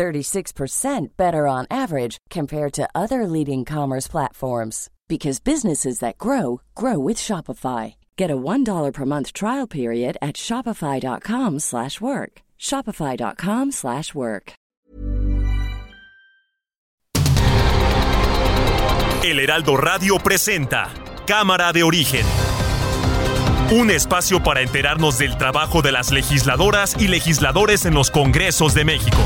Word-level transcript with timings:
36% 0.00 1.08
better 1.18 1.46
on 1.46 1.66
average 1.70 2.16
compared 2.30 2.72
to 2.72 2.88
other 2.94 3.26
leading 3.26 3.66
commerce 3.66 4.08
platforms 4.08 4.88
because 5.08 5.40
businesses 5.40 5.98
that 5.98 6.16
grow 6.16 6.62
grow 6.74 6.98
with 6.98 7.18
Shopify. 7.18 7.96
Get 8.16 8.30
a 8.30 8.36
$1 8.36 8.94
per 8.94 9.04
month 9.04 9.34
trial 9.34 9.66
period 9.66 10.16
at 10.22 10.36
shopify.com/work. 10.36 12.40
shopify.com/work. 12.58 14.52
El 19.22 19.38
Heraldo 19.38 19.76
Radio 19.76 20.18
presenta 20.18 20.88
Cámara 21.26 21.74
de 21.74 21.82
Origen. 21.82 22.24
Un 23.70 23.90
espacio 23.90 24.42
para 24.42 24.62
enterarnos 24.62 25.18
del 25.18 25.36
trabajo 25.36 25.82
de 25.82 25.92
las 25.92 26.10
legisladoras 26.10 26.96
y 26.98 27.08
legisladores 27.08 27.84
en 27.84 27.92
los 27.92 28.10
Congresos 28.10 28.72
de 28.72 28.86
México. 28.86 29.18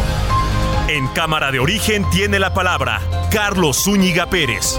En 0.86 1.06
Cámara 1.08 1.50
de 1.50 1.60
Origen 1.60 2.04
tiene 2.10 2.38
la 2.38 2.52
palabra 2.52 3.00
Carlos 3.32 3.84
Zúñiga 3.84 4.28
Pérez. 4.28 4.78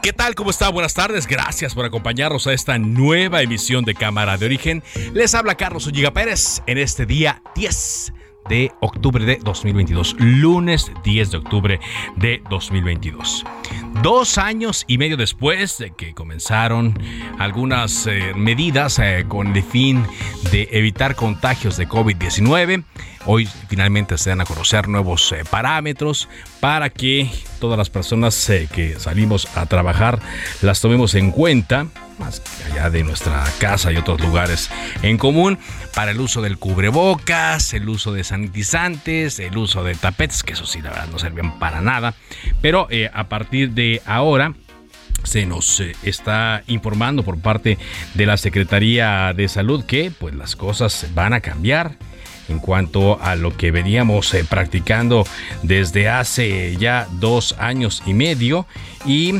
¿Qué 0.00 0.14
tal? 0.14 0.34
¿Cómo 0.34 0.48
está? 0.48 0.70
Buenas 0.70 0.94
tardes. 0.94 1.26
Gracias 1.26 1.74
por 1.74 1.84
acompañarnos 1.84 2.46
a 2.46 2.54
esta 2.54 2.78
nueva 2.78 3.42
emisión 3.42 3.84
de 3.84 3.94
Cámara 3.94 4.38
de 4.38 4.46
Origen. 4.46 4.82
Les 5.12 5.34
habla 5.34 5.54
Carlos 5.56 5.86
Ulliga 5.86 6.12
Pérez 6.12 6.62
en 6.66 6.78
este 6.78 7.04
día 7.04 7.42
10 7.54 8.14
de 8.48 8.72
octubre 8.80 9.24
de 9.24 9.36
2022, 9.42 10.16
lunes 10.18 10.90
10 11.04 11.30
de 11.30 11.36
octubre 11.36 11.80
de 12.16 12.42
2022. 12.50 13.44
Dos 14.02 14.38
años 14.38 14.84
y 14.88 14.98
medio 14.98 15.16
después 15.16 15.78
de 15.78 15.92
que 15.92 16.14
comenzaron 16.14 16.98
algunas 17.38 18.06
eh, 18.06 18.32
medidas 18.34 18.98
eh, 18.98 19.24
con 19.28 19.54
el 19.54 19.62
fin 19.62 20.04
de 20.50 20.68
evitar 20.72 21.14
contagios 21.14 21.76
de 21.76 21.88
COVID-19, 21.88 22.84
hoy 23.26 23.48
finalmente 23.68 24.18
se 24.18 24.30
dan 24.30 24.40
a 24.40 24.44
conocer 24.44 24.88
nuevos 24.88 25.30
eh, 25.32 25.44
parámetros 25.48 26.28
para 26.60 26.90
que 26.90 27.30
todas 27.60 27.78
las 27.78 27.90
personas 27.90 28.50
que 28.74 28.96
salimos 28.98 29.46
a 29.56 29.66
trabajar 29.66 30.20
las 30.62 30.80
tomemos 30.80 31.14
en 31.14 31.30
cuenta 31.30 31.86
más 32.18 32.42
allá 32.70 32.90
de 32.90 33.04
nuestra 33.04 33.44
casa 33.58 33.92
y 33.92 33.96
otros 33.96 34.20
lugares 34.20 34.70
en 35.02 35.18
común, 35.18 35.58
para 35.94 36.12
el 36.12 36.20
uso 36.20 36.42
del 36.42 36.58
cubrebocas, 36.58 37.74
el 37.74 37.88
uso 37.88 38.12
de 38.12 38.24
sanitizantes, 38.24 39.38
el 39.38 39.56
uso 39.56 39.84
de 39.84 39.94
tapetes, 39.94 40.42
que 40.42 40.54
eso 40.54 40.66
sí, 40.66 40.80
la 40.80 40.90
verdad, 40.90 41.08
no 41.10 41.18
sirven 41.18 41.58
para 41.58 41.80
nada. 41.80 42.14
Pero 42.60 42.86
eh, 42.90 43.10
a 43.12 43.28
partir 43.28 43.70
de 43.70 44.02
ahora, 44.06 44.54
se 45.24 45.46
nos 45.46 45.80
eh, 45.80 45.94
está 46.02 46.62
informando 46.66 47.22
por 47.22 47.38
parte 47.38 47.78
de 48.14 48.26
la 48.26 48.36
Secretaría 48.36 49.32
de 49.34 49.48
Salud 49.48 49.84
que 49.84 50.10
pues 50.10 50.34
las 50.34 50.56
cosas 50.56 51.06
van 51.14 51.32
a 51.32 51.40
cambiar 51.40 51.96
en 52.48 52.58
cuanto 52.58 53.20
a 53.22 53.36
lo 53.36 53.56
que 53.56 53.70
veníamos 53.70 54.32
eh, 54.34 54.44
practicando 54.44 55.24
desde 55.62 56.08
hace 56.08 56.76
ya 56.76 57.06
dos 57.12 57.54
años 57.58 58.02
y 58.06 58.14
medio 58.14 58.66
y 59.06 59.34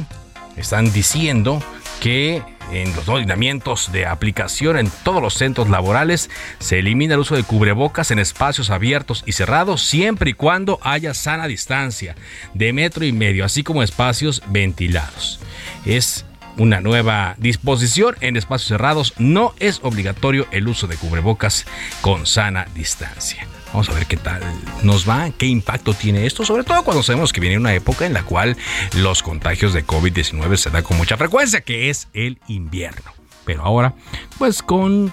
están 0.57 0.93
diciendo 0.93 1.63
que 2.01 2.43
en 2.73 2.95
los 2.95 3.07
lineamientos 3.07 3.93
de 3.93 4.07
aplicación 4.07 4.79
en 4.79 4.91
todos 5.05 5.23
los 5.23 5.35
centros 5.35 5.69
laborales 5.69 6.31
se 6.59 6.79
elimina 6.79 7.15
el 7.15 7.21
uso 7.21 7.37
de 7.37 7.45
cubrebocas 7.45 8.11
en 8.11 8.19
espacios 8.19 8.71
abiertos 8.71 9.23
y 9.27 9.33
cerrados 9.33 9.83
siempre 9.83 10.31
y 10.31 10.35
cuando 10.35 10.79
haya 10.83 11.15
sana 11.15 11.47
distancia 11.47 12.17
de 12.55 12.73
metro 12.73 13.05
y 13.05 13.13
medio, 13.13 13.45
así 13.45 13.63
como 13.63 13.83
espacios 13.83 14.43
ventilados. 14.49 15.41
Es 15.85 16.25
una 16.57 16.81
nueva 16.81 17.35
disposición 17.39 18.17
en 18.21 18.37
espacios 18.37 18.69
cerrados. 18.69 19.15
No 19.19 19.55
es 19.59 19.81
obligatorio 19.83 20.47
el 20.51 20.69
uso 20.69 20.87
de 20.87 20.97
cubrebocas 20.97 21.67
con 22.01 22.27
sana 22.27 22.67
distancia. 22.75 23.47
Vamos 23.73 23.89
a 23.89 23.95
ver 23.95 24.07
qué 24.07 24.19
tal 24.19 24.43
nos 24.83 25.09
va, 25.09 25.31
qué 25.31 25.47
impacto 25.47 25.95
tiene 25.95 26.27
esto, 26.27 26.45
sobre 26.45 26.63
todo 26.63 26.85
cuando 26.85 27.03
sabemos 27.03 27.33
que 27.33 27.41
viene 27.41 27.57
una 27.57 27.75
época 27.75 28.05
en 28.05 28.13
la 28.13 28.23
cual 28.23 28.57
los 28.95 29.23
contagios 29.23 29.73
de 29.73 29.87
COVID-19 29.87 30.57
se 30.57 30.71
dan 30.71 30.83
con 30.83 30.99
mucha 30.99 31.17
frecuencia, 31.17 31.63
que 31.63 31.89
es 31.89 32.09
el 32.13 32.39
invierno. 32.49 33.13
Pero 33.45 33.65
ahora, 33.65 33.95
pues 34.39 34.63
con 34.63 35.13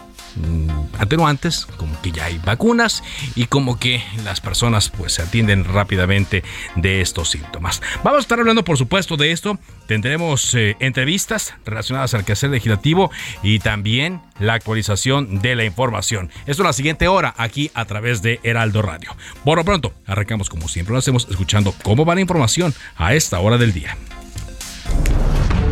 atenuantes, 0.97 1.65
como 1.77 1.99
que 2.01 2.11
ya 2.11 2.25
hay 2.25 2.39
vacunas 2.39 3.03
y 3.35 3.45
como 3.45 3.79
que 3.79 4.03
las 4.23 4.41
personas 4.41 4.89
pues 4.89 5.13
se 5.13 5.21
atienden 5.21 5.65
rápidamente 5.65 6.43
de 6.75 7.01
estos 7.01 7.29
síntomas. 7.29 7.81
Vamos 8.03 8.19
a 8.19 8.21
estar 8.21 8.39
hablando 8.39 8.63
por 8.63 8.77
supuesto 8.77 9.17
de 9.17 9.31
esto, 9.31 9.59
tendremos 9.87 10.53
eh, 10.55 10.75
entrevistas 10.79 11.53
relacionadas 11.65 12.13
al 12.13 12.25
quehacer 12.25 12.49
legislativo 12.49 13.11
y 13.43 13.59
también 13.59 14.21
la 14.39 14.53
actualización 14.53 15.39
de 15.39 15.55
la 15.55 15.65
información. 15.65 16.29
Esto 16.45 16.63
es 16.63 16.67
la 16.67 16.73
siguiente 16.73 17.07
hora 17.07 17.33
aquí 17.37 17.71
a 17.73 17.85
través 17.85 18.21
de 18.21 18.39
Heraldo 18.43 18.81
Radio. 18.81 19.15
Por 19.43 19.57
lo 19.57 19.65
pronto, 19.65 19.93
arrancamos 20.05 20.49
como 20.49 20.67
siempre 20.67 20.93
lo 20.93 20.99
hacemos 20.99 21.27
escuchando 21.29 21.73
cómo 21.83 22.05
va 22.05 22.15
la 22.15 22.21
información 22.21 22.73
a 22.97 23.13
esta 23.13 23.39
hora 23.39 23.57
del 23.57 23.73
día. 23.73 23.97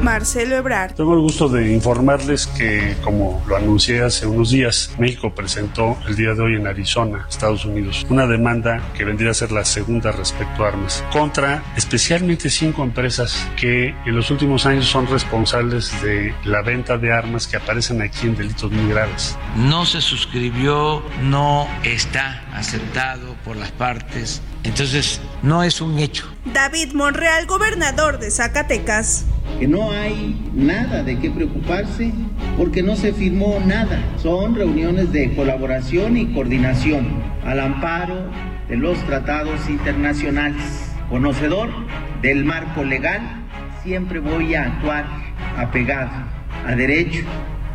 Marcelo 0.01 0.55
Ebrard. 0.55 0.93
Tengo 0.93 1.13
el 1.13 1.21
gusto 1.21 1.49
de 1.49 1.73
informarles 1.73 2.47
que, 2.47 2.95
como 3.03 3.43
lo 3.47 3.55
anuncié 3.55 4.01
hace 4.01 4.25
unos 4.25 4.51
días, 4.51 4.91
México 4.97 5.33
presentó 5.33 5.97
el 6.07 6.15
día 6.15 6.33
de 6.33 6.41
hoy 6.41 6.55
en 6.55 6.67
Arizona, 6.67 7.25
Estados 7.29 7.65
Unidos, 7.65 8.05
una 8.09 8.27
demanda 8.27 8.81
que 8.95 9.05
vendría 9.05 9.31
a 9.31 9.33
ser 9.33 9.51
la 9.51 9.65
segunda 9.65 10.11
respecto 10.11 10.63
a 10.63 10.69
armas, 10.69 11.03
contra 11.11 11.63
especialmente 11.75 12.49
cinco 12.49 12.83
empresas 12.83 13.47
que 13.59 13.95
en 14.05 14.15
los 14.15 14.31
últimos 14.31 14.65
años 14.65 14.85
son 14.85 15.07
responsables 15.07 16.01
de 16.01 16.33
la 16.45 16.61
venta 16.61 16.97
de 16.97 17.11
armas 17.11 17.47
que 17.47 17.57
aparecen 17.57 18.01
aquí 18.01 18.27
en 18.27 18.35
delitos 18.35 18.71
muy 18.71 18.89
graves. 18.91 19.37
No 19.55 19.85
se 19.85 20.01
suscribió, 20.01 21.03
no 21.21 21.67
está 21.83 22.46
aceptado 22.57 23.35
por 23.45 23.55
las 23.55 23.71
partes, 23.71 24.41
entonces 24.63 25.21
no 25.43 25.63
es 25.63 25.79
un 25.81 25.99
hecho. 25.99 26.25
David 26.53 26.93
Monreal, 26.93 27.45
gobernador 27.45 28.19
de 28.19 28.31
Zacatecas 28.31 29.25
que 29.59 29.67
no 29.67 29.91
hay 29.91 30.39
nada 30.53 31.01
de 31.01 31.17
qué 31.17 31.31
preocuparse 31.31 32.11
porque 32.57 32.83
no 32.83 32.95
se 32.95 33.11
firmó 33.13 33.59
nada. 33.65 33.99
Son 34.21 34.53
reuniones 34.53 35.11
de 35.11 35.33
colaboración 35.35 36.15
y 36.15 36.27
coordinación 36.33 37.07
al 37.43 37.59
amparo 37.59 38.29
de 38.67 38.77
los 38.77 38.99
tratados 39.05 39.67
internacionales. 39.67 40.61
Conocedor 41.09 41.69
del 42.21 42.45
marco 42.45 42.83
legal, 42.83 43.21
siempre 43.83 44.19
voy 44.19 44.53
a 44.53 44.65
actuar 44.65 45.07
apegado 45.57 46.11
a 46.65 46.75
derecho 46.75 47.23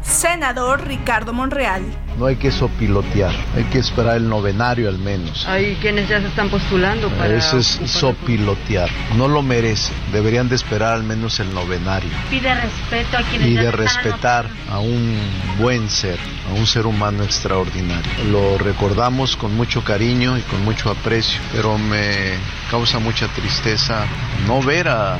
senador 0.02 0.86
Ricardo 0.86 1.32
Monreal. 1.32 1.82
No 2.18 2.26
hay 2.26 2.36
que 2.36 2.50
sopilotear, 2.50 3.32
hay 3.56 3.64
que 3.64 3.78
esperar 3.78 4.16
el 4.16 4.28
novenario 4.28 4.88
al 4.88 4.98
menos. 4.98 5.46
Hay 5.46 5.76
quienes 5.80 6.08
ya 6.08 6.20
se 6.20 6.26
están 6.26 6.50
postulando 6.50 7.08
para... 7.10 7.34
Eso 7.34 7.58
es 7.58 7.80
sopilotear, 7.86 8.90
no 9.16 9.28
lo 9.28 9.42
merece, 9.42 9.92
deberían 10.12 10.48
de 10.48 10.56
esperar 10.56 10.94
al 10.94 11.04
menos 11.04 11.40
el 11.40 11.52
novenario. 11.54 12.10
Pide 12.28 12.54
respeto 12.54 13.16
a 13.16 13.22
quienes... 13.22 13.48
Y 13.48 13.54
de 13.54 13.70
respetar 13.70 14.46
a 14.70 14.78
un 14.78 15.18
buen 15.58 15.88
ser, 15.88 16.18
a 16.50 16.54
un 16.54 16.66
ser 16.66 16.86
humano 16.86 17.24
extraordinario. 17.24 18.12
Lo 18.30 18.58
recordamos 18.58 19.36
con 19.36 19.56
mucho 19.56 19.82
cariño 19.82 20.36
y 20.36 20.42
con 20.42 20.62
mucho 20.64 20.90
aprecio, 20.90 21.40
pero 21.52 21.78
me 21.78 22.34
causa 22.70 22.98
mucha 22.98 23.26
tristeza 23.28 24.04
no 24.46 24.62
ver 24.62 24.88
a 24.88 25.18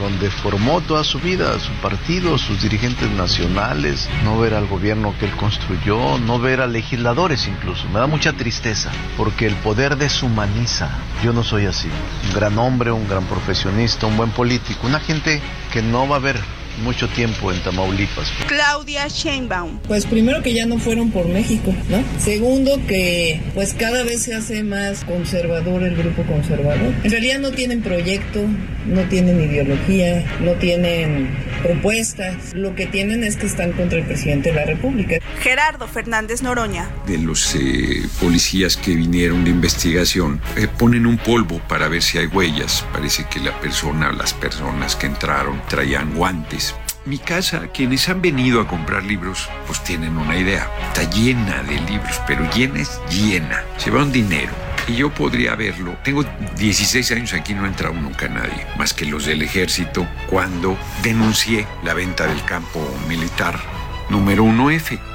donde 0.00 0.30
formó 0.30 0.80
toda 0.80 1.04
su 1.04 1.20
vida, 1.20 1.60
su 1.60 1.72
partido, 1.74 2.38
sus 2.38 2.62
dirigentes 2.62 3.08
nacionales, 3.10 4.08
no 4.24 4.38
ver 4.38 4.54
al 4.54 4.66
gobierno 4.66 5.14
que 5.20 5.26
él 5.26 5.32
construyó, 5.32 6.18
no 6.18 6.38
ver 6.38 6.60
a 6.60 6.66
legisladores 6.66 7.46
incluso. 7.46 7.86
Me 7.90 8.00
da 8.00 8.06
mucha 8.06 8.32
tristeza 8.32 8.90
porque 9.16 9.46
el 9.46 9.54
poder 9.56 9.96
deshumaniza. 9.96 10.88
Yo 11.22 11.32
no 11.32 11.44
soy 11.44 11.66
así. 11.66 11.88
Un 12.28 12.34
gran 12.34 12.58
hombre, 12.58 12.90
un 12.90 13.08
gran 13.08 13.24
profesionista, 13.24 14.06
un 14.06 14.16
buen 14.16 14.30
político, 14.30 14.86
una 14.86 15.00
gente 15.00 15.40
que 15.72 15.82
no 15.82 16.08
va 16.08 16.16
a 16.16 16.20
ver 16.20 16.40
mucho 16.80 17.08
tiempo 17.08 17.52
en 17.52 17.62
Tamaulipas. 17.62 18.32
Claudia 18.46 19.08
Sheinbaum. 19.08 19.78
Pues 19.86 20.06
primero 20.06 20.42
que 20.42 20.52
ya 20.52 20.66
no 20.66 20.78
fueron 20.78 21.10
por 21.10 21.26
México, 21.28 21.74
¿no? 21.88 22.02
Segundo 22.18 22.80
que 22.86 23.40
pues 23.54 23.74
cada 23.74 24.02
vez 24.02 24.22
se 24.22 24.34
hace 24.34 24.62
más 24.62 25.04
conservador 25.04 25.82
el 25.82 25.96
grupo 25.96 26.22
conservador. 26.24 26.92
En 27.02 27.10
realidad 27.10 27.38
no 27.38 27.50
tienen 27.50 27.82
proyecto, 27.82 28.40
no 28.86 29.02
tienen 29.02 29.40
ideología, 29.40 30.24
no 30.40 30.52
tienen 30.52 31.28
propuestas. 31.60 32.54
Lo 32.54 32.74
que 32.74 32.86
tienen 32.86 33.24
es 33.24 33.36
que 33.36 33.46
están 33.46 33.72
contra 33.72 33.98
el 33.98 34.04
presidente 34.04 34.50
de 34.50 34.56
la 34.56 34.64
República. 34.64 35.18
Gerardo 35.40 35.86
Fernández 35.86 36.42
Noroña. 36.42 36.88
De 37.06 37.18
los 37.18 37.54
eh, 37.54 38.02
policías 38.20 38.76
que 38.76 38.94
vinieron 38.94 39.44
de 39.44 39.50
investigación, 39.50 40.40
eh, 40.56 40.66
ponen 40.66 41.06
un 41.06 41.18
polvo 41.18 41.60
para 41.68 41.88
ver 41.88 42.02
si 42.02 42.18
hay 42.18 42.26
huellas. 42.26 42.84
Parece 42.92 43.26
que 43.30 43.40
la 43.40 43.58
persona, 43.60 44.12
las 44.12 44.34
personas 44.34 44.96
que 44.96 45.06
entraron 45.06 45.60
traían 45.68 46.14
guantes. 46.14 46.74
Mi 47.06 47.18
casa, 47.18 47.68
quienes 47.72 48.08
han 48.10 48.20
venido 48.20 48.60
a 48.60 48.68
comprar 48.68 49.02
libros, 49.02 49.48
pues 49.66 49.82
tienen 49.82 50.18
una 50.18 50.36
idea. 50.36 50.70
Está 50.88 51.08
llena 51.10 51.62
de 51.62 51.80
libros, 51.80 52.20
pero 52.26 52.48
llena 52.52 52.80
es 52.80 53.00
llena. 53.10 53.64
Se 53.78 53.90
va 53.90 54.02
un 54.02 54.12
dinero. 54.12 54.52
Y 54.90 54.96
yo 54.96 55.14
podría 55.14 55.54
verlo. 55.54 55.96
Tengo 56.02 56.24
16 56.58 57.12
años 57.12 57.32
aquí, 57.32 57.54
no 57.54 57.64
ha 57.64 57.68
entrado 57.68 57.94
nunca 57.94 58.26
nadie, 58.28 58.66
más 58.76 58.92
que 58.92 59.04
los 59.04 59.24
del 59.24 59.42
ejército, 59.42 60.04
cuando 60.28 60.76
denuncié 61.04 61.64
la 61.84 61.94
venta 61.94 62.26
del 62.26 62.44
campo 62.44 62.80
militar 63.08 63.60
número 64.08 64.44
1F. 64.44 65.09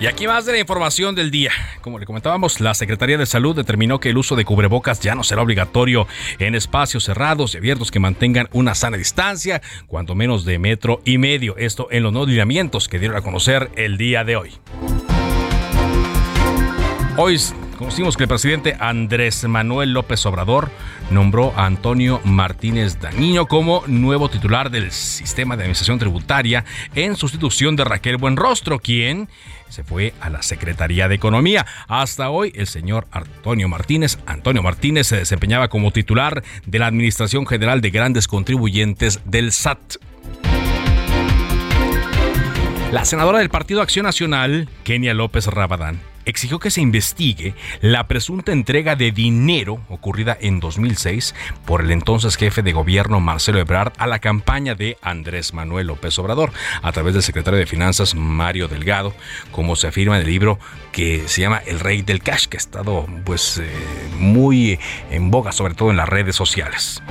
Y 0.00 0.06
aquí 0.06 0.26
más 0.26 0.46
de 0.46 0.52
la 0.52 0.58
información 0.58 1.14
del 1.14 1.30
día. 1.30 1.52
Como 1.82 1.98
le 1.98 2.06
comentábamos, 2.06 2.58
la 2.58 2.72
Secretaría 2.72 3.18
de 3.18 3.26
Salud 3.26 3.54
determinó 3.54 4.00
que 4.00 4.08
el 4.08 4.16
uso 4.16 4.34
de 4.34 4.46
cubrebocas 4.46 4.98
ya 5.00 5.14
no 5.14 5.22
será 5.22 5.42
obligatorio 5.42 6.06
en 6.38 6.54
espacios 6.54 7.04
cerrados 7.04 7.52
y 7.52 7.58
abiertos 7.58 7.90
que 7.90 8.00
mantengan 8.00 8.48
una 8.52 8.74
sana 8.74 8.96
distancia, 8.96 9.60
cuanto 9.88 10.14
menos 10.14 10.46
de 10.46 10.58
metro 10.58 11.02
y 11.04 11.18
medio. 11.18 11.54
Esto 11.58 11.88
en 11.90 12.02
los 12.02 12.14
no 12.14 12.24
lineamientos 12.24 12.88
que 12.88 12.98
dieron 12.98 13.18
a 13.18 13.20
conocer 13.20 13.70
el 13.76 13.98
día 13.98 14.24
de 14.24 14.36
hoy. 14.36 14.52
Hoy 17.18 17.38
conocimos 17.80 18.18
que 18.18 18.24
el 18.24 18.28
presidente 18.28 18.76
Andrés 18.78 19.42
Manuel 19.48 19.94
López 19.94 20.26
Obrador 20.26 20.70
nombró 21.10 21.54
a 21.56 21.64
Antonio 21.64 22.20
Martínez 22.24 23.00
Dañino 23.00 23.46
como 23.46 23.82
nuevo 23.86 24.28
titular 24.28 24.70
del 24.70 24.92
sistema 24.92 25.56
de 25.56 25.62
administración 25.62 25.98
tributaria 25.98 26.66
en 26.94 27.16
sustitución 27.16 27.76
de 27.76 27.84
Raquel 27.84 28.18
Buenrostro, 28.18 28.80
quien 28.80 29.30
se 29.70 29.82
fue 29.82 30.12
a 30.20 30.28
la 30.28 30.42
Secretaría 30.42 31.08
de 31.08 31.14
Economía. 31.14 31.64
Hasta 31.88 32.28
hoy, 32.28 32.52
el 32.54 32.66
señor 32.66 33.06
Antonio 33.12 33.66
Martínez, 33.66 34.18
Antonio 34.26 34.62
Martínez 34.62 35.06
se 35.06 35.16
desempeñaba 35.16 35.68
como 35.68 35.90
titular 35.90 36.44
de 36.66 36.78
la 36.78 36.86
Administración 36.86 37.46
General 37.46 37.80
de 37.80 37.88
Grandes 37.88 38.28
Contribuyentes 38.28 39.20
del 39.24 39.52
SAT. 39.52 39.96
La 42.92 43.06
senadora 43.06 43.38
del 43.38 43.48
Partido 43.48 43.80
Acción 43.80 44.04
Nacional, 44.04 44.68
Kenia 44.84 45.14
López 45.14 45.46
Rabadán, 45.46 46.09
exigió 46.24 46.58
que 46.58 46.70
se 46.70 46.80
investigue 46.80 47.54
la 47.80 48.06
presunta 48.08 48.52
entrega 48.52 48.96
de 48.96 49.12
dinero 49.12 49.80
ocurrida 49.88 50.36
en 50.40 50.60
2006 50.60 51.34
por 51.64 51.82
el 51.82 51.90
entonces 51.90 52.36
jefe 52.36 52.62
de 52.62 52.72
gobierno 52.72 53.20
Marcelo 53.20 53.58
Ebrard 53.58 53.92
a 53.98 54.06
la 54.06 54.18
campaña 54.18 54.74
de 54.74 54.96
Andrés 55.02 55.54
Manuel 55.54 55.88
López 55.88 56.18
Obrador 56.18 56.52
a 56.82 56.92
través 56.92 57.14
del 57.14 57.22
secretario 57.22 57.58
de 57.58 57.66
Finanzas 57.66 58.14
Mario 58.14 58.68
Delgado, 58.68 59.14
como 59.52 59.76
se 59.76 59.88
afirma 59.88 60.16
en 60.16 60.22
el 60.22 60.28
libro 60.28 60.58
que 60.92 61.28
se 61.28 61.40
llama 61.40 61.62
El 61.66 61.80
Rey 61.80 62.02
del 62.02 62.22
Cash, 62.22 62.46
que 62.46 62.56
ha 62.56 62.58
estado 62.58 63.06
pues 63.24 63.58
eh, 63.58 63.68
muy 64.18 64.78
en 65.10 65.30
boga, 65.30 65.52
sobre 65.52 65.74
todo 65.74 65.90
en 65.90 65.96
las 65.96 66.08
redes 66.08 66.36
sociales. 66.36 67.02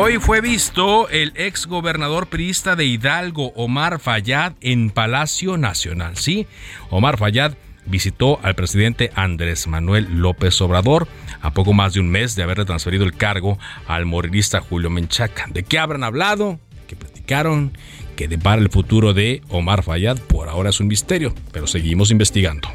Hoy 0.00 0.18
fue 0.18 0.40
visto 0.40 1.08
el 1.08 1.32
ex 1.34 1.66
gobernador 1.66 2.28
priista 2.28 2.76
de 2.76 2.84
Hidalgo, 2.84 3.48
Omar 3.56 3.98
Fayad, 3.98 4.52
en 4.60 4.90
Palacio 4.90 5.56
Nacional. 5.56 6.16
Sí, 6.16 6.46
Omar 6.88 7.18
Fayad 7.18 7.54
visitó 7.84 8.38
al 8.44 8.54
presidente 8.54 9.10
Andrés 9.16 9.66
Manuel 9.66 10.20
López 10.20 10.60
Obrador 10.60 11.08
a 11.40 11.52
poco 11.52 11.72
más 11.72 11.94
de 11.94 12.00
un 12.00 12.10
mes 12.10 12.36
de 12.36 12.44
haberle 12.44 12.64
transferido 12.64 13.04
el 13.04 13.16
cargo 13.16 13.58
al 13.88 14.06
morilista 14.06 14.60
Julio 14.60 14.88
Menchaca. 14.88 15.46
¿De 15.48 15.64
qué 15.64 15.80
habrán 15.80 16.04
hablado? 16.04 16.60
¿Qué 16.86 16.94
platicaron? 16.94 17.76
¿Qué 18.14 18.28
depara 18.28 18.62
el 18.62 18.70
futuro 18.70 19.14
de 19.14 19.42
Omar 19.48 19.82
Fayad? 19.82 20.16
Por 20.16 20.48
ahora 20.48 20.70
es 20.70 20.78
un 20.78 20.86
misterio, 20.86 21.34
pero 21.50 21.66
seguimos 21.66 22.12
investigando. 22.12 22.68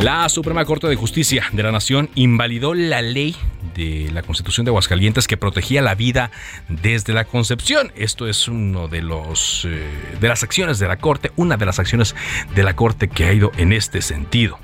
La 0.00 0.28
Suprema 0.28 0.64
Corte 0.64 0.86
de 0.86 0.94
Justicia 0.94 1.46
de 1.50 1.64
la 1.64 1.72
Nación 1.72 2.08
invalidó 2.14 2.72
la 2.74 3.02
ley 3.02 3.34
de 3.78 4.10
la 4.12 4.22
Constitución 4.22 4.64
de 4.64 4.70
Aguascalientes 4.70 5.28
que 5.28 5.36
protegía 5.36 5.80
la 5.80 5.94
vida 5.94 6.30
desde 6.68 7.14
la 7.14 7.24
concepción. 7.24 7.92
Esto 7.96 8.28
es 8.28 8.48
uno 8.48 8.88
de 8.88 9.02
los 9.02 9.64
eh, 9.64 9.86
de 10.20 10.28
las 10.28 10.42
acciones 10.42 10.78
de 10.78 10.88
la 10.88 10.98
Corte, 10.98 11.30
una 11.36 11.56
de 11.56 11.64
las 11.64 11.78
acciones 11.78 12.14
de 12.54 12.62
la 12.64 12.74
Corte 12.74 13.08
que 13.08 13.24
ha 13.24 13.32
ido 13.32 13.52
en 13.56 13.72
este 13.72 14.02
sentido. 14.02 14.58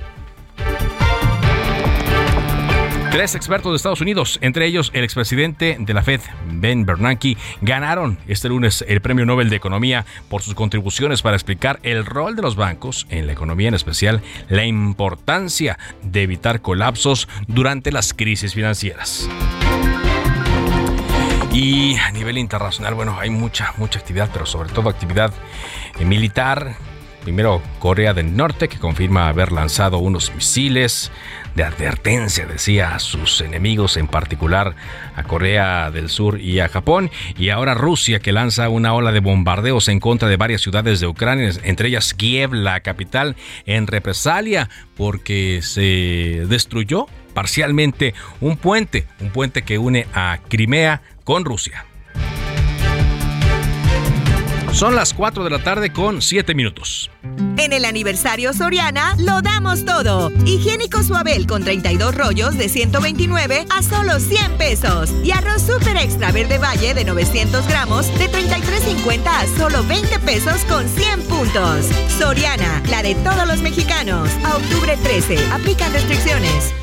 Tres 3.15 3.37
expertos 3.37 3.71
de 3.71 3.77
Estados 3.77 4.01
Unidos, 4.01 4.41
entre 4.43 4.67
ellos 4.67 4.91
el 4.93 5.05
expresidente 5.05 5.77
de 5.79 5.95
la 5.95 6.03
Fed, 6.03 6.21
Ben 6.51 6.85
Bernanke, 6.85 7.37
ganaron 7.61 8.19
este 8.27 8.49
lunes 8.49 8.85
el 8.89 9.01
Premio 9.01 9.25
Nobel 9.25 9.51
de 9.51 9.55
Economía 9.55 10.05
por 10.29 10.43
sus 10.43 10.57
contribuciones 10.57 11.23
para 11.23 11.37
explicar 11.37 11.79
el 11.85 12.05
rol 12.05 12.35
de 12.35 12.43
los 12.43 12.57
bancos 12.57 13.07
en 13.11 13.29
la 13.29 13.33
economía, 13.33 13.69
en 13.69 13.75
especial 13.75 14.21
la 14.49 14.65
importancia 14.65 15.79
de 16.03 16.23
evitar 16.23 16.61
colapsos 16.61 17.29
durante 17.47 17.93
las 17.93 18.15
crisis 18.15 18.53
financieras. 18.53 19.29
Y 21.53 21.97
a 21.99 22.11
nivel 22.11 22.37
internacional, 22.37 22.95
bueno, 22.95 23.17
hay 23.21 23.31
mucha, 23.31 23.75
mucha 23.77 24.01
actividad, 24.01 24.29
pero 24.33 24.45
sobre 24.45 24.71
todo 24.71 24.91
actividad 24.91 25.33
eh, 26.01 26.05
militar. 26.05 26.75
Primero, 27.25 27.63
Corea 27.79 28.13
del 28.13 28.37
Norte, 28.37 28.69
que 28.69 28.79
confirma 28.79 29.29
haber 29.29 29.51
lanzado 29.51 29.97
unos 29.97 30.35
misiles 30.35 31.11
de 31.55 31.65
advertencia, 31.65 32.45
decía, 32.45 32.95
a 32.95 32.99
sus 32.99 33.41
enemigos, 33.41 33.97
en 33.97 34.09
particular 34.09 34.77
a 35.17 35.23
Corea 35.23 35.91
del 35.91 36.11
Sur 36.11 36.39
y 36.39 36.61
a 36.61 36.69
Japón. 36.69 37.11
Y 37.39 37.49
ahora 37.49 37.73
Rusia, 37.73 38.21
que 38.21 38.33
lanza 38.33 38.69
una 38.69 38.93
ola 38.93 39.11
de 39.11 39.21
bombardeos 39.21 39.89
en 39.89 40.01
contra 40.01 40.29
de 40.29 40.37
varias 40.37 40.61
ciudades 40.61 41.01
de 41.01 41.07
Ucrania, 41.07 41.51
entre 41.63 41.89
ellas 41.89 42.13
Kiev, 42.13 42.53
la 42.53 42.81
capital, 42.81 43.37
en 43.65 43.87
represalia 43.87 44.69
porque 44.95 45.61
se 45.63 46.45
destruyó 46.47 47.07
parcialmente 47.33 48.13
un 48.43 48.59
puente, 48.59 49.07
un 49.21 49.31
puente 49.31 49.63
que 49.63 49.79
une 49.79 50.07
a 50.13 50.41
Crimea 50.49 51.01
con 51.25 51.47
Rusia. 51.47 51.87
Son 54.75 54.97
las 54.97 55.15
4 55.15 55.45
de 55.45 55.51
la 55.51 55.63
tarde 55.63 55.93
con 55.93 56.21
7 56.21 56.53
minutos. 56.53 57.09
En 57.59 57.73
el 57.73 57.85
aniversario 57.85 58.53
Soriana 58.53 59.15
lo 59.21 59.41
damos 59.41 59.85
todo. 59.85 60.33
Higiénico 60.45 61.05
Suabel 61.05 61.47
con 61.47 61.63
32 61.63 62.13
rollos 62.13 62.59
de 62.59 62.69
129 62.69 63.67
a 63.71 63.83
solo 63.85 64.19
100 64.19 64.59
pesos. 64.59 65.13
Y 65.23 65.31
arroz 65.31 65.63
super 65.63 65.97
extra 65.97 66.33
verde 66.33 66.59
valle 66.59 66.93
de 66.93 67.05
900 67.05 67.69
gramos 67.69 68.09
de 68.19 68.29
33.50 68.29 69.27
a 69.29 69.47
solo 69.57 69.85
20 69.85 70.19
pesos 70.19 70.65
con 70.69 70.89
100 70.89 71.23
puntos. 71.29 71.87
Soriana, 72.19 72.83
la 72.91 73.05
de 73.05 73.15
todos 73.15 73.47
los 73.47 73.63
mexicanos. 73.63 74.29
A 74.45 74.57
octubre 74.57 74.99
13. 75.05 75.39
Aplican 75.53 75.93
restricciones. 75.93 76.75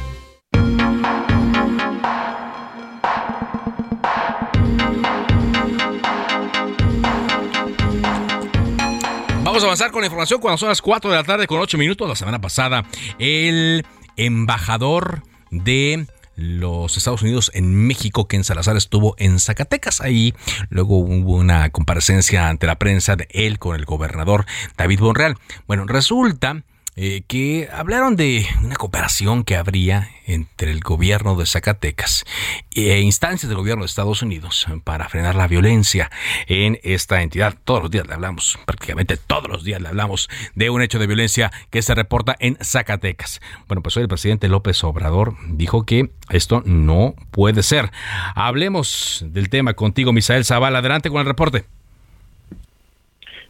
Vamos 9.52 9.64
a 9.64 9.66
avanzar 9.66 9.92
con 9.92 10.00
la 10.00 10.06
información 10.06 10.40
cuando 10.40 10.58
son 10.58 10.70
las 10.70 10.82
4 10.82 11.12
de 11.12 11.18
la 11.18 11.26
tarde 11.26 11.46
con 11.46 11.60
8 11.60 11.78
minutos. 11.78 12.08
La 12.08 12.16
semana 12.16 12.40
pasada, 12.40 12.86
el 13.20 13.86
embajador 14.16 15.24
de 15.50 16.08
los 16.38 16.96
Estados 16.96 17.22
Unidos 17.22 17.52
en 17.54 17.76
México, 17.76 18.30
Ken 18.30 18.46
Salazar 18.46 18.78
estuvo 18.78 19.14
en 19.18 19.42
Zacatecas. 19.42 20.00
Ahí 20.00 20.34
luego 20.70 21.00
hubo 21.00 21.34
una 21.34 21.70
comparecencia 21.70 22.48
ante 22.48 22.66
la 22.66 22.80
prensa 22.80 23.18
de 23.18 23.28
él 23.30 23.60
con 23.60 23.76
el 23.76 23.84
gobernador 23.84 24.46
David 24.78 25.02
Bonreal. 25.02 25.38
Bueno, 25.68 25.84
resulta 25.86 26.64
eh, 26.96 27.24
que 27.28 27.70
hablaron 27.72 28.18
de 28.18 28.46
una 28.64 28.76
cooperación 28.76 29.44
que 29.44 29.56
habría 29.56 30.10
entre 30.26 30.72
el 30.72 30.82
gobierno 30.82 31.36
de 31.36 31.46
Zacatecas 31.46 32.26
e 32.72 33.00
instancias 33.00 33.50
del 33.50 33.58
gobierno 33.58 33.84
de 33.84 33.88
Estados 33.88 34.22
Unidos 34.22 34.68
para 34.84 35.08
frenar 35.08 35.36
la 35.36 35.48
violencia 35.48 36.12
en 36.48 36.80
esta 36.84 37.22
entidad. 37.22 37.56
Todos 37.64 37.84
los 37.84 37.92
días 37.92 38.08
le 38.08 38.14
hablamos, 38.14 38.60
prácticamente 38.66 39.18
todos 39.18 39.50
los 39.50 39.64
días 39.64 39.82
le 39.82 39.88
hablamos 39.88 40.30
de 40.56 40.70
un 40.70 40.82
hecho 40.82 41.00
de 41.00 41.08
violencia 41.08 41.52
que 41.70 41.82
se 41.82 41.96
reporta 41.96 42.36
en 42.40 42.58
Zacatecas. 42.62 43.42
Bueno, 43.68 43.82
pues 43.82 43.96
hoy 43.98 44.04
el 44.04 44.10
presidente 44.10 44.50
López 44.50 44.84
Obrador 44.84 45.36
dijo 45.48 45.86
que 45.86 46.12
esto 46.30 46.62
no 46.66 47.16
puede 47.32 47.64
ser. 47.64 47.92
Hablemos 48.36 49.24
del 49.28 49.50
tema 49.50 49.74
contigo, 49.74 50.12
Misael 50.12 50.46
Zavala. 50.46 50.80
Adelante 50.80 51.10
con 51.10 51.20
el 51.20 51.26
reporte. 51.26 51.66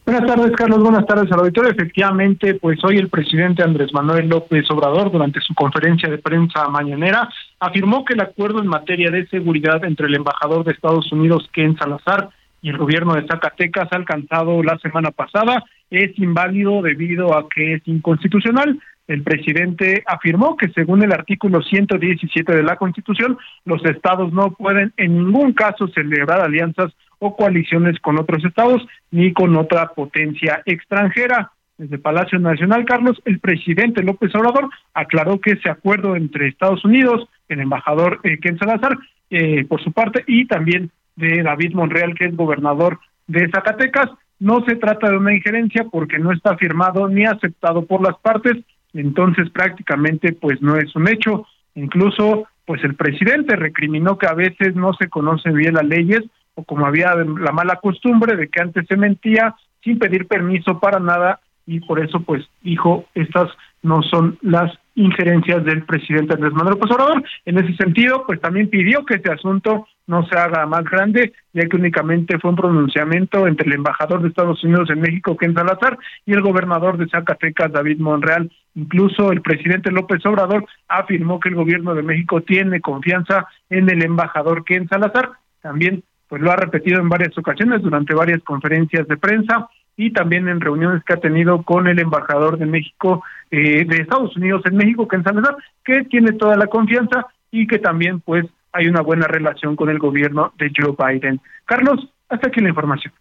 Buenas 0.03 0.25
tardes, 0.25 0.51
Carlos. 0.57 0.81
Buenas 0.81 1.05
tardes 1.05 1.31
al 1.31 1.39
auditorio. 1.39 1.71
Efectivamente, 1.71 2.55
pues 2.55 2.83
hoy 2.83 2.97
el 2.97 3.09
presidente 3.09 3.63
Andrés 3.63 3.93
Manuel 3.93 4.27
López 4.27 4.69
Obrador, 4.71 5.11
durante 5.11 5.39
su 5.41 5.53
conferencia 5.53 6.09
de 6.09 6.17
prensa 6.17 6.67
mañanera, 6.69 7.29
afirmó 7.59 8.03
que 8.03 8.15
el 8.15 8.21
acuerdo 8.21 8.61
en 8.61 8.67
materia 8.67 9.11
de 9.11 9.27
seguridad 9.27 9.85
entre 9.85 10.07
el 10.07 10.15
embajador 10.15 10.65
de 10.65 10.71
Estados 10.71 11.11
Unidos, 11.11 11.47
Ken 11.53 11.77
Salazar, 11.77 12.29
y 12.61 12.69
el 12.69 12.77
gobierno 12.77 13.13
de 13.15 13.27
Zacatecas 13.27 13.87
alcanzado 13.91 14.61
la 14.63 14.77
semana 14.79 15.11
pasada 15.11 15.63
es 15.89 16.17
inválido 16.17 16.81
debido 16.81 17.37
a 17.37 17.47
que 17.49 17.75
es 17.75 17.81
inconstitucional. 17.87 18.79
El 19.07 19.23
presidente 19.23 20.03
afirmó 20.05 20.55
que 20.57 20.69
según 20.69 21.03
el 21.03 21.11
artículo 21.11 21.61
117 21.61 22.55
de 22.55 22.63
la 22.63 22.77
Constitución, 22.77 23.37
los 23.65 23.83
estados 23.85 24.31
no 24.31 24.51
pueden 24.51 24.93
en 24.97 25.17
ningún 25.17 25.53
caso 25.53 25.87
celebrar 25.89 26.39
alianzas 26.39 26.91
o 27.21 27.35
coaliciones 27.35 27.99
con 27.99 28.19
otros 28.19 28.43
estados 28.43 28.81
ni 29.11 29.31
con 29.31 29.55
otra 29.55 29.87
potencia 29.89 30.63
extranjera. 30.65 31.51
Desde 31.77 31.99
Palacio 31.99 32.39
Nacional, 32.39 32.83
Carlos, 32.83 33.21
el 33.25 33.39
presidente 33.39 34.01
López 34.01 34.33
Obrador 34.35 34.69
aclaró 34.93 35.39
que 35.39 35.51
ese 35.51 35.69
acuerdo 35.69 36.15
entre 36.15 36.47
Estados 36.47 36.83
Unidos, 36.83 37.29
el 37.47 37.59
embajador 37.59 38.19
eh, 38.23 38.39
Ken 38.39 38.57
Salazar, 38.57 38.97
eh, 39.29 39.65
por 39.65 39.83
su 39.83 39.91
parte, 39.91 40.23
y 40.27 40.47
también 40.47 40.89
de 41.15 41.43
David 41.43 41.73
Monreal, 41.73 42.15
que 42.15 42.25
es 42.25 42.35
gobernador 42.35 42.99
de 43.27 43.49
Zacatecas, 43.51 44.09
no 44.39 44.65
se 44.65 44.75
trata 44.75 45.09
de 45.09 45.17
una 45.17 45.35
injerencia 45.35 45.85
porque 45.91 46.17
no 46.17 46.31
está 46.31 46.57
firmado 46.57 47.07
ni 47.07 47.25
aceptado 47.25 47.85
por 47.85 48.01
las 48.01 48.17
partes, 48.17 48.57
entonces 48.93 49.51
prácticamente 49.51 50.33
pues 50.33 50.59
no 50.61 50.75
es 50.75 50.95
un 50.95 51.07
hecho. 51.07 51.45
Incluso 51.75 52.47
pues 52.65 52.83
el 52.83 52.95
presidente 52.95 53.55
recriminó 53.55 54.17
que 54.17 54.27
a 54.27 54.33
veces 54.33 54.75
no 54.75 54.93
se 54.93 55.07
conocen 55.07 55.53
bien 55.53 55.75
las 55.75 55.85
leyes 55.85 56.21
como 56.63 56.85
había 56.85 57.15
la 57.15 57.51
mala 57.51 57.77
costumbre 57.77 58.35
de 58.35 58.47
que 58.49 58.61
antes 58.61 58.87
se 58.87 58.97
mentía 58.97 59.55
sin 59.83 59.99
pedir 59.99 60.27
permiso 60.27 60.79
para 60.79 60.99
nada 60.99 61.39
y 61.65 61.79
por 61.79 61.99
eso 61.99 62.19
pues 62.21 62.43
dijo 62.61 63.05
estas 63.13 63.49
no 63.83 64.01
son 64.03 64.37
las 64.41 64.71
injerencias 64.95 65.63
del 65.63 65.83
presidente 65.83 66.33
Andrés 66.33 66.53
Manuel 66.53 66.75
López 66.75 66.91
Obrador. 66.91 67.23
En 67.45 67.57
ese 67.57 67.75
sentido, 67.77 68.25
pues 68.27 68.39
también 68.41 68.69
pidió 68.69 69.05
que 69.05 69.15
este 69.15 69.31
asunto 69.31 69.87
no 70.07 70.25
se 70.27 70.37
haga 70.37 70.65
más 70.65 70.83
grande, 70.83 71.33
ya 71.53 71.67
que 71.67 71.77
únicamente 71.77 72.37
fue 72.39 72.51
un 72.51 72.57
pronunciamiento 72.57 73.47
entre 73.47 73.67
el 73.67 73.75
embajador 73.75 74.21
de 74.21 74.27
Estados 74.27 74.63
Unidos 74.63 74.89
en 74.89 74.99
México, 74.99 75.37
Ken 75.37 75.53
Salazar, 75.53 75.97
y 76.25 76.33
el 76.33 76.41
gobernador 76.41 76.97
de 76.97 77.07
Zacatecas, 77.07 77.71
David 77.71 77.99
Monreal. 77.99 78.51
Incluso 78.75 79.31
el 79.31 79.41
presidente 79.41 79.91
López 79.91 80.25
Obrador 80.25 80.65
afirmó 80.87 81.39
que 81.39 81.49
el 81.49 81.55
gobierno 81.55 81.95
de 81.95 82.03
México 82.03 82.41
tiene 82.41 82.81
confianza 82.81 83.47
en 83.69 83.89
el 83.89 84.03
embajador 84.03 84.63
Ken 84.65 84.87
Salazar. 84.87 85.31
También 85.61 86.03
pues 86.31 86.41
lo 86.41 86.49
ha 86.49 86.55
repetido 86.55 87.01
en 87.01 87.09
varias 87.09 87.37
ocasiones 87.37 87.81
durante 87.81 88.15
varias 88.15 88.41
conferencias 88.43 89.05
de 89.05 89.17
prensa 89.17 89.67
y 89.97 90.13
también 90.13 90.47
en 90.47 90.61
reuniones 90.61 91.03
que 91.03 91.11
ha 91.11 91.17
tenido 91.17 91.61
con 91.63 91.89
el 91.89 91.99
embajador 91.99 92.57
de 92.57 92.65
México, 92.65 93.21
eh, 93.51 93.83
de 93.83 93.97
Estados 93.97 94.37
Unidos 94.37 94.61
en 94.63 94.77
México, 94.77 95.09
Ken 95.09 95.25
Salazar, 95.25 95.57
que 95.83 96.05
tiene 96.05 96.31
toda 96.31 96.55
la 96.55 96.67
confianza 96.67 97.27
y 97.51 97.67
que 97.67 97.79
también 97.79 98.21
pues 98.21 98.45
hay 98.71 98.87
una 98.87 99.01
buena 99.01 99.27
relación 99.27 99.75
con 99.75 99.89
el 99.89 99.99
gobierno 99.99 100.53
de 100.57 100.71
Joe 100.73 100.95
Biden. 100.97 101.41
Carlos, 101.65 102.07
hasta 102.29 102.47
aquí 102.47 102.61
la 102.61 102.69
información. 102.69 103.11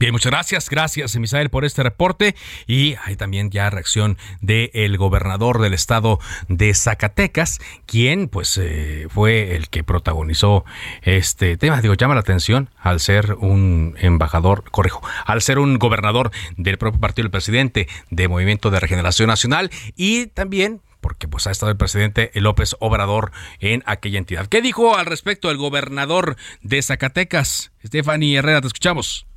Bien, 0.00 0.12
muchas 0.12 0.32
gracias. 0.32 0.70
Gracias, 0.70 1.14
Misael, 1.16 1.50
por 1.50 1.66
este 1.66 1.82
reporte. 1.82 2.34
Y 2.66 2.96
hay 3.04 3.16
también 3.16 3.50
ya 3.50 3.68
reacción 3.68 4.16
del 4.40 4.96
gobernador 4.96 5.60
del 5.60 5.74
estado 5.74 6.18
de 6.48 6.72
Zacatecas, 6.72 7.60
quien 7.84 8.28
pues 8.28 8.56
eh, 8.56 9.08
fue 9.10 9.56
el 9.56 9.68
que 9.68 9.84
protagonizó 9.84 10.64
este 11.02 11.58
tema. 11.58 11.82
Digo, 11.82 11.92
llama 11.92 12.14
la 12.14 12.20
atención 12.20 12.70
al 12.78 12.98
ser 12.98 13.34
un 13.34 13.94
embajador, 13.98 14.70
corrijo, 14.70 15.02
al 15.26 15.42
ser 15.42 15.58
un 15.58 15.78
gobernador 15.78 16.30
del 16.56 16.78
propio 16.78 16.98
partido 16.98 17.24
del 17.24 17.30
presidente 17.30 17.86
de 18.08 18.26
Movimiento 18.26 18.70
de 18.70 18.80
Regeneración 18.80 19.28
Nacional 19.28 19.70
y 19.96 20.28
también 20.28 20.80
porque 21.02 21.28
pues 21.28 21.46
ha 21.46 21.50
estado 21.50 21.72
el 21.72 21.78
presidente 21.78 22.30
López 22.34 22.74
Obrador 22.80 23.32
en 23.58 23.82
aquella 23.86 24.18
entidad. 24.18 24.46
¿Qué 24.46 24.62
dijo 24.62 24.96
al 24.96 25.06
respecto 25.06 25.50
el 25.50 25.56
gobernador 25.56 26.36
de 26.62 26.80
Zacatecas? 26.82 27.72
Stephanie 27.84 28.36
Herrera, 28.36 28.60
te 28.60 28.66
escuchamos. 28.66 29.29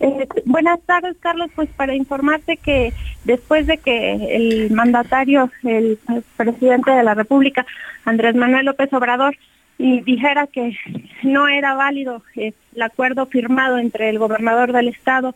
Eh, 0.00 0.26
buenas 0.44 0.80
tardes, 0.82 1.16
Carlos. 1.20 1.50
Pues 1.54 1.68
para 1.70 1.94
informarte 1.94 2.56
que 2.56 2.92
después 3.24 3.66
de 3.66 3.78
que 3.78 4.36
el 4.36 4.70
mandatario, 4.70 5.50
el, 5.64 5.98
presidente 6.36 6.90
de 6.90 7.02
la 7.02 7.14
República, 7.14 7.66
Andrés 8.04 8.34
Manuel 8.34 8.66
López 8.66 8.92
Obrador, 8.92 9.36
y 9.78 10.00
dijera 10.00 10.46
que 10.46 10.76
no 11.22 11.48
era 11.48 11.74
válido 11.74 12.22
eh, 12.34 12.52
el 12.74 12.82
acuerdo 12.82 13.26
firmado 13.26 13.78
entre 13.78 14.08
el 14.08 14.18
gobernador 14.18 14.72
del 14.72 14.88
estado 14.88 15.34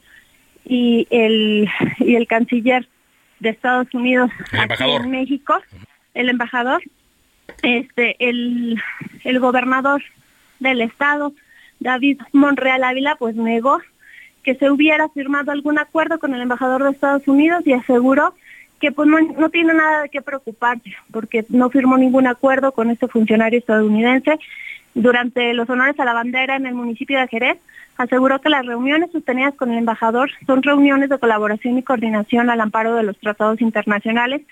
y 0.64 1.06
el 1.10 1.68
y 1.98 2.14
el 2.14 2.26
canciller 2.26 2.88
de 3.40 3.50
Estados 3.50 3.92
Unidos 3.92 4.30
en 4.52 5.10
México, 5.10 5.60
el 6.14 6.28
embajador, 6.28 6.82
este, 7.62 8.16
el, 8.18 8.80
el 9.24 9.40
gobernador 9.40 10.02
del 10.58 10.82
estado, 10.82 11.32
David 11.78 12.20
Monreal 12.32 12.84
Ávila, 12.84 13.16
pues 13.16 13.34
negó 13.34 13.80
que 14.42 14.54
se 14.54 14.70
hubiera 14.70 15.08
firmado 15.10 15.52
algún 15.52 15.78
acuerdo 15.78 16.18
con 16.18 16.34
el 16.34 16.42
embajador 16.42 16.84
de 16.84 16.90
Estados 16.90 17.26
Unidos 17.28 17.62
y 17.66 17.72
aseguró 17.72 18.34
que 18.80 18.92
pues 18.92 19.08
no, 19.08 19.50
tiene 19.50 19.74
nada 19.74 20.02
de 20.02 20.08
qué 20.08 20.22
preocuparse 20.22 20.94
porque 21.12 21.44
no 21.50 21.68
firmó 21.68 21.98
ningún 21.98 22.26
acuerdo 22.26 22.72
con 22.72 22.90
este 22.90 23.08
funcionario 23.08 23.58
estadounidense. 23.58 24.38
Durante 24.94 25.52
los 25.54 25.68
honores 25.68 26.00
a 26.00 26.04
la 26.04 26.14
bandera 26.14 26.56
en 26.56 26.66
el 26.66 26.74
municipio 26.74 27.20
de 27.20 27.28
Jerez, 27.28 27.58
aseguró 27.96 28.40
que 28.40 28.48
las 28.48 28.64
reuniones 28.64 29.12
sostenidas 29.12 29.54
con 29.54 29.70
el 29.70 29.78
embajador 29.78 30.30
son 30.46 30.62
reuniones 30.62 31.10
de 31.10 31.18
colaboración 31.18 31.78
y 31.78 31.82
coordinación 31.82 32.48
al 32.48 32.60
amparo 32.60 32.96
de 32.96 33.02
los 33.02 33.18
tratados 33.18 33.60
internacionales 33.60 34.42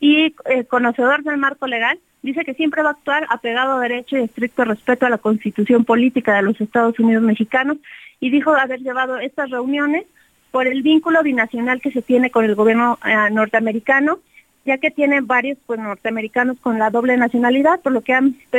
y 0.00 0.34
eh, 0.46 0.64
conocedor 0.64 1.22
del 1.24 1.36
marco 1.36 1.66
legal, 1.66 1.98
dice 2.22 2.44
que 2.44 2.54
siempre 2.54 2.82
va 2.82 2.90
a 2.90 2.92
actuar 2.92 3.26
apegado 3.28 3.72
a 3.72 3.80
derecho 3.80 4.16
y 4.16 4.22
estricto 4.22 4.64
respeto 4.64 5.06
a 5.06 5.10
la 5.10 5.18
constitución 5.18 5.84
política 5.84 6.34
de 6.36 6.42
los 6.42 6.60
Estados 6.60 6.98
Unidos 6.98 7.22
mexicanos 7.22 7.78
y 8.20 8.30
dijo 8.30 8.54
haber 8.54 8.80
llevado 8.80 9.18
estas 9.18 9.50
reuniones 9.50 10.04
por 10.52 10.66
el 10.66 10.82
vínculo 10.82 11.22
binacional 11.22 11.80
que 11.80 11.90
se 11.90 12.02
tiene 12.02 12.30
con 12.30 12.44
el 12.44 12.54
gobierno 12.54 12.98
eh, 13.04 13.30
norteamericano, 13.32 14.20
ya 14.64 14.78
que 14.78 14.90
tiene 14.90 15.20
varios 15.20 15.58
pues, 15.66 15.80
norteamericanos 15.80 16.58
con 16.60 16.78
la 16.78 16.90
doble 16.90 17.16
nacionalidad, 17.16 17.80
por 17.80 17.92
lo 17.92 18.02
que 18.02 18.16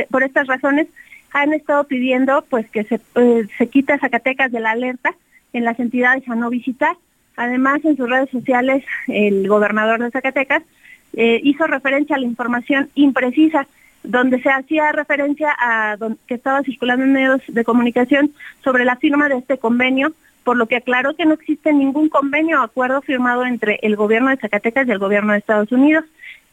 por 0.10 0.24
estas 0.24 0.48
razones 0.48 0.88
han 1.32 1.54
estado 1.54 1.86
pidiendo 1.86 2.44
pues 2.50 2.70
que 2.70 2.84
se, 2.84 3.00
eh, 3.16 3.48
se 3.58 3.68
quite 3.68 3.94
a 3.94 4.00
Zacatecas 4.00 4.52
de 4.52 4.60
la 4.60 4.72
alerta 4.72 5.16
en 5.54 5.64
las 5.64 5.80
entidades 5.80 6.28
a 6.28 6.36
no 6.36 6.50
visitar. 6.50 6.98
Además, 7.36 7.84
en 7.86 7.96
sus 7.96 8.10
redes 8.10 8.30
sociales, 8.30 8.84
el 9.08 9.48
gobernador 9.48 10.02
de 10.02 10.12
Zacatecas 10.12 10.64
eh, 11.14 11.40
hizo 11.44 11.66
referencia 11.68 12.16
a 12.16 12.20
la 12.20 12.26
información 12.26 12.90
imprecisa 12.96 13.68
donde 14.04 14.42
se 14.42 14.50
hacía 14.50 14.92
referencia 14.92 15.56
a 15.58 15.98
que 16.28 16.36
estaba 16.36 16.62
circulando 16.64 17.06
en 17.06 17.14
medios 17.14 17.42
de 17.48 17.64
comunicación 17.64 18.32
sobre 18.64 18.86
la 18.86 18.98
firma 18.98 19.30
de 19.30 19.38
este 19.38 19.58
convenio, 19.58 20.14
por 20.44 20.58
lo 20.58 20.68
que 20.68 20.76
aclaró 20.76 21.16
que 21.16 21.26
no 21.26 21.34
existe 21.34 21.72
ningún 21.72 22.10
convenio 22.10 22.60
o 22.60 22.64
acuerdo 22.64 23.02
firmado 23.02 23.46
entre 23.46 23.80
el 23.82 23.96
gobierno 23.96 24.30
de 24.30 24.38
Zacatecas 24.38 24.88
y 24.88 24.92
el 24.92 25.00
gobierno 25.00 25.32
de 25.32 25.40
Estados 25.40 25.72
Unidos. 25.72 26.04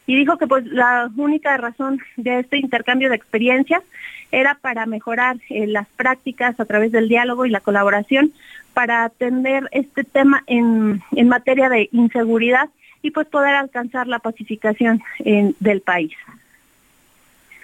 Y 0.07 0.17
dijo 0.17 0.39
que 0.39 0.47
pues 0.47 0.65
la 0.67 1.11
única 1.17 1.57
razón 1.57 2.01
de 2.17 2.41
este 2.41 2.59
intercambio 2.59 3.09
de 3.11 3.17
experiencias 3.17 3.83
era 4.33 4.57
para 4.61 4.87
mejorar 4.87 5.37
eh, 5.49 5.67
las 5.67 5.89
prácticas 5.89 6.59
a 6.61 6.65
través 6.65 6.93
del 6.93 7.09
diálogo 7.09 7.47
y 7.47 7.51
la 7.51 7.61
colaboración 7.61 8.33
para 8.75 9.05
atender 9.05 9.69
este 9.73 10.05
tema 10.05 10.45
en, 10.47 11.03
en 11.17 11.29
materia 11.29 11.69
de 11.69 11.89
inseguridad 11.93 12.71
y 13.03 13.11
pues 13.11 13.27
poder 13.29 13.55
alcanzar 13.55 14.07
la 14.07 14.19
pacificación 14.19 15.03
del 15.25 15.81
país. 15.81 16.13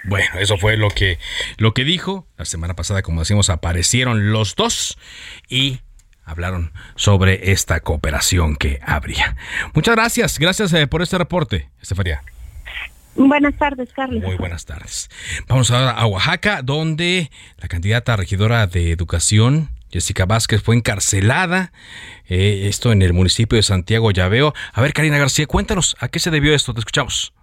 Bueno, 0.03 0.39
eso 0.39 0.57
fue 0.57 0.77
lo 0.77 0.89
que, 0.89 1.19
lo 1.57 1.73
que 1.73 1.83
dijo. 1.83 2.25
La 2.37 2.45
semana 2.45 2.75
pasada, 2.75 3.01
como 3.01 3.21
decimos, 3.21 3.49
aparecieron 3.49 4.31
los 4.31 4.55
dos 4.55 4.97
y 5.49 5.79
hablaron 6.23 6.71
sobre 6.95 7.51
esta 7.51 7.79
cooperación 7.81 8.55
que 8.55 8.79
habría. 8.85 9.35
Muchas 9.73 9.95
gracias, 9.95 10.39
gracias 10.39 10.73
eh, 10.73 10.87
por 10.87 11.01
este 11.01 11.17
reporte, 11.17 11.69
Estefanía. 11.81 12.21
Buenas 13.15 13.57
tardes, 13.57 13.89
Carlos. 13.93 14.23
Muy 14.23 14.37
buenas 14.37 14.65
tardes. 14.65 15.09
Vamos 15.47 15.71
ahora 15.71 15.91
a 15.91 16.05
Oaxaca, 16.05 16.61
donde 16.61 17.31
la 17.57 17.67
candidata 17.67 18.15
regidora 18.15 18.67
de 18.67 18.91
Educación, 18.91 19.71
Jessica 19.91 20.25
Vázquez, 20.25 20.61
fue 20.61 20.75
encarcelada. 20.75 21.71
Eh, 22.25 22.67
esto 22.67 22.91
en 22.91 23.01
el 23.01 23.13
municipio 23.13 23.55
de 23.55 23.63
Santiago 23.63 24.11
Llaveo. 24.11 24.53
A 24.73 24.81
ver, 24.81 24.93
Karina 24.93 25.17
García, 25.17 25.45
cuéntanos, 25.47 25.95
¿a 25.99 26.07
qué 26.07 26.19
se 26.19 26.31
debió 26.31 26.53
esto? 26.53 26.73
Te 26.73 26.79
escuchamos. 26.79 27.33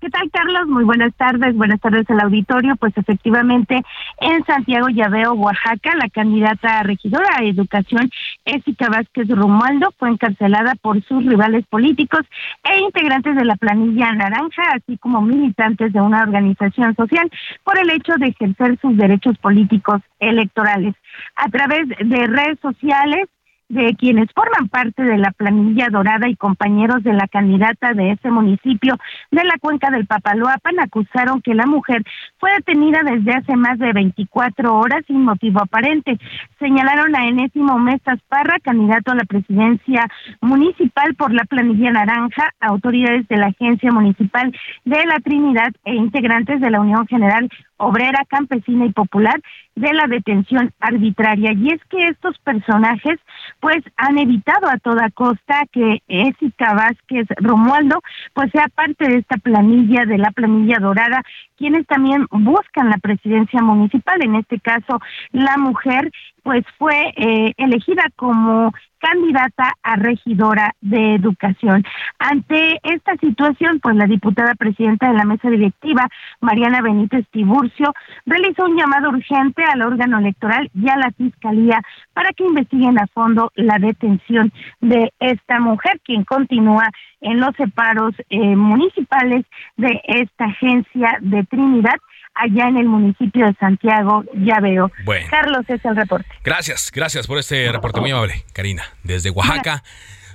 ¿Qué 0.00 0.08
tal, 0.08 0.30
Carlos? 0.30 0.66
Muy 0.66 0.84
buenas 0.84 1.14
tardes. 1.14 1.54
Buenas 1.54 1.78
tardes 1.78 2.08
al 2.08 2.20
auditorio. 2.20 2.74
Pues 2.76 2.96
efectivamente, 2.96 3.82
en 4.20 4.44
Santiago 4.46 4.88
Llaveo, 4.88 5.34
Oaxaca, 5.34 5.94
la 5.94 6.08
candidata 6.08 6.78
a 6.78 6.82
regidora 6.82 7.28
a 7.36 7.44
Educación, 7.44 8.10
Ésica 8.46 8.88
Vázquez 8.88 9.28
Romualdo, 9.28 9.92
fue 9.98 10.08
encarcelada 10.08 10.74
por 10.80 11.02
sus 11.04 11.26
rivales 11.26 11.66
políticos 11.66 12.22
e 12.64 12.80
integrantes 12.80 13.36
de 13.36 13.44
la 13.44 13.56
planilla 13.56 14.10
naranja, 14.12 14.62
así 14.74 14.96
como 14.96 15.20
militantes 15.20 15.92
de 15.92 16.00
una 16.00 16.22
organización 16.22 16.96
social, 16.96 17.30
por 17.62 17.78
el 17.78 17.90
hecho 17.90 18.14
de 18.18 18.28
ejercer 18.28 18.78
sus 18.80 18.96
derechos 18.96 19.36
políticos 19.36 20.00
electorales. 20.18 20.94
A 21.36 21.50
través 21.50 21.86
de 21.88 22.26
redes 22.26 22.58
sociales, 22.62 23.28
de 23.70 23.94
quienes 23.94 24.28
forman 24.34 24.68
parte 24.68 25.02
de 25.02 25.16
la 25.16 25.30
planilla 25.30 25.88
dorada 25.90 26.28
y 26.28 26.34
compañeros 26.34 27.04
de 27.04 27.12
la 27.12 27.28
candidata 27.28 27.94
de 27.94 28.12
ese 28.12 28.28
municipio 28.30 28.96
de 29.30 29.44
la 29.44 29.54
cuenca 29.60 29.90
del 29.90 30.06
Papaloapan 30.06 30.80
acusaron 30.80 31.40
que 31.40 31.54
la 31.54 31.66
mujer 31.66 32.02
fue 32.38 32.50
detenida 32.52 33.00
desde 33.04 33.32
hace 33.32 33.54
más 33.54 33.78
de 33.78 33.92
24 33.92 34.74
horas 34.74 35.02
sin 35.06 35.22
motivo 35.22 35.60
aparente. 35.60 36.18
Señalaron 36.58 37.14
a 37.14 37.28
Enésimo 37.28 37.78
Mesas 37.78 38.18
Parra, 38.28 38.58
candidato 38.60 39.12
a 39.12 39.14
la 39.14 39.24
presidencia 39.24 40.08
municipal 40.40 41.14
por 41.14 41.32
la 41.32 41.44
planilla 41.44 41.92
naranja, 41.92 42.52
autoridades 42.58 43.28
de 43.28 43.36
la 43.36 43.46
Agencia 43.46 43.92
Municipal 43.92 44.52
de 44.84 45.06
la 45.06 45.20
Trinidad 45.20 45.72
e 45.84 45.94
integrantes 45.94 46.60
de 46.60 46.70
la 46.70 46.80
Unión 46.80 47.06
General 47.06 47.48
obrera, 47.80 48.24
campesina 48.28 48.86
y 48.86 48.92
popular 48.92 49.40
de 49.74 49.92
la 49.92 50.06
detención 50.06 50.72
arbitraria. 50.80 51.52
Y 51.52 51.72
es 51.72 51.80
que 51.88 52.08
estos 52.08 52.38
personajes 52.38 53.18
pues 53.60 53.78
han 53.96 54.18
evitado 54.18 54.68
a 54.68 54.78
toda 54.78 55.10
costa 55.10 55.64
que 55.72 56.02
Ésica 56.08 56.74
Vázquez 56.74 57.26
Romualdo 57.36 58.00
pues 58.34 58.50
sea 58.52 58.68
parte 58.68 59.08
de 59.08 59.18
esta 59.18 59.36
planilla, 59.38 60.04
de 60.04 60.18
la 60.18 60.30
planilla 60.30 60.78
dorada, 60.78 61.22
quienes 61.60 61.86
también 61.86 62.26
buscan 62.30 62.88
la 62.88 62.96
presidencia 62.96 63.60
municipal, 63.60 64.16
en 64.24 64.36
este 64.36 64.58
caso 64.60 64.98
la 65.30 65.58
mujer 65.58 66.10
pues 66.42 66.64
fue 66.78 67.12
eh, 67.16 67.52
elegida 67.58 68.04
como 68.16 68.72
candidata 68.98 69.74
a 69.82 69.96
regidora 69.96 70.74
de 70.80 71.16
educación. 71.16 71.84
Ante 72.18 72.78
esta 72.82 73.14
situación, 73.16 73.80
pues 73.80 73.96
la 73.96 74.06
diputada 74.06 74.54
presidenta 74.54 75.08
de 75.08 75.18
la 75.18 75.24
mesa 75.24 75.50
directiva, 75.50 76.06
Mariana 76.40 76.80
Benítez 76.80 77.26
Tiburcio, 77.30 77.92
realizó 78.24 78.64
un 78.64 78.78
llamado 78.78 79.10
urgente 79.10 79.64
al 79.64 79.82
órgano 79.82 80.18
electoral 80.18 80.70
y 80.74 80.88
a 80.88 80.96
la 80.96 81.10
fiscalía 81.12 81.82
para 82.14 82.30
que 82.32 82.44
investiguen 82.44 82.98
a 82.98 83.06
fondo 83.08 83.52
la 83.54 83.78
detención 83.78 84.52
de 84.80 85.12
esta 85.18 85.60
mujer, 85.60 86.00
quien 86.04 86.24
continúa 86.24 86.90
en 87.20 87.40
los 87.40 87.54
separos 87.56 88.14
eh, 88.28 88.56
municipales 88.56 89.44
de 89.76 90.00
esta 90.06 90.46
agencia 90.46 91.18
de 91.20 91.44
Trinidad 91.44 91.96
allá 92.34 92.68
en 92.68 92.78
el 92.78 92.86
municipio 92.86 93.46
de 93.46 93.54
Santiago, 93.54 94.24
ya 94.34 94.60
veo. 94.60 94.90
Bueno. 95.04 95.26
Carlos, 95.30 95.64
es 95.68 95.84
el 95.84 95.96
reporte. 95.96 96.28
Gracias, 96.44 96.90
gracias 96.94 97.26
por 97.26 97.38
este 97.38 97.70
reporte 97.70 98.00
muy 98.00 98.10
amable, 98.10 98.44
Karina, 98.52 98.84
desde 99.02 99.30
Oaxaca. 99.30 99.82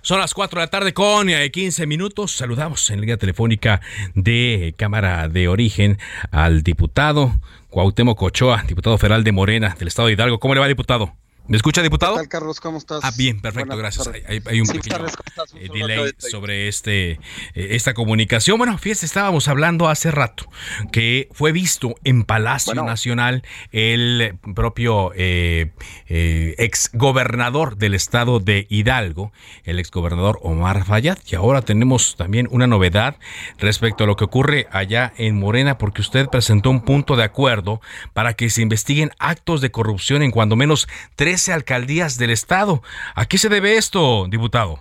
Son 0.01 0.19
las 0.19 0.35
4 0.35 0.59
de 0.59 0.65
la 0.67 0.69
tarde 0.69 0.93
con 0.93 1.29
15 1.29 1.81
eh, 1.81 1.87
minutos. 1.87 2.31
Saludamos 2.31 2.91
en 2.91 3.01
línea 3.01 3.17
telefónica 3.17 3.81
de 4.13 4.75
Cámara 4.77 5.27
de 5.29 5.47
Origen 5.47 5.97
al 6.31 6.61
diputado 6.61 7.31
Cuauhtémoc 7.71 8.21
Ochoa, 8.21 8.63
diputado 8.67 8.99
federal 8.99 9.23
de 9.23 9.31
Morena 9.31 9.75
del 9.79 9.87
Estado 9.87 10.07
de 10.07 10.13
Hidalgo. 10.13 10.39
¿Cómo 10.39 10.53
le 10.53 10.59
va, 10.59 10.67
diputado? 10.67 11.15
¿Me 11.47 11.57
escucha, 11.57 11.83
diputado? 11.83 12.13
¿Qué 12.13 12.21
tal, 12.21 12.27
Carlos? 12.27 12.59
¿Cómo 12.59 12.79
estás? 12.79 13.01
Ah, 13.03 13.11
bien, 13.15 13.39
perfecto, 13.39 13.77
gracias. 13.77 14.09
Hay, 14.27 14.61
un 14.61 14.67
pequeño 14.67 15.05
eh, 15.53 15.69
delay 15.71 16.11
sobre 16.17 16.67
este 16.67 17.11
eh, 17.11 17.19
esta 17.53 17.93
comunicación. 17.93 18.57
Bueno, 18.57 18.75
fíjese, 18.79 19.05
estábamos 19.05 19.47
hablando 19.47 19.87
hace 19.87 20.09
rato 20.09 20.49
que 20.91 21.29
fue 21.33 21.51
visto 21.51 21.93
en 22.03 22.23
Palacio 22.23 22.73
Nacional 22.73 23.43
el 23.71 24.39
propio 24.55 25.11
eh, 25.15 25.71
ex 26.07 26.89
gobernador 26.93 27.77
del 27.77 27.93
estado 27.93 28.39
de 28.39 28.65
Hidalgo, 28.67 29.31
el 29.65 29.77
ex 29.77 29.91
gobernador 29.91 30.39
Omar 30.41 30.83
Fayad. 30.83 31.19
Y 31.27 31.35
ahora 31.35 31.61
tenemos 31.61 32.15
también 32.15 32.47
una 32.49 32.65
novedad 32.65 33.17
respecto 33.59 34.05
a 34.05 34.07
lo 34.07 34.15
que 34.15 34.23
ocurre 34.23 34.67
allá 34.71 35.13
en 35.17 35.39
Morena, 35.39 35.77
porque 35.77 36.01
usted 36.01 36.27
presentó 36.27 36.71
un 36.71 36.81
punto 36.81 37.15
de 37.15 37.23
acuerdo 37.23 37.81
para 38.13 38.33
que 38.33 38.49
se 38.49 38.63
investiguen 38.63 39.11
actos 39.19 39.61
de 39.61 39.69
corrupción 39.69 40.23
en 40.23 40.31
cuando 40.31 40.55
menos 40.55 40.87
tres 41.15 41.34
alcaldías 41.53 42.17
del 42.17 42.31
estado. 42.31 42.81
¿A 43.15 43.25
qué 43.25 43.37
se 43.37 43.49
debe 43.49 43.77
esto, 43.77 44.27
diputado? 44.27 44.79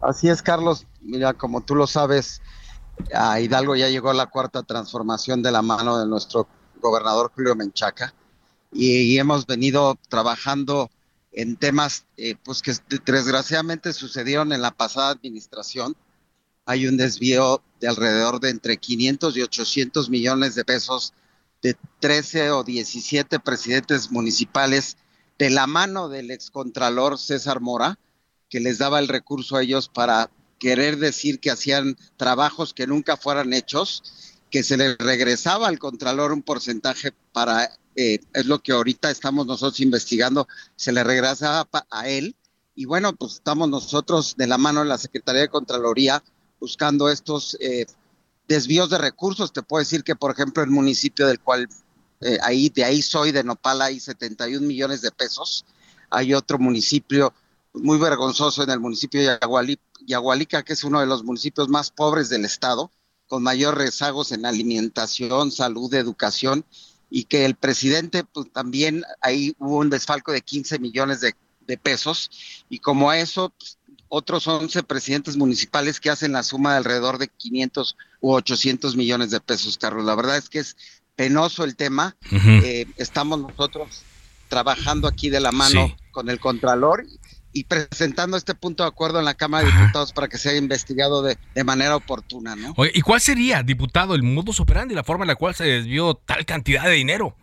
Así 0.00 0.28
es, 0.28 0.42
Carlos. 0.42 0.86
Mira, 1.00 1.34
como 1.34 1.62
tú 1.62 1.74
lo 1.74 1.86
sabes, 1.86 2.40
a 3.14 3.40
Hidalgo 3.40 3.76
ya 3.76 3.88
llegó 3.88 4.12
la 4.12 4.26
cuarta 4.26 4.62
transformación 4.62 5.42
de 5.42 5.52
la 5.52 5.62
mano 5.62 5.98
de 5.98 6.06
nuestro 6.06 6.48
gobernador 6.80 7.32
Julio 7.34 7.54
Menchaca 7.54 8.14
y, 8.72 9.18
hemos 9.18 9.46
venido 9.46 9.98
trabajando 10.08 10.90
en 11.32 11.56
temas 11.56 12.04
eh, 12.16 12.36
pues 12.44 12.62
que 12.62 12.72
desgraciadamente 13.06 13.92
sucedieron 13.92 14.52
en 14.52 14.62
la 14.62 14.70
pasada 14.70 15.10
administración. 15.10 15.96
Hay 16.66 16.86
un 16.86 16.96
desvío 16.96 17.62
de 17.80 17.88
alrededor 17.88 18.40
de 18.40 18.50
entre 18.50 18.76
500 18.76 19.36
y 19.36 19.42
800 19.42 20.10
millones 20.10 20.54
de 20.54 20.64
pesos 20.64 21.14
de 21.62 21.76
13 22.00 22.50
o 22.52 22.64
17 22.64 23.40
presidentes 23.40 24.10
municipales 24.10 24.96
de 25.38 25.50
la 25.50 25.66
mano 25.66 26.08
del 26.08 26.30
excontralor 26.30 27.18
César 27.18 27.60
Mora, 27.60 27.98
que 28.48 28.60
les 28.60 28.78
daba 28.78 28.98
el 28.98 29.08
recurso 29.08 29.56
a 29.56 29.62
ellos 29.62 29.88
para 29.88 30.30
querer 30.58 30.98
decir 30.98 31.38
que 31.38 31.50
hacían 31.50 31.96
trabajos 32.16 32.74
que 32.74 32.86
nunca 32.86 33.16
fueran 33.16 33.52
hechos, 33.52 34.02
que 34.50 34.62
se 34.62 34.76
les 34.76 34.96
regresaba 34.98 35.68
al 35.68 35.78
contralor 35.78 36.32
un 36.32 36.42
porcentaje 36.42 37.12
para, 37.32 37.70
eh, 37.94 38.20
es 38.32 38.46
lo 38.46 38.60
que 38.60 38.72
ahorita 38.72 39.10
estamos 39.10 39.46
nosotros 39.46 39.80
investigando, 39.80 40.48
se 40.76 40.92
le 40.92 41.04
regresaba 41.04 41.68
a 41.90 42.08
él. 42.08 42.34
Y 42.74 42.86
bueno, 42.86 43.14
pues 43.14 43.34
estamos 43.34 43.68
nosotros 43.68 44.36
de 44.36 44.46
la 44.46 44.58
mano 44.58 44.80
de 44.80 44.86
la 44.86 44.98
Secretaría 44.98 45.42
de 45.42 45.48
Contraloría 45.48 46.22
buscando 46.60 47.08
estos 47.08 47.56
eh, 47.60 47.86
desvíos 48.48 48.90
de 48.90 48.98
recursos. 48.98 49.52
Te 49.52 49.62
puedo 49.62 49.80
decir 49.80 50.02
que, 50.02 50.16
por 50.16 50.32
ejemplo, 50.32 50.62
el 50.62 50.70
municipio 50.70 51.26
del 51.26 51.38
cual 51.38 51.68
eh, 52.20 52.38
ahí, 52.42 52.70
de 52.70 52.84
ahí 52.84 53.02
soy, 53.02 53.30
de 53.30 53.44
Nopala, 53.44 53.86
hay 53.86 54.00
71 54.00 54.66
millones 54.66 55.02
de 55.02 55.12
pesos. 55.12 55.64
Hay 56.10 56.34
otro 56.34 56.58
municipio 56.58 57.32
muy 57.74 57.98
vergonzoso 57.98 58.62
en 58.62 58.70
el 58.70 58.80
municipio 58.80 59.20
de 59.20 59.38
Yagualica, 60.06 60.62
que 60.62 60.72
es 60.72 60.84
uno 60.84 61.00
de 61.00 61.06
los 61.06 61.24
municipios 61.24 61.68
más 61.68 61.90
pobres 61.90 62.28
del 62.28 62.44
estado, 62.44 62.90
con 63.26 63.42
mayor 63.42 63.76
rezagos 63.76 64.32
en 64.32 64.46
alimentación, 64.46 65.52
salud, 65.52 65.92
educación, 65.94 66.64
y 67.10 67.24
que 67.24 67.44
el 67.44 67.54
presidente, 67.54 68.24
pues 68.24 68.52
también 68.52 69.04
ahí 69.20 69.54
hubo 69.58 69.78
un 69.78 69.90
desfalco 69.90 70.32
de 70.32 70.42
15 70.42 70.78
millones 70.78 71.20
de, 71.20 71.34
pesos, 71.82 72.30
y 72.70 72.78
como 72.78 73.10
a 73.10 73.18
eso, 73.18 73.50
pues, 73.50 73.77
otros 74.08 74.46
11 74.46 74.82
presidentes 74.82 75.36
municipales 75.36 76.00
que 76.00 76.10
hacen 76.10 76.32
la 76.32 76.42
suma 76.42 76.72
de 76.72 76.78
alrededor 76.78 77.18
de 77.18 77.28
500 77.28 77.96
u 78.20 78.32
800 78.32 78.96
millones 78.96 79.30
de 79.30 79.40
pesos, 79.40 79.78
Carlos. 79.78 80.04
La 80.04 80.14
verdad 80.14 80.36
es 80.36 80.48
que 80.48 80.60
es 80.60 80.76
penoso 81.16 81.64
el 81.64 81.76
tema. 81.76 82.16
Eh, 82.30 82.86
estamos 82.96 83.40
nosotros 83.40 84.02
trabajando 84.48 85.08
aquí 85.08 85.30
de 85.30 85.40
la 85.40 85.52
mano 85.52 85.94
con 86.10 86.30
el 86.30 86.40
Contralor 86.40 87.04
y 87.52 87.64
presentando 87.64 88.36
este 88.36 88.54
punto 88.54 88.82
de 88.82 88.88
acuerdo 88.88 89.18
en 89.18 89.24
la 89.24 89.34
Cámara 89.34 89.66
de 89.66 89.72
Diputados 89.72 90.12
para 90.12 90.28
que 90.28 90.38
sea 90.38 90.56
investigado 90.56 91.22
de, 91.22 91.36
manera 91.64 91.96
oportuna, 91.96 92.56
¿no? 92.56 92.74
¿Y 92.92 93.00
cuál 93.00 93.20
sería, 93.20 93.62
diputado, 93.62 94.14
el 94.14 94.22
modus 94.22 94.60
operandi, 94.60 94.94
la 94.94 95.04
forma 95.04 95.24
en 95.24 95.28
la 95.28 95.34
cual 95.34 95.54
se 95.54 95.64
desvió 95.64 96.14
tal 96.14 96.46
cantidad 96.46 96.84
de 96.84 96.92
dinero? 96.92 97.36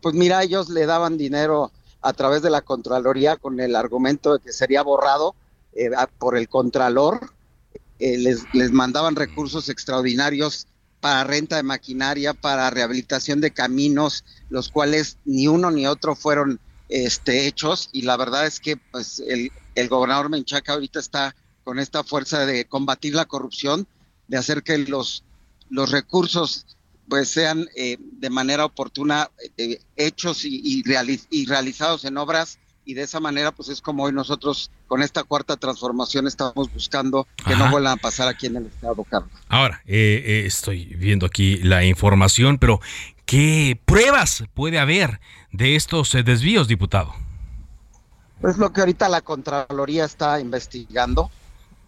Pues 0.00 0.14
mira, 0.14 0.42
ellos 0.42 0.70
le 0.70 0.86
daban 0.86 1.18
dinero 1.18 1.70
a 2.02 2.12
través 2.12 2.42
de 2.42 2.50
la 2.50 2.62
Contraloría 2.62 3.36
con 3.36 3.60
el 3.60 3.76
argumento 3.76 4.34
de 4.34 4.44
que 4.44 4.52
sería 4.52 4.82
borrado 4.82 5.34
eh, 5.72 5.90
por 6.18 6.36
el 6.36 6.48
Contralor. 6.48 7.32
Eh, 7.98 8.16
les, 8.18 8.44
les 8.54 8.72
mandaban 8.72 9.16
recursos 9.16 9.68
extraordinarios 9.68 10.66
para 11.00 11.24
renta 11.24 11.56
de 11.56 11.62
maquinaria, 11.62 12.34
para 12.34 12.70
rehabilitación 12.70 13.40
de 13.40 13.52
caminos, 13.52 14.24
los 14.48 14.68
cuales 14.68 15.18
ni 15.24 15.48
uno 15.48 15.70
ni 15.70 15.86
otro 15.86 16.14
fueron 16.14 16.60
este, 16.88 17.46
hechos. 17.46 17.88
Y 17.92 18.02
la 18.02 18.16
verdad 18.16 18.46
es 18.46 18.60
que 18.60 18.76
pues, 18.76 19.20
el, 19.20 19.50
el 19.74 19.88
gobernador 19.88 20.28
Menchaca 20.28 20.74
ahorita 20.74 21.00
está 21.00 21.34
con 21.64 21.78
esta 21.78 22.04
fuerza 22.04 22.46
de 22.46 22.66
combatir 22.66 23.14
la 23.14 23.26
corrupción, 23.26 23.86
de 24.28 24.38
hacer 24.38 24.62
que 24.62 24.78
los, 24.78 25.24
los 25.68 25.90
recursos 25.90 26.66
pues 27.10 27.28
sean 27.28 27.68
eh, 27.76 27.98
de 27.98 28.30
manera 28.30 28.64
oportuna 28.64 29.30
eh, 29.58 29.80
hechos 29.96 30.44
y, 30.44 30.82
realizados 31.46 32.06
en 32.06 32.16
obras 32.16 32.58
y 32.86 32.94
de 32.94 33.02
esa 33.02 33.20
manera 33.20 33.52
pues 33.52 33.68
es 33.68 33.82
como 33.82 34.04
hoy 34.04 34.12
nosotros 34.12 34.70
con 34.86 35.02
esta 35.02 35.24
cuarta 35.24 35.56
transformación 35.56 36.26
estamos 36.26 36.72
buscando 36.72 37.26
que 37.46 37.54
no 37.56 37.70
vuelvan 37.70 37.98
a 37.98 38.00
pasar 38.00 38.28
aquí 38.28 38.46
en 38.46 38.56
el 38.56 38.66
estado 38.66 39.04
Carlos. 39.04 39.30
Ahora, 39.48 39.82
eh, 39.86 40.44
estoy 40.46 40.86
viendo 40.86 41.26
aquí 41.26 41.56
la 41.58 41.84
información, 41.84 42.58
pero 42.58 42.80
¿qué 43.26 43.78
pruebas 43.84 44.44
puede 44.54 44.78
haber 44.78 45.20
de 45.52 45.76
estos 45.76 46.12
desvíos, 46.24 46.68
diputado? 46.68 47.12
Pues 48.40 48.56
lo 48.56 48.72
que 48.72 48.80
ahorita 48.80 49.08
la 49.08 49.20
Contraloría 49.20 50.04
está 50.04 50.40
investigando. 50.40 51.30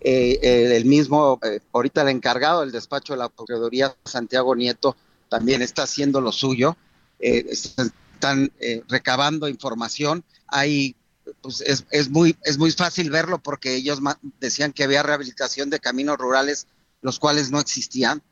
eh, 0.05 0.41
eh, 0.43 0.77
el 0.77 0.85
mismo, 0.85 1.39
ahorita 1.73 2.03
el 2.03 2.09
encargado 2.09 2.61
del 2.61 2.73
despacho 2.73 3.13
de 3.13 3.21
la 3.21 3.29
Procuraduría, 3.29 3.95
Santiago 4.05 4.57
Nieto, 4.57 4.97
también 5.33 5.63
está 5.63 5.85
haciendo 5.85 6.21
lo 6.21 6.31
suyo. 6.31 6.77
están 7.19 8.53
recabando 8.87 9.49
información. 9.49 10.23
Hay, 10.47 10.95
pues 11.41 11.63
es, 11.63 11.87
es, 11.91 12.11
muy, 12.11 12.37
es 12.45 12.59
muy 12.59 12.71
fácil 12.71 13.09
verlo 13.09 13.43
porque 13.43 13.75
ellos 13.75 13.99
decían 14.39 14.75
que 14.75 14.85
había 14.85 15.03
rehabilitación 15.03 15.71
de 15.71 15.81
caminos 15.81 16.19
rurales, 16.19 16.67
los 17.01 17.19
cuales 17.19 17.51
no 17.51 17.61
existían. 17.61 18.23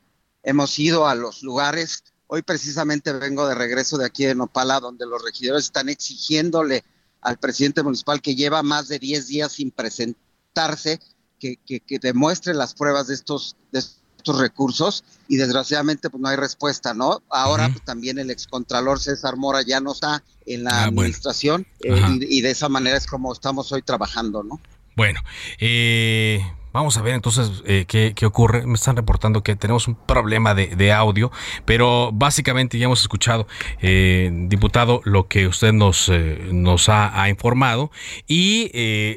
Hemos 0.43 0.77
ido 0.77 1.07
a 1.07 1.15
los 1.15 1.41
lugares. 1.41 2.03
Hoy 2.27 2.43
precisamente 2.43 3.11
vengo 3.13 3.47
de 3.47 3.55
regreso 3.55 3.97
de 3.97 4.05
aquí 4.05 4.25
de 4.25 4.35
Nopala, 4.35 4.79
donde 4.79 5.07
los 5.07 5.23
regidores 5.23 5.65
están 5.65 5.89
exigiéndole 5.89 6.83
al 7.19 7.39
presidente 7.39 7.81
municipal 7.81 8.21
que 8.21 8.35
lleva 8.35 8.61
más 8.61 8.89
de 8.89 8.99
10 8.99 9.25
días 9.25 9.53
sin 9.53 9.71
presentarse, 9.71 10.99
que, 11.39 11.57
que, 11.65 11.99
demuestre 11.99 12.53
las 12.53 12.75
pruebas 12.75 13.07
de 13.07 13.15
estos, 13.15 13.57
de 13.71 13.79
estos 13.79 14.00
recursos 14.25 15.03
y 15.27 15.37
desgraciadamente 15.37 16.09
pues 16.09 16.21
no 16.21 16.29
hay 16.29 16.37
respuesta, 16.37 16.93
¿no? 16.93 17.21
Ahora 17.29 17.69
pues, 17.69 17.83
también 17.83 18.19
el 18.19 18.29
excontralor 18.29 18.99
César 18.99 19.37
Mora 19.37 19.61
ya 19.61 19.79
no 19.79 19.93
está 19.93 20.23
en 20.45 20.63
la 20.63 20.71
ah, 20.71 20.83
administración 20.85 21.65
eh, 21.81 22.01
y, 22.19 22.37
y, 22.37 22.41
de 22.41 22.51
esa 22.51 22.69
manera 22.69 22.97
es 22.97 23.07
como 23.07 23.31
estamos 23.31 23.71
hoy 23.71 23.81
trabajando, 23.81 24.43
¿no? 24.43 24.59
Bueno, 24.95 25.21
eh, 25.59 26.41
Vamos 26.73 26.95
a 26.95 27.01
ver 27.01 27.15
entonces 27.15 27.63
eh, 27.65 27.85
qué, 27.85 28.25
ocurre. 28.25 28.65
Me 28.65 28.75
están 28.75 28.95
reportando 28.95 29.43
que 29.43 29.55
tenemos 29.55 29.87
un 29.87 29.95
problema 29.95 30.55
de, 30.55 30.93
audio, 30.93 31.31
pero 31.65 32.11
básicamente 32.13 32.77
ya 32.77 32.85
hemos 32.85 33.01
escuchado, 33.01 33.45
eh, 33.81 34.29
diputado, 34.47 35.01
lo 35.03 35.27
que 35.27 35.47
usted 35.47 35.73
nos, 35.73 36.07
eh, 36.09 36.49
nos 36.51 36.87
ha, 36.87 37.27
informado. 37.29 37.91
Y 38.27 38.71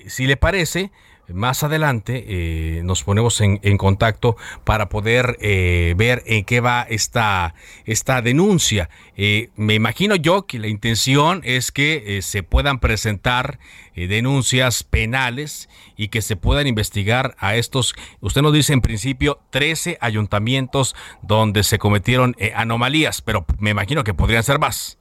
si 0.09 0.27
le 0.27 0.37
parece, 0.37 0.91
más 1.29 1.63
adelante 1.63 2.25
eh, 2.27 2.83
nos 2.85 3.03
ponemos 3.03 3.41
en, 3.41 3.79
contacto 3.79 4.37
para 4.65 4.89
poder 4.89 5.37
eh, 5.41 5.95
ver 5.97 6.23
en 6.27 6.45
qué 6.45 6.61
va 6.61 6.83
esta, 6.83 7.55
esta 7.85 8.23
denuncia. 8.23 8.91
Eh, 9.17 9.51
me 9.57 9.75
imagino 9.75 10.17
yo 10.17 10.47
que 10.47 10.59
la 10.59 10.69
intención 10.69 11.41
es 11.45 11.73
que 11.73 12.21
se 12.23 12.43
puedan 12.43 12.79
presentar 12.79 13.59
denuncias 13.95 14.83
penales 14.83 15.69
y 15.97 16.09
que 16.09 16.21
se 16.21 16.35
puedan 16.37 16.67
investigar 16.67 17.37
a 17.39 17.55
estos, 17.55 17.95
usted 18.21 18.43
nos 18.43 18.53
dice 18.53 18.73
en 18.73 18.81
principio 18.81 19.41
13 19.51 19.99
ayuntamientos 20.01 20.97
donde 21.23 21.63
se 21.63 21.79
cometieron 21.79 22.35
anomalías, 22.55 23.23
pero 23.23 23.47
me 23.59 23.71
imagino 23.71 24.03
que 24.03 24.13
podrían 24.13 24.43
ser 24.43 24.59
más. 24.59 24.99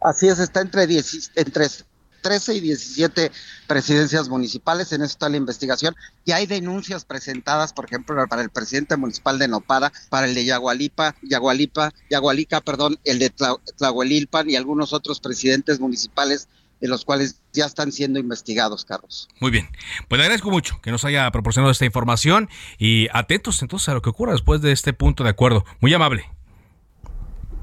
Así 0.00 0.28
es, 0.28 0.38
está 0.38 0.62
entre, 0.62 0.86
10, 0.86 1.32
entre 1.36 1.66
13 2.20 2.54
y 2.54 2.60
17 2.60 3.32
presidencias 3.66 4.28
municipales, 4.28 4.92
en 4.92 5.02
eso 5.02 5.12
está 5.12 5.28
la 5.28 5.36
investigación, 5.36 5.94
y 6.24 6.32
hay 6.32 6.46
denuncias 6.46 7.04
presentadas, 7.04 7.72
por 7.72 7.86
ejemplo, 7.86 8.26
para 8.28 8.42
el 8.42 8.50
presidente 8.50 8.96
municipal 8.96 9.38
de 9.38 9.48
Nopara, 9.48 9.92
para 10.08 10.26
el 10.26 10.34
de 10.34 10.44
Yagualipa, 10.44 11.14
Yagualipa, 11.22 11.92
Yagualica, 12.10 12.60
perdón, 12.60 12.98
el 13.04 13.18
de 13.18 13.30
Tlahuelilpan 13.76 14.50
y 14.50 14.56
algunos 14.56 14.92
otros 14.92 15.20
presidentes 15.20 15.80
municipales 15.80 16.48
de 16.80 16.88
los 16.88 17.04
cuales 17.04 17.42
ya 17.52 17.66
están 17.66 17.92
siendo 17.92 18.18
investigados, 18.18 18.84
Carlos. 18.84 19.28
Muy 19.38 19.50
bien. 19.50 19.68
Pues 20.08 20.18
le 20.18 20.24
agradezco 20.24 20.50
mucho 20.50 20.80
que 20.82 20.90
nos 20.90 21.04
haya 21.04 21.30
proporcionado 21.30 21.70
esta 21.70 21.84
información 21.84 22.48
y 22.78 23.08
atentos 23.12 23.60
entonces 23.62 23.88
a 23.90 23.94
lo 23.94 24.02
que 24.02 24.10
ocurra 24.10 24.32
después 24.32 24.62
de 24.62 24.72
este 24.72 24.92
punto 24.92 25.22
de 25.22 25.30
acuerdo. 25.30 25.64
Muy 25.80 25.92
amable. 25.92 26.39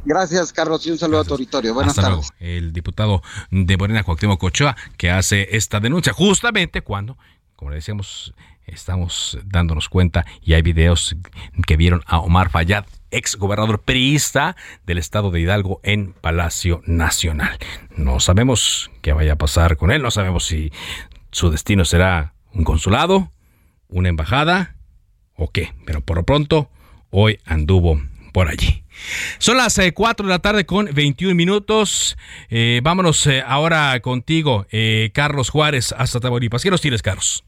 Gracias, 0.07 0.53
Carlos, 0.53 0.87
y 0.87 0.91
un 0.91 0.97
saludo 0.97 1.19
a 1.19 1.25
tu 1.25 1.33
auditorio. 1.33 1.73
Buenas 1.73 1.95
tardes. 1.95 2.29
El 2.39 2.71
diputado 2.71 3.21
de 3.51 3.75
Morena, 3.75 4.03
Joaquín 4.03 4.33
Cochoa, 4.37 4.77
que 4.95 5.11
hace 5.11 5.49
esta 5.57 5.81
denuncia 5.81 6.13
justamente 6.13 6.81
cuando, 6.81 7.17
como 7.57 7.71
le 7.71 7.75
decíamos, 7.75 8.33
estamos 8.65 9.37
dándonos 9.43 9.89
cuenta 9.89 10.25
y 10.41 10.53
hay 10.53 10.61
videos 10.61 11.17
que 11.65 11.75
vieron 11.75 12.03
a 12.05 12.19
Omar 12.19 12.49
Fayad, 12.49 12.85
ex 13.11 13.35
gobernador 13.35 13.81
priista 13.81 14.55
del 14.85 14.97
estado 14.97 15.29
de 15.29 15.41
Hidalgo 15.41 15.81
en 15.83 16.13
Palacio 16.13 16.81
Nacional. 16.85 17.57
No 17.97 18.21
sabemos 18.21 18.89
qué 19.01 19.11
vaya 19.11 19.33
a 19.33 19.37
pasar 19.37 19.75
con 19.75 19.91
él, 19.91 20.01
no 20.01 20.11
sabemos 20.11 20.45
si 20.45 20.71
su 21.33 21.49
destino 21.49 21.83
será 21.83 22.33
un 22.53 22.63
consulado, 22.63 23.33
una 23.89 24.07
embajada 24.07 24.77
o 25.35 25.51
qué, 25.51 25.73
pero 25.85 25.99
por 25.99 26.15
lo 26.15 26.23
pronto 26.23 26.69
hoy 27.09 27.39
anduvo 27.45 28.01
por 28.31 28.47
allí. 28.47 28.85
Son 29.37 29.57
las 29.57 29.79
4 29.93 30.23
eh, 30.23 30.27
de 30.27 30.33
la 30.33 30.39
tarde 30.39 30.65
con 30.65 30.87
21 30.93 31.35
minutos. 31.35 32.17
Eh, 32.49 32.81
vámonos 32.83 33.25
eh, 33.27 33.43
ahora 33.45 33.99
contigo, 34.01 34.65
Carlos 35.13 35.49
Juárez, 35.49 35.93
hasta 35.97 36.19
Tamaulipas. 36.19 36.63
¿Qué 36.63 36.71
nos 36.71 36.81
tienes, 36.81 37.01
Carlos? 37.01 37.43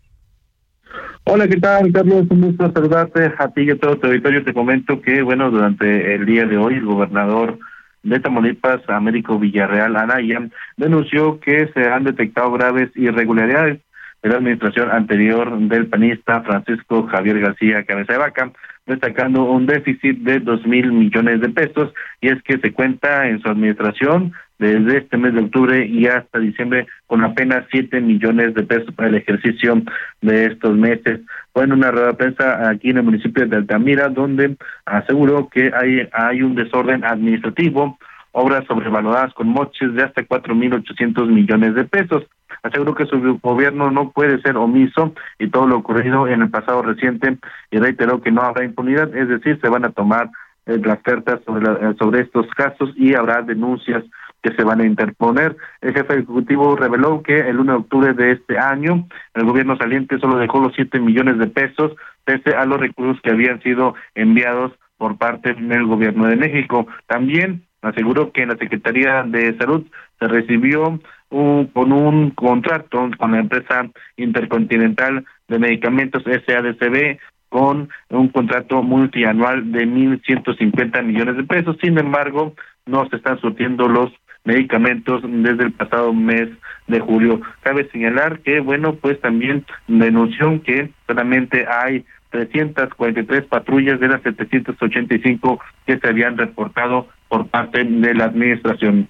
Hola, 1.25 1.47
¿qué 1.47 1.57
tal, 1.57 1.91
Carlos? 1.91 2.25
Un 2.29 2.41
gusto 2.41 2.71
saludarte 2.71 3.31
a 3.37 3.47
ti 3.49 3.61
y 3.61 3.71
a 3.71 3.79
todo 3.79 3.97
tu 3.97 4.07
auditorio. 4.07 4.43
Te 4.43 4.53
comento 4.53 5.01
que, 5.01 5.21
bueno, 5.21 5.51
durante 5.51 6.15
el 6.15 6.25
día 6.25 6.45
de 6.45 6.57
hoy, 6.57 6.75
el 6.75 6.85
gobernador 6.85 7.59
de 8.03 8.19
Tamaulipas, 8.19 8.81
Américo 8.87 9.37
Villarreal 9.37 9.95
Anaya, 9.95 10.47
denunció 10.77 11.39
que 11.39 11.69
se 11.73 11.89
han 11.89 12.05
detectado 12.05 12.51
graves 12.51 12.89
irregularidades 12.95 13.79
en 14.21 14.31
la 14.31 14.37
administración 14.37 14.89
anterior 14.91 15.57
del 15.59 15.87
panista 15.87 16.41
Francisco 16.41 17.07
Javier 17.07 17.39
García 17.39 17.85
Cabeza 17.85 18.13
de 18.13 18.19
Vaca, 18.19 18.51
destacando 18.89 19.43
un 19.43 19.65
déficit 19.65 20.17
de 20.19 20.39
dos 20.39 20.65
mil 20.65 20.91
millones 20.91 21.39
de 21.39 21.49
pesos, 21.49 21.93
y 22.19 22.27
es 22.27 22.41
que 22.43 22.57
se 22.57 22.73
cuenta 22.73 23.29
en 23.29 23.41
su 23.41 23.47
administración 23.47 24.33
desde 24.57 24.97
este 24.97 25.15
mes 25.17 25.33
de 25.33 25.41
octubre 25.41 25.85
y 25.85 26.07
hasta 26.07 26.39
diciembre 26.39 26.85
con 27.07 27.23
apenas 27.23 27.65
siete 27.71 28.01
millones 28.01 28.53
de 28.53 28.63
pesos 28.63 28.93
para 28.93 29.07
el 29.07 29.15
ejercicio 29.15 29.81
de 30.21 30.47
estos 30.47 30.75
meses. 30.75 31.21
Fue 31.53 31.63
en 31.63 31.71
una 31.71 31.91
rueda 31.91 32.07
de 32.07 32.13
prensa 32.15 32.69
aquí 32.69 32.89
en 32.89 32.97
el 32.97 33.03
municipio 33.03 33.47
de 33.47 33.55
Altamira, 33.55 34.09
donde 34.09 34.57
aseguró 34.85 35.47
que 35.47 35.71
hay, 35.73 36.09
hay 36.11 36.41
un 36.41 36.55
desorden 36.55 37.05
administrativo, 37.05 37.97
obras 38.33 38.65
sobrevaloradas 38.65 39.33
con 39.33 39.47
moches 39.47 39.93
de 39.93 40.03
hasta 40.03 40.25
cuatro 40.25 40.53
mil 40.53 40.73
ochocientos 40.73 41.29
millones 41.29 41.75
de 41.75 41.85
pesos 41.85 42.23
aseguró 42.63 42.95
que 42.95 43.05
su 43.05 43.39
gobierno 43.41 43.91
no 43.91 44.11
puede 44.11 44.41
ser 44.41 44.57
omiso 44.57 45.13
y 45.37 45.49
todo 45.49 45.67
lo 45.67 45.77
ocurrido 45.77 46.27
en 46.27 46.41
el 46.41 46.49
pasado 46.49 46.81
reciente 46.81 47.37
y 47.71 47.77
reiteró 47.77 48.21
que 48.21 48.31
no 48.31 48.41
habrá 48.41 48.63
impunidad, 48.63 49.15
es 49.15 49.27
decir, 49.27 49.59
se 49.61 49.69
van 49.69 49.85
a 49.85 49.91
tomar 49.91 50.29
eh, 50.65 50.79
las 50.83 50.99
cartas 50.99 51.39
sobre, 51.45 51.65
eh, 51.71 51.95
sobre 51.97 52.21
estos 52.21 52.47
casos 52.51 52.91
y 52.95 53.15
habrá 53.15 53.41
denuncias 53.41 54.03
que 54.41 54.53
se 54.53 54.63
van 54.63 54.81
a 54.81 54.85
interponer. 54.85 55.57
El 55.81 55.93
jefe 55.93 56.13
ejecutivo 56.13 56.75
reveló 56.75 57.21
que 57.23 57.39
el 57.39 57.59
1 57.59 57.71
de 57.71 57.77
octubre 57.77 58.13
de 58.13 58.31
este 58.31 58.57
año 58.57 59.07
el 59.33 59.45
gobierno 59.45 59.77
saliente 59.77 60.19
solo 60.19 60.37
dejó 60.37 60.59
los 60.59 60.73
7 60.75 60.99
millones 60.99 61.37
de 61.37 61.47
pesos 61.47 61.93
pese 62.23 62.55
a 62.55 62.65
los 62.65 62.79
recursos 62.79 63.21
que 63.21 63.31
habían 63.31 63.61
sido 63.61 63.95
enviados 64.15 64.71
por 64.97 65.17
parte 65.17 65.53
del 65.53 65.85
gobierno 65.85 66.27
de 66.27 66.35
México. 66.35 66.87
También 67.07 67.63
aseguró 67.81 68.31
que 68.31 68.43
en 68.43 68.49
la 68.49 68.57
Secretaría 68.57 69.23
de 69.23 69.57
Salud 69.57 69.85
se 70.19 70.27
recibió 70.27 70.99
con 71.29 71.91
un 71.91 72.31
contrato 72.31 73.09
con 73.17 73.31
la 73.31 73.39
empresa 73.39 73.87
intercontinental 74.17 75.25
de 75.47 75.59
medicamentos 75.59 76.23
SADCB 76.23 77.17
con 77.49 77.89
un 78.09 78.29
contrato 78.29 78.81
multianual 78.83 79.71
de 79.71 79.87
1.150 79.87 81.03
millones 81.03 81.37
de 81.37 81.43
pesos. 81.43 81.77
Sin 81.81 81.97
embargo, 81.97 82.53
no 82.85 83.07
se 83.09 83.17
están 83.17 83.39
surtiendo 83.39 83.87
los 83.87 84.11
medicamentos 84.43 85.21
desde 85.23 85.65
el 85.65 85.71
pasado 85.73 86.13
mes 86.13 86.49
de 86.87 86.99
julio. 86.99 87.41
Cabe 87.61 87.89
señalar 87.91 88.39
que, 88.39 88.59
bueno, 88.59 88.95
pues 88.95 89.19
también 89.21 89.65
denunció 89.87 90.61
que 90.63 90.91
solamente 91.07 91.65
hay 91.67 92.05
343 92.31 93.45
patrullas 93.45 93.99
de 93.99 94.07
las 94.07 94.21
785 94.21 95.59
que 95.85 95.97
se 95.97 96.07
habían 96.07 96.37
reportado 96.37 97.07
por 97.27 97.47
parte 97.47 97.83
de 97.83 98.13
la 98.13 98.25
administración. 98.25 99.07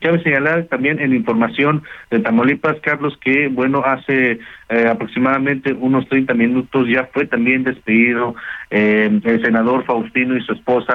Cabe 0.00 0.22
señalar 0.22 0.64
también 0.64 0.98
en 0.98 1.14
información 1.14 1.82
de 2.10 2.20
Tamaulipas, 2.20 2.76
Carlos, 2.80 3.18
que 3.20 3.48
bueno, 3.48 3.82
hace 3.84 4.38
eh, 4.70 4.86
aproximadamente 4.88 5.74
unos 5.74 6.08
30 6.08 6.32
minutos 6.34 6.88
ya 6.88 7.10
fue 7.12 7.26
también 7.26 7.64
despedido 7.64 8.34
eh, 8.70 9.20
el 9.24 9.44
senador 9.44 9.84
Faustino 9.84 10.36
y 10.36 10.40
su 10.42 10.52
esposa, 10.52 10.94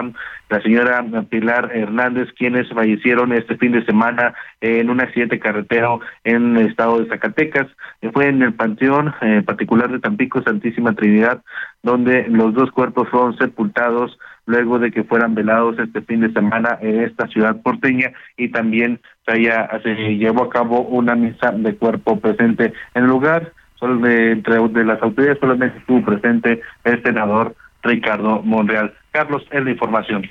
la 0.50 0.62
señora 0.62 1.06
Pilar 1.30 1.72
Hernández, 1.74 2.30
quienes 2.38 2.68
fallecieron 2.70 3.32
este 3.34 3.58
fin 3.58 3.74
de 3.74 3.86
semana 3.86 4.34
en 4.62 4.90
un 4.90 5.02
accidente 5.02 5.40
carretero 5.40 6.00
en 6.24 6.58
el 6.58 6.68
estado 6.68 7.00
de 7.00 7.10
Zacatecas. 7.10 7.68
Fue 8.14 8.28
en 8.28 8.42
el 8.42 8.54
Panteón 8.54 9.14
eh, 9.22 9.44
particular 9.46 9.92
de 9.92 10.00
Tampico 10.00 10.42
Santísima 10.42 10.94
Trinidad, 10.94 11.44
donde 11.84 12.28
los 12.28 12.54
dos 12.54 12.72
cuerpos 12.72 13.08
fueron 13.10 13.38
sepultados 13.38 14.18
luego 14.46 14.80
de 14.80 14.92
que 14.92 15.04
fueran 15.04 15.36
velados 15.36 15.78
este 15.80 16.02
fin 16.02 16.22
de 16.22 16.32
semana 16.32 16.78
en 16.82 17.02
esta 17.02 17.28
ciudad 17.28 17.62
porteña 17.62 18.12
y 18.38 18.50
también 18.50 19.00
se, 19.26 19.34
haya, 19.34 19.70
se 19.84 19.96
llevó 20.18 20.44
a 20.44 20.50
cabo 20.50 20.82
una 20.82 21.16
misa 21.16 21.52
de 21.52 21.76
cuerpo 21.76 22.20
presente 22.20 22.74
en 22.94 23.04
el 23.04 23.10
lugar. 23.10 23.54
Solo 23.80 24.08
de, 24.08 24.32
entre 24.32 24.58
las 24.86 25.02
autoridades 25.02 25.40
solamente 25.40 25.78
estuvo 25.80 26.04
presente 26.06 26.62
el 26.84 27.04
senador 27.04 27.56
Ricardo 27.84 28.42
Monreal. 28.42 28.94
Carlos, 29.12 29.44
es 29.52 29.64
la 29.64 29.72
información. 29.72 30.30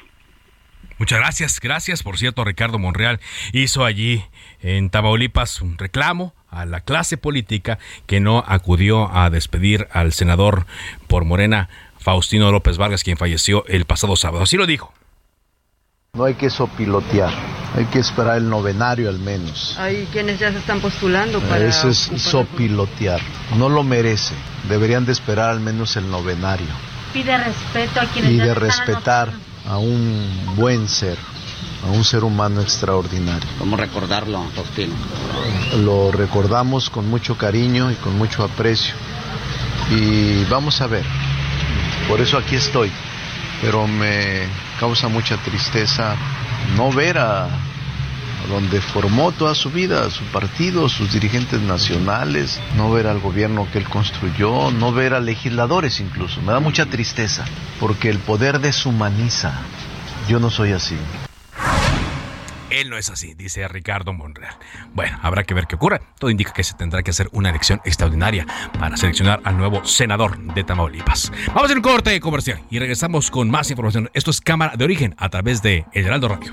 Muchas 0.98 1.18
gracias, 1.18 1.61
gracias. 1.61 2.03
Por 2.03 2.18
cierto, 2.18 2.44
Ricardo 2.44 2.79
Monreal 2.79 3.20
hizo 3.53 3.85
allí 3.85 4.24
en 4.62 4.90
Tamaulipas 4.90 5.61
un 5.61 5.77
reclamo 5.77 6.35
a 6.48 6.66
la 6.66 6.81
clase 6.81 7.16
política 7.16 7.79
que 8.07 8.20
no 8.20 8.44
acudió 8.46 9.14
a 9.14 9.29
despedir 9.29 9.88
al 9.90 10.12
senador 10.12 10.66
por 11.09 11.24
Morena, 11.24 11.68
Faustino 12.05 12.53
López 12.53 12.77
Vargas, 12.77 13.03
quien 13.03 13.17
falleció 13.17 13.64
el 13.67 13.87
pasado 13.87 14.14
sábado. 14.14 14.43
Así 14.45 14.59
lo 14.59 14.67
dijo. 14.67 14.93
No 16.12 16.25
hay 16.25 16.35
que 16.35 16.51
sopilotear, 16.51 17.33
hay 17.75 17.87
que 17.87 17.99
esperar 17.99 18.37
el 18.37 18.49
novenario 18.49 19.09
al 19.09 19.19
menos. 19.19 19.75
Hay 19.79 20.07
quienes 20.12 20.38
ya 20.38 20.53
se 20.53 20.59
están 20.59 20.81
postulando 20.81 21.40
para... 21.40 21.64
Eso 21.64 21.88
es 21.88 22.11
sopilotear, 22.17 23.21
no 23.57 23.71
lo 23.71 23.83
merece, 23.83 24.35
deberían 24.69 25.07
de 25.07 25.12
esperar 25.12 25.49
al 25.49 25.61
menos 25.61 25.97
el 25.97 26.09
novenario. 26.11 26.69
Pide 27.14 27.37
respeto 27.38 28.01
a 28.01 28.05
quienes... 28.05 28.33
Y 28.33 28.37
de 28.37 28.55
respetar 28.55 29.33
a 29.67 29.79
un 29.79 30.55
buen 30.57 30.87
ser, 30.88 31.17
a 31.85 31.90
un 31.90 32.05
ser 32.05 32.23
humano 32.23 32.61
extraordinario. 32.61 33.49
¿Cómo 33.59 33.77
recordarlo, 33.77 34.45
Faustino? 34.55 34.95
Lo 35.79 36.12
recordamos 36.12 36.90
con 36.90 37.09
mucho 37.09 37.37
cariño 37.38 37.90
y 37.90 37.95
con 37.95 38.17
mucho 38.19 38.45
aprecio. 38.45 38.95
Y 39.90 40.45
vamos 40.45 40.81
a 40.81 40.87
ver, 40.87 41.05
por 42.09 42.21
eso 42.21 42.38
aquí 42.38 42.57
estoy, 42.57 42.90
pero 43.61 43.87
me 43.87 44.47
causa 44.79 45.09
mucha 45.09 45.37
tristeza 45.38 46.17
no 46.77 46.90
ver 46.93 47.19
a, 47.19 47.49
donde 48.49 48.81
formó 48.81 49.33
toda 49.33 49.55
su 49.55 49.71
vida, 49.71 50.11
su 50.11 50.25
partido, 50.25 50.88
sus 50.88 51.12
dirigentes 51.12 51.61
nacionales, 51.61 52.61
no 52.77 52.90
ver 52.90 53.07
al 53.07 53.21
gobierno 53.21 53.67
que 53.73 53.79
él 53.79 53.88
construyó, 53.88 54.71
no 54.71 54.93
ver 54.93 55.14
a 55.14 55.21
legisladores 55.21 56.01
incluso. 56.01 56.40
Me 56.43 56.53
da 56.53 56.61
mucha 56.61 56.87
tristeza, 56.87 57.45
porque 57.81 58.11
el 58.11 58.19
poder 58.19 58.61
deshumaniza. 58.61 59.53
Yo 60.29 60.40
no 60.40 60.51
soy 60.51 60.73
así. 60.73 60.97
Él 62.81 62.91
no 62.91 62.99
es 62.99 63.09
así, 63.09 63.35
dice 63.35 63.69
Ricardo 63.69 64.13
Monreal. 64.13 64.57
Bueno, 64.95 65.17
habrá 65.23 65.45
que 65.45 65.55
ver 65.55 65.69
qué 65.69 65.77
ocurre. 65.77 66.01
Todo 66.19 66.29
indica 66.31 66.53
que 66.53 66.65
se 66.65 66.75
tendrá 66.75 67.05
que 67.05 67.13
hacer 67.13 67.29
una 67.31 67.51
elección 67.51 67.81
extraordinaria 67.85 68.47
para 68.81 68.97
seleccionar 68.97 69.41
al 69.45 69.57
nuevo 69.57 69.85
senador 69.85 70.37
de 70.39 70.65
Tamaulipas. 70.65 71.31
Vamos 71.55 71.71
a 71.71 71.75
un 71.75 71.83
corte 71.83 72.19
comercial 72.19 72.61
y 72.71 72.81
regresamos 72.81 73.31
con 73.31 73.49
más 73.49 73.71
información. 73.71 74.11
Esto 74.13 74.33
es 74.33 74.41
Cámara 74.41 74.75
de 74.77 74.85
Origen 74.85 75.15
a 75.19 75.29
través 75.29 75.63
de 75.63 75.85
El 75.93 76.07
Heraldo 76.07 76.29
Radio. 76.29 76.53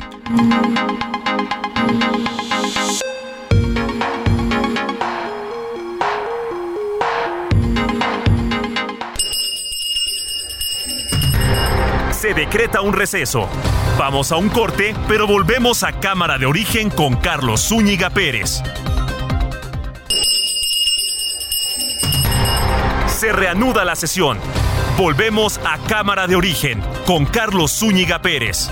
Se 12.12 12.36
decreta 12.36 12.82
un 12.82 12.94
receso. 12.94 13.50
Vamos 13.98 14.32
a 14.32 14.38
un 14.38 14.50
corte, 14.50 14.96
pero 15.08 15.28
volvemos 15.28 15.84
a 15.84 15.92
Cámara 15.92 16.38
de 16.38 16.46
Origen 16.46 16.90
con 16.90 17.16
Carlos 17.16 17.68
Zúñiga 17.68 18.10
Pérez. 18.10 18.62
Se 23.08 23.32
reanuda 23.32 23.86
la 23.86 23.96
sesión. 23.96 24.40
Volvemos 24.98 25.60
a 25.60 25.78
Cámara 25.88 26.28
de 26.28 26.36
Origen 26.36 26.82
con 27.06 27.26
Carlos 27.26 27.72
Zúñiga 27.72 28.22
Pérez. 28.22 28.72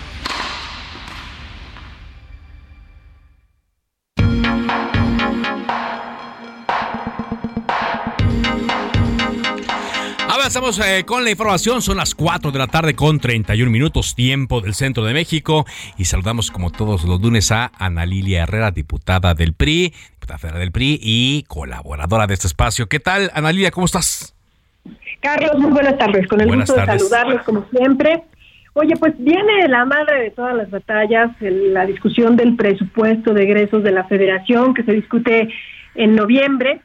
Avanzamos 10.41 10.79
eh, 10.79 11.03
con 11.05 11.23
la 11.23 11.29
información, 11.29 11.83
son 11.83 11.97
las 11.97 12.15
4 12.15 12.51
de 12.51 12.57
la 12.57 12.65
tarde 12.65 12.95
con 12.95 13.19
31 13.19 13.69
minutos 13.69 14.15
tiempo 14.15 14.59
del 14.59 14.73
centro 14.73 15.05
de 15.05 15.13
México 15.13 15.67
y 15.99 16.05
saludamos 16.05 16.49
como 16.49 16.71
todos 16.71 17.03
los 17.03 17.21
lunes 17.21 17.51
a 17.51 17.71
Ana 17.77 18.07
Lilia 18.07 18.41
Herrera, 18.41 18.71
diputada 18.71 19.35
del 19.35 19.53
PRI, 19.53 19.93
diputada 20.13 20.39
federal 20.39 20.61
del 20.61 20.71
PRI 20.71 20.99
y 20.99 21.43
colaboradora 21.47 22.25
de 22.25 22.33
este 22.33 22.47
espacio. 22.47 22.87
¿Qué 22.87 22.99
tal, 22.99 23.29
Ana 23.35 23.51
Lilia? 23.51 23.69
¿Cómo 23.69 23.85
estás? 23.85 24.33
Carlos, 25.19 25.59
muy 25.59 25.69
buenas 25.73 25.99
tardes, 25.99 26.27
con 26.27 26.41
el 26.41 26.47
gusto 26.47 26.73
de 26.73 26.85
saludarlos 26.87 27.43
como 27.43 27.67
siempre. 27.69 28.23
Oye, 28.73 28.95
pues 28.97 29.13
viene 29.19 29.67
la 29.67 29.85
madre 29.85 30.23
de 30.23 30.31
todas 30.31 30.55
las 30.55 30.71
batallas, 30.71 31.29
la 31.39 31.85
discusión 31.85 32.35
del 32.35 32.55
presupuesto 32.55 33.35
de 33.35 33.43
egresos 33.43 33.83
de 33.83 33.91
la 33.91 34.05
federación 34.05 34.73
que 34.73 34.81
se 34.81 34.93
discute 34.93 35.49
en 35.93 36.15
noviembre 36.15 36.81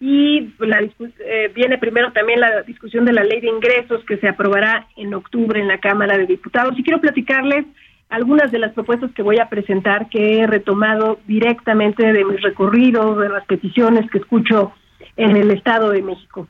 y 0.00 0.52
la, 0.58 0.80
eh, 0.80 1.50
viene 1.54 1.78
primero 1.78 2.12
también 2.12 2.40
la 2.40 2.62
discusión 2.62 3.04
de 3.04 3.12
la 3.12 3.24
ley 3.24 3.40
de 3.40 3.48
ingresos 3.48 4.04
que 4.04 4.16
se 4.18 4.28
aprobará 4.28 4.86
en 4.96 5.12
octubre 5.14 5.60
en 5.60 5.68
la 5.68 5.78
Cámara 5.78 6.16
de 6.16 6.26
Diputados. 6.26 6.78
Y 6.78 6.84
quiero 6.84 7.00
platicarles 7.00 7.66
algunas 8.08 8.50
de 8.52 8.58
las 8.58 8.72
propuestas 8.72 9.10
que 9.12 9.22
voy 9.22 9.38
a 9.38 9.48
presentar 9.48 10.08
que 10.08 10.38
he 10.38 10.46
retomado 10.46 11.18
directamente 11.26 12.12
de 12.12 12.24
mis 12.24 12.40
recorridos, 12.42 13.18
de 13.18 13.28
las 13.28 13.44
peticiones 13.46 14.08
que 14.10 14.18
escucho 14.18 14.72
en 15.16 15.36
el 15.36 15.50
Estado 15.50 15.90
de 15.90 16.02
México. 16.02 16.46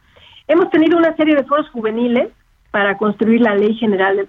Hemos 0.46 0.70
tenido 0.70 0.98
una 0.98 1.16
serie 1.16 1.34
de 1.34 1.44
foros 1.44 1.68
juveniles 1.70 2.28
para 2.70 2.96
construir 2.98 3.40
la 3.40 3.54
Ley 3.54 3.74
General 3.74 4.28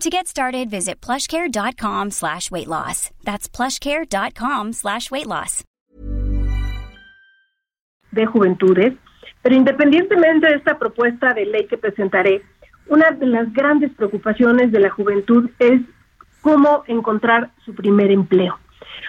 To 0.00 0.08
get 0.08 0.26
started, 0.28 0.70
visit 0.70 1.02
plushcare.com 1.02 2.10
slash 2.10 2.50
weight 2.50 2.68
loss. 2.68 3.10
That's 3.22 3.46
plushcare.com 3.50 4.72
slash 4.72 5.10
weight 5.10 5.26
loss. 5.26 5.62
De 8.10 8.24
juventudes, 8.24 8.94
pero 9.42 9.54
independientemente 9.54 10.46
de 10.46 10.54
esta 10.54 10.78
propuesta 10.78 11.34
de 11.34 11.44
ley 11.44 11.66
que 11.66 11.76
presentaré, 11.76 12.40
una 12.88 13.10
de 13.10 13.26
las 13.26 13.52
grandes 13.52 13.92
preocupaciones 13.92 14.72
de 14.72 14.80
la 14.80 14.88
juventud 14.88 15.50
es 15.58 15.82
cómo 16.40 16.82
encontrar 16.86 17.50
su 17.66 17.74
primer 17.74 18.10
empleo. 18.10 18.58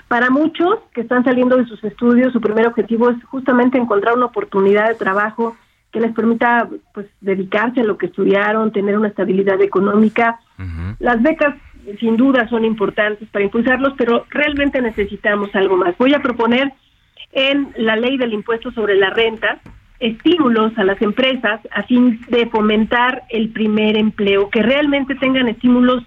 Para 0.10 0.30
muchos 0.30 0.80
que 0.94 1.02
están 1.02 1.24
saliendo 1.24 1.56
de 1.56 1.68
sus 1.68 1.82
estudios, 1.86 2.34
su 2.34 2.42
primer 2.42 2.68
objetivo 2.68 3.12
es 3.12 3.24
justamente 3.28 3.78
encontrar 3.78 4.18
una 4.18 4.26
oportunidad 4.26 4.90
de 4.90 4.96
trabajo 4.96 5.56
que 5.92 6.00
les 6.00 6.14
permita 6.14 6.70
pues 6.94 7.08
dedicarse 7.20 7.82
a 7.82 7.84
lo 7.84 7.98
que 7.98 8.08
estudiaron, 8.08 8.72
tener 8.72 8.98
una 8.98 9.10
estabilidad 9.10 9.62
económica. 9.62 10.40
Las 11.00 11.22
becas 11.22 11.56
sin 12.00 12.16
duda 12.16 12.48
son 12.48 12.64
importantes 12.64 13.28
para 13.30 13.44
impulsarlos, 13.44 13.94
pero 13.98 14.26
realmente 14.30 14.82
necesitamos 14.82 15.54
algo 15.56 15.78
más. 15.78 15.98
Voy 15.98 16.14
a 16.14 16.22
proponer 16.22 16.72
en 17.34 17.74
la 17.76 17.96
ley 17.96 18.18
del 18.18 18.34
impuesto 18.34 18.72
sobre 18.72 18.96
la 18.96 19.10
renta 19.10 19.60
estímulos 20.02 20.76
a 20.78 20.84
las 20.84 21.00
empresas 21.02 21.62
a 21.72 21.84
fin 21.84 22.20
de 22.28 22.48
fomentar 22.48 23.24
el 23.30 23.50
primer 23.50 23.96
empleo, 23.96 24.50
que 24.50 24.64
realmente 24.64 25.16
tengan 25.16 25.48
estímulos 25.48 26.04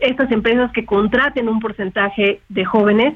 estas 0.00 0.30
empresas 0.32 0.70
que 0.72 0.84
contraten 0.84 1.48
un 1.48 1.60
porcentaje 1.60 2.40
de 2.48 2.64
jóvenes. 2.64 3.14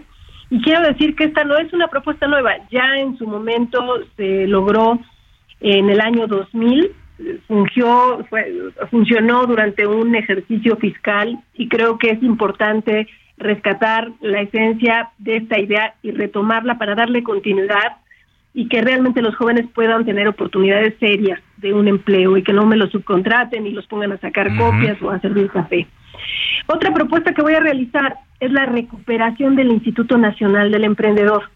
Y 0.48 0.62
quiero 0.62 0.82
decir 0.82 1.16
que 1.16 1.24
esta 1.24 1.44
no 1.44 1.56
es 1.58 1.72
una 1.72 1.88
propuesta 1.88 2.26
nueva, 2.28 2.52
ya 2.70 2.98
en 2.98 3.18
su 3.18 3.26
momento 3.26 3.80
se 4.16 4.46
logró 4.46 5.00
en 5.62 5.90
el 5.90 6.00
año 6.00 6.26
2000 6.26 6.92
fungió, 7.46 8.26
funcionó 8.90 9.46
durante 9.46 9.86
un 9.86 10.14
ejercicio 10.14 10.76
fiscal 10.76 11.38
y 11.54 11.68
creo 11.68 11.98
que 11.98 12.10
es 12.10 12.22
importante 12.22 13.06
rescatar 13.36 14.10
la 14.20 14.40
esencia 14.40 15.10
de 15.18 15.36
esta 15.36 15.58
idea 15.58 15.94
y 16.02 16.10
retomarla 16.10 16.78
para 16.78 16.94
darle 16.94 17.22
continuidad 17.22 17.96
y 18.54 18.68
que 18.68 18.82
realmente 18.82 19.22
los 19.22 19.34
jóvenes 19.36 19.66
puedan 19.74 20.04
tener 20.04 20.28
oportunidades 20.28 20.94
serias 20.98 21.40
de 21.56 21.72
un 21.72 21.88
empleo 21.88 22.36
y 22.36 22.42
que 22.42 22.52
no 22.52 22.66
me 22.66 22.76
los 22.76 22.90
subcontraten 22.90 23.66
y 23.66 23.70
los 23.70 23.86
pongan 23.86 24.12
a 24.12 24.18
sacar 24.18 24.54
copias 24.56 25.00
o 25.00 25.10
a 25.10 25.20
servir 25.20 25.48
café. 25.50 25.86
Otra 26.66 26.92
propuesta 26.92 27.32
que 27.32 27.42
voy 27.42 27.54
a 27.54 27.60
realizar 27.60 28.16
es 28.40 28.52
la 28.52 28.66
recuperación 28.66 29.56
del 29.56 29.70
Instituto 29.70 30.18
Nacional 30.18 30.70
del 30.70 30.84
Emprendedor. 30.84 31.50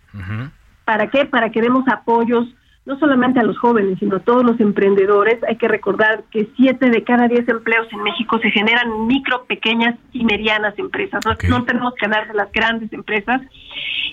¿Para 0.84 1.08
qué? 1.10 1.26
Para 1.26 1.50
que 1.50 1.60
demos 1.60 1.86
apoyos 1.88 2.48
no 2.86 2.96
solamente 3.00 3.40
a 3.40 3.42
los 3.42 3.58
jóvenes, 3.58 3.98
sino 3.98 4.16
a 4.16 4.20
todos 4.20 4.44
los 4.44 4.58
emprendedores. 4.60 5.42
Hay 5.48 5.56
que 5.56 5.66
recordar 5.66 6.22
que 6.30 6.48
siete 6.56 6.88
de 6.88 7.02
cada 7.02 7.26
diez 7.26 7.46
empleos 7.48 7.88
en 7.92 8.02
México 8.04 8.38
se 8.38 8.50
generan 8.52 8.86
en 8.86 9.06
micro, 9.08 9.44
pequeñas 9.44 9.96
y 10.12 10.24
medianas 10.24 10.78
empresas. 10.78 11.24
No, 11.48 11.64
tenemos 11.64 11.94
que 11.94 12.06
hablar 12.06 12.28
de 12.28 12.34
las 12.34 12.50
grandes 12.52 12.92
empresas. 12.92 13.42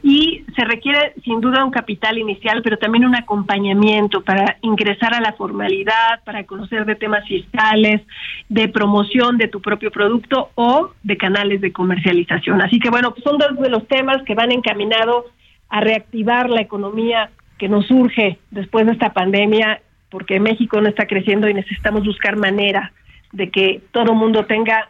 Y 0.02 0.44
se 0.56 0.66
requiere 0.66 1.14
sin 1.24 1.40
duda 1.40 1.64
un 1.64 1.72
capital 1.72 2.18
inicial, 2.18 2.62
pero 2.64 2.78
también 2.78 3.06
un 3.06 3.16
acompañamiento 3.16 4.22
para 4.22 4.58
ingresar 4.62 5.14
a 5.14 5.22
la 5.22 5.34
formalidad, 5.34 6.24
para 6.26 6.44
conocer 6.44 6.86
de 6.86 6.96
temas 6.96 7.26
fiscales, 7.28 8.02
de 8.50 8.68
promoción 8.70 9.38
de 9.38 9.48
tu 9.48 9.62
propio 9.62 9.92
producto 9.92 10.50
o 10.56 10.90
de 11.04 11.16
canales 11.16 11.62
de 11.62 11.72
comercialización. 11.72 12.62
Así 12.62 12.80
que 12.80 12.90
bueno, 12.90 13.14
son 13.24 13.38
dos 13.38 13.56
de 13.60 13.70
los 13.70 13.88
temas 13.88 14.24
que 14.24 14.34
van 14.34 14.52
encaminados 14.52 15.26
a 15.70 15.80
reactivar 15.80 16.50
la 16.50 16.62
economía 16.62 17.30
que 17.58 17.70
nos 17.70 17.88
surge 17.88 18.40
después 18.52 18.86
de 18.86 18.94
esta 18.94 19.14
pandemia, 19.14 19.82
porque 20.10 20.40
México 20.40 20.80
no 20.82 20.90
está 20.90 21.08
creciendo 21.08 21.48
y 21.50 21.54
necesitamos 21.54 22.06
buscar 22.06 22.36
manera 22.36 22.94
de 23.32 23.50
que 23.50 23.82
todo 23.92 24.14
mundo 24.14 24.46
tenga 24.46 24.90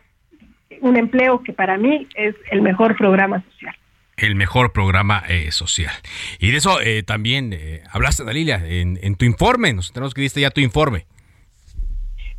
un 0.81 0.97
empleo 0.97 1.43
que 1.43 1.53
para 1.53 1.77
mí 1.77 2.07
es 2.15 2.35
el 2.51 2.61
mejor 2.61 2.97
programa 2.97 3.43
social. 3.51 3.75
El 4.17 4.35
mejor 4.35 4.73
programa 4.73 5.23
eh, 5.27 5.51
social. 5.51 5.93
Y 6.39 6.51
de 6.51 6.57
eso 6.57 6.79
eh, 6.81 7.03
también 7.03 7.51
eh, 7.53 7.81
hablaste, 7.91 8.23
Dalilia, 8.23 8.61
en, 8.63 8.99
en, 9.01 9.15
tu 9.15 9.25
informe. 9.25 9.73
Nos 9.73 9.91
tenemos 9.91 10.13
que 10.13 10.21
diste 10.21 10.41
ya 10.41 10.51
tu 10.51 10.61
informe. 10.61 11.05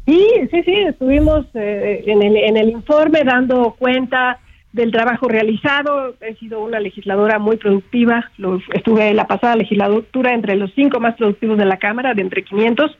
Sí, 0.06 0.28
sí, 0.50 0.62
sí, 0.62 0.74
estuvimos 0.82 1.46
en, 1.54 2.22
el, 2.22 2.37
en 2.37 2.56
el 2.58 2.68
informe 2.68 3.24
dando 3.24 3.74
cuenta 3.78 4.38
del 4.74 4.90
trabajo 4.90 5.28
realizado. 5.28 6.16
He 6.20 6.34
sido 6.34 6.60
una 6.60 6.80
legisladora 6.80 7.38
muy 7.38 7.56
productiva. 7.56 8.30
Lo, 8.37 8.60
estuve 8.72 9.08
en 9.08 9.16
la 9.16 9.26
pasada 9.26 9.54
legislatura 9.54 10.34
entre 10.34 10.56
los 10.56 10.72
cinco 10.74 10.98
más 10.98 11.14
productivos 11.14 11.56
de 11.56 11.64
la 11.64 11.78
Cámara, 11.78 12.12
de 12.12 12.22
entre 12.22 12.42
500. 12.42 12.90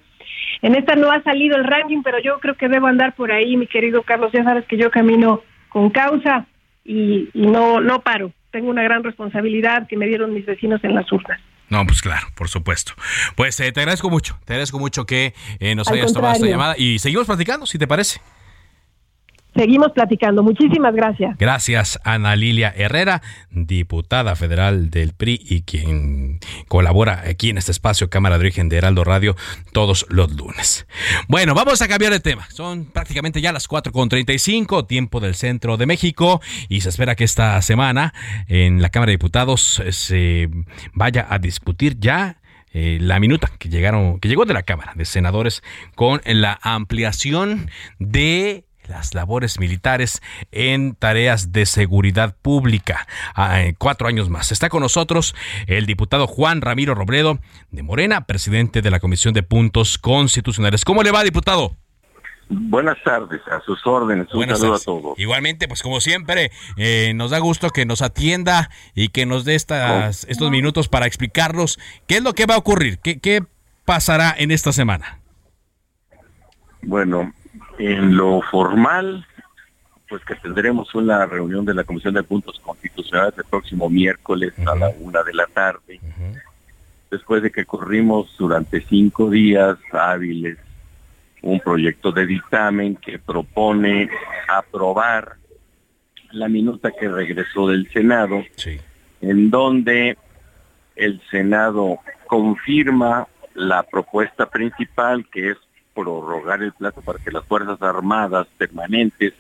En 0.62 0.76
esta 0.76 0.94
no 0.94 1.10
ha 1.10 1.20
salido 1.24 1.56
el 1.56 1.64
ranking, 1.64 2.02
pero 2.02 2.20
yo 2.20 2.38
creo 2.38 2.54
que 2.54 2.68
debo 2.68 2.87
andar 2.87 3.14
por 3.16 3.32
ahí, 3.32 3.56
mi 3.56 3.66
querido 3.66 4.02
Carlos. 4.04 4.30
Ya 4.32 4.44
sabes 4.44 4.64
que 4.66 4.76
yo 4.76 4.90
camino 4.90 5.42
con 5.68 5.90
causa 5.90 6.46
y, 6.84 7.28
no, 7.34 7.80
no 7.80 8.02
paro. 8.02 8.30
Tengo 8.52 8.70
una 8.70 8.84
gran 8.84 9.02
responsabilidad 9.02 9.88
que 9.88 9.96
me 9.96 10.06
dieron 10.06 10.32
mis 10.32 10.46
vecinos 10.46 10.82
en 10.84 10.94
las 10.94 11.10
urnas. 11.10 11.40
No, 11.70 11.84
pues 11.87 12.02
claro, 12.02 12.28
por 12.37 12.48
supuesto. 12.48 12.92
Pues 13.34 13.58
eh, 13.58 13.72
te 13.72 13.80
agradezco 13.80 14.10
mucho, 14.10 14.38
te 14.44 14.52
agradezco 14.52 14.78
mucho 14.78 15.06
que 15.06 15.34
eh, 15.58 15.74
nos 15.74 15.90
hayas 15.90 16.12
tomado 16.12 16.34
esta 16.34 16.46
llamada 16.46 16.76
y 16.78 17.00
seguimos 17.00 17.26
platicando, 17.26 17.66
si 17.66 17.78
te 17.78 17.88
parece. 17.88 18.20
Seguimos 19.55 19.93
platicando. 19.93 20.43
Muchísimas 20.43 20.95
gracias. 20.95 21.37
Gracias, 21.38 22.01
Ana 22.05 22.35
Lilia 22.35 22.73
Herrera, 22.77 23.23
diputada 23.51 24.35
federal 24.37 24.90
del 24.90 25.12
PRI 25.12 25.40
y 25.45 25.62
quien 25.62 26.40
colabora 26.69 27.23
aquí 27.27 27.51
en 27.51 27.59
este 27.59 27.73
espacio 27.73 28.11
Cámara 28.11 28.37
de 28.37 28.40
Origen 28.40 28.69
de 28.69 28.79
Heraldo 28.79 29.05
Radio 29.05 29.37
todos 29.73 30.07
los 30.09 30.33
lunes. 30.33 30.87
Bueno, 31.29 31.55
vamos 31.55 31.81
a 31.83 31.88
cambiar 31.88 32.12
de 32.12 32.21
tema. 32.21 32.47
Son 32.51 32.87
prácticamente 32.87 33.40
ya 33.40 33.53
las 33.53 33.69
4.35, 33.69 34.87
tiempo 34.87 35.21
del 35.21 35.35
centro 35.35 35.77
de 35.77 35.87
México, 35.87 36.40
y 36.69 36.81
se 36.81 36.88
espera 36.88 37.14
que 37.14 37.25
esta 37.25 37.61
semana 37.62 38.12
en 38.49 38.83
la 38.83 38.88
Cámara 38.88 39.11
de 39.11 39.17
Diputados 39.17 39.83
se 39.90 40.49
vaya 40.93 41.27
a 41.31 41.38
discutir 41.38 41.99
ya 42.01 42.40
eh, 42.73 42.99
la 43.01 43.21
minuta 43.21 43.53
que 43.59 43.69
llegaron, 43.69 44.19
que 44.19 44.29
llegó 44.29 44.47
de 44.47 44.55
la 44.55 44.64
Cámara 44.64 44.95
de 44.97 45.05
Senadores 45.05 45.62
con 45.95 46.21
la 46.25 46.59
ampliación 46.61 47.71
de 48.01 48.64
las 48.88 49.14
labores 49.14 49.59
militares 49.59 50.23
en 50.53 50.94
tareas 50.94 51.53
de 51.53 51.66
seguridad 51.66 52.37
pública. 52.40 53.07
Eh, 53.37 53.75
cuatro 53.79 54.09
años 54.09 54.31
más. 54.31 54.53
Está 54.53 54.68
con 54.68 54.83
nosotros 54.83 55.35
el 55.66 55.87
diputado 55.87 56.27
Juan 56.27 56.61
Ramiro 56.61 56.94
Robledo 56.94 57.38
de 57.70 57.83
Morena, 57.83 58.27
presidente 58.27 58.83
de 58.83 58.90
la 58.90 59.01
Comisión 59.01 59.35
de 59.35 59.42
Puntos 59.42 59.99
Constitucionales. 59.99 60.85
¿Cómo 60.85 61.03
le 61.03 61.11
va, 61.11 61.25
diputado? 61.25 61.77
Buenas 62.49 63.03
tardes, 63.03 63.40
a 63.51 63.61
sus 63.62 63.85
órdenes. 63.87 64.33
Un 64.35 64.47
saludo 64.49 64.75
a 64.75 64.79
todos. 64.79 65.18
Igualmente, 65.18 65.66
pues 65.66 65.83
como 65.83 66.01
siempre, 66.01 66.51
eh, 66.77 67.12
nos 67.14 67.31
da 67.31 67.38
gusto 67.38 67.70
que 67.70 67.87
nos 67.87 68.03
atienda 68.03 68.70
y 68.94 69.09
que 69.09 69.25
nos 69.25 69.44
dé 69.44 69.55
estas, 69.55 70.25
estos 70.25 70.51
minutos 70.51 70.88
para 70.88 71.07
explicarnos 71.07 71.79
qué 72.07 72.16
es 72.16 72.23
lo 72.23 72.35
que 72.35 72.44
va 72.44 72.57
a 72.57 72.59
ocurrir, 72.59 72.99
qué, 72.99 73.18
qué 73.18 73.42
pasará 73.87 74.35
en 74.37 74.51
esta 74.51 74.73
semana. 74.73 75.20
Bueno, 76.83 77.33
en 77.78 78.16
lo 78.16 78.40
formal, 78.42 79.26
pues 80.08 80.24
que 80.24 80.34
tendremos 80.37 80.94
una 80.94 81.26
reunión 81.26 81.64
de 81.64 81.74
la 81.74 81.84
Comisión 81.84 82.14
de 82.14 82.22
Puntos 82.22 82.60
Constitucionales 82.60 83.34
el 83.37 83.44
próximo 83.44 83.88
miércoles 83.88 84.52
a 84.66 84.74
la 84.74 84.90
una 85.00 85.22
de 85.22 85.34
la 85.34 85.46
tarde, 85.46 86.00
después 87.10 87.42
de 87.42 87.50
que 87.50 87.64
corrimos 87.64 88.34
durante 88.38 88.80
cinco 88.82 89.30
días 89.30 89.78
hábiles 89.92 90.58
un 91.42 91.60
proyecto 91.60 92.10
de 92.10 92.26
dictamen 92.26 92.96
que 92.96 93.18
propone 93.18 94.08
aprobar 94.48 95.37
la 96.32 96.48
minuta 96.48 96.90
que 96.90 97.08
regresó 97.08 97.68
del 97.68 97.90
Senado, 97.92 98.42
en 99.20 99.50
donde 99.50 100.16
el 100.96 101.20
Senado 101.30 101.98
confirma 102.26 103.28
la 103.54 103.82
propuesta 103.84 104.46
principal 104.46 105.26
que 105.30 105.50
es 105.50 105.58
prorrogar 105.94 106.62
el 106.62 106.72
plazo 106.72 107.00
para 107.02 107.18
que 107.18 107.30
las 107.30 107.44
Fuerzas 107.44 107.80
Armadas 107.80 108.46
permanentes, 108.59 109.33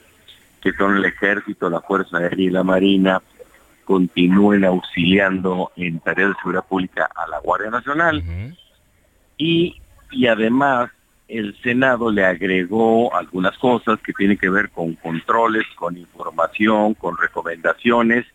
que 0.62 0.72
son 0.72 0.96
el 0.96 1.04
Ejército, 1.04 1.68
la 1.68 1.80
Fuerza 1.80 2.18
Aérea 2.18 2.46
y 2.46 2.50
la 2.50 2.62
Marina, 2.62 3.22
continúen 3.84 4.64
auxiliando 4.64 5.72
en 5.76 6.00
tareas 6.00 6.30
de 6.30 6.36
seguridad 6.36 6.64
pública 6.64 7.08
a 7.14 7.26
la 7.28 7.38
Guardia 7.40 7.70
Nacional. 7.70 8.22
y, 9.36 9.76
y 10.10 10.26
además 10.26 10.90
el 11.28 11.56
Senado 11.62 12.10
le 12.10 12.24
agregó 12.24 13.14
algunas 13.14 13.56
cosas 13.58 13.98
que 14.00 14.12
tienen 14.12 14.36
que 14.36 14.50
ver 14.50 14.70
con 14.70 14.94
controles, 14.94 15.64
con 15.74 15.96
información, 15.96 16.94
con 16.94 17.16
recomendaciones 17.16 18.26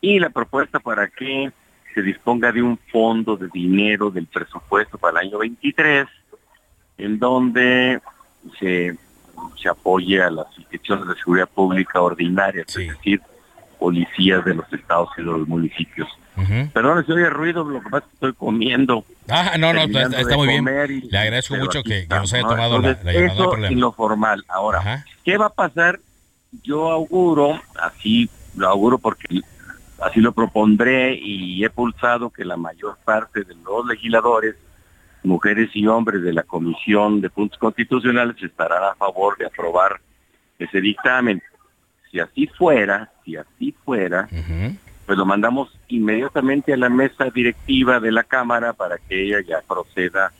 y 0.00 0.18
la 0.18 0.30
propuesta 0.30 0.80
para 0.80 1.08
que 1.08 1.50
se 1.94 2.02
disponga 2.02 2.52
de 2.52 2.62
un 2.62 2.78
fondo 2.90 3.36
de 3.36 3.48
dinero 3.48 4.10
del 4.10 4.26
presupuesto 4.26 4.98
para 4.98 5.20
el 5.20 5.28
año 5.28 5.38
23 5.38 6.06
en 6.98 7.18
donde 7.18 8.00
se, 8.58 8.96
se 9.60 9.68
apoye 9.68 10.22
a 10.22 10.30
las 10.30 10.46
instituciones 10.58 11.08
de 11.08 11.14
seguridad 11.14 11.48
pública 11.48 12.00
ordinarias, 12.00 12.66
es 12.76 12.88
decir, 12.88 13.20
policías 13.78 14.44
de 14.44 14.54
los 14.54 14.72
estados 14.72 15.08
y 15.16 15.22
de 15.22 15.26
los 15.26 15.48
municipios. 15.48 16.08
Perdón, 16.72 17.04
si 17.04 17.10
oye 17.10 17.28
ruido, 17.30 17.64
lo 17.64 17.80
que 17.80 17.90
pasa 17.90 17.98
es 17.98 18.04
que 18.04 18.14
estoy 18.14 18.32
comiendo. 18.34 19.04
Ah, 19.28 19.56
no, 19.58 19.72
no, 19.72 19.82
está, 19.82 20.36
muy 20.36 20.46
bien. 20.46 20.64
Le 21.10 21.18
agradezco 21.18 21.56
mucho 21.56 21.82
que, 21.82 22.06
nos 22.08 22.32
haya 22.32 22.46
tomado 22.46 22.78
la, 22.78 22.92
llamada. 22.92 23.12
Eso 23.12 23.56
en 23.56 23.80
lo 23.80 23.90
formal. 23.90 24.44
Ahora, 24.48 25.04
¿qué 25.24 25.36
va 25.36 25.46
a 25.46 25.50
pasar? 25.50 25.98
Yo 26.62 26.90
auguro, 26.92 27.60
así 27.80 28.30
lo 28.56 28.68
auguro 28.68 28.98
porque 28.98 29.40
así 30.00 30.20
lo 30.20 30.32
propondré 30.32 31.14
y 31.14 31.64
he 31.64 31.70
pulsado 31.70 32.30
que 32.30 32.44
la 32.44 32.56
mayor 32.56 32.96
parte 33.04 33.42
de 33.42 33.54
los 33.56 33.86
legisladores 33.86 34.54
mujeres 35.22 35.70
y 35.74 35.86
hombres 35.86 36.22
de 36.22 36.32
la 36.32 36.42
Comisión 36.42 37.20
de 37.20 37.30
Puntos 37.30 37.58
Constitucionales 37.58 38.36
estarán 38.42 38.84
a 38.84 38.94
favor 38.94 39.36
de 39.36 39.46
aprobar 39.46 40.00
ese 40.58 40.80
dictamen. 40.80 41.42
Si 42.10 42.20
así 42.20 42.46
fuera, 42.46 43.12
si 43.24 43.36
así 43.36 43.74
fuera, 43.84 44.28
pues 45.06 45.18
lo 45.18 45.26
mandamos 45.26 45.70
inmediatamente 45.88 46.72
a 46.72 46.76
la 46.76 46.88
mesa 46.88 47.26
directiva 47.30 48.00
de 48.00 48.12
la 48.12 48.24
Cámara 48.24 48.72
para 48.72 48.98
que 48.98 49.24
ella 49.24 49.40
ya 49.46 49.62
proceda 49.66 50.32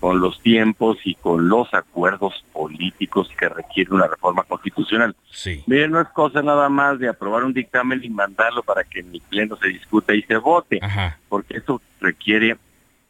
con 0.00 0.20
los 0.20 0.40
tiempos 0.42 0.98
y 1.04 1.14
con 1.14 1.48
los 1.48 1.72
acuerdos 1.74 2.44
políticos 2.52 3.28
que 3.38 3.48
requiere 3.48 3.92
una 3.92 4.06
reforma 4.06 4.44
constitucional. 4.44 5.16
Sí. 5.30 5.64
Miren, 5.66 5.90
no 5.90 6.00
es 6.00 6.08
cosa 6.08 6.42
nada 6.42 6.68
más 6.68 6.98
de 6.98 7.08
aprobar 7.08 7.44
un 7.44 7.52
dictamen 7.52 8.00
y 8.04 8.10
mandarlo 8.10 8.62
para 8.62 8.84
que 8.84 9.00
en 9.00 9.10
mi 9.10 9.20
pleno 9.20 9.56
se 9.56 9.68
discuta 9.68 10.14
y 10.14 10.22
se 10.22 10.36
vote, 10.36 10.80
porque 11.28 11.56
eso 11.56 11.80
requiere 12.00 12.56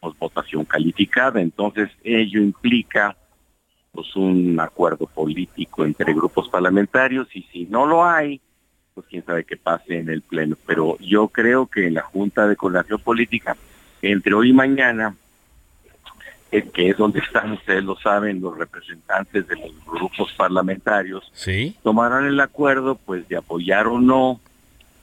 pues, 0.07 0.19
votación 0.21 0.65
calificada. 0.65 1.41
Entonces, 1.41 1.91
ello 2.05 2.41
implica 2.41 3.17
pues 3.91 4.15
un 4.15 4.61
acuerdo 4.61 5.07
político 5.07 5.85
entre 5.85 6.13
grupos 6.13 6.49
parlamentarios 6.49 7.27
y 7.35 7.43
si 7.45 7.65
no 7.65 7.87
lo 7.87 8.05
hay, 8.05 8.41
pues 8.95 9.07
quién 9.09 9.25
sabe 9.25 9.45
qué 9.45 9.57
pase 9.57 9.99
en 9.99 10.09
el 10.09 10.23
Pleno. 10.23 10.57
Pero 10.65 10.97
yo 11.01 11.27
creo 11.27 11.67
que 11.67 11.89
en 11.89 11.95
la 11.95 12.03
Junta 12.03 12.47
de 12.47 12.55
Coordinación 12.55 13.01
Política, 13.01 13.57
entre 14.01 14.35
hoy 14.35 14.51
y 14.51 14.53
mañana, 14.53 15.17
eh, 16.53 16.63
que 16.73 16.91
es 16.91 16.97
donde 16.97 17.19
están, 17.19 17.53
ustedes 17.53 17.83
lo 17.83 17.97
saben, 17.97 18.41
los 18.41 18.57
representantes 18.57 19.49
de 19.49 19.57
los 19.57 19.85
grupos 19.87 20.33
parlamentarios, 20.37 21.29
¿Sí? 21.33 21.75
tomarán 21.83 22.27
el 22.27 22.39
acuerdo 22.39 22.95
pues 22.95 23.27
de 23.29 23.37
apoyar 23.37 23.89
o 23.89 23.99
no 23.99 24.41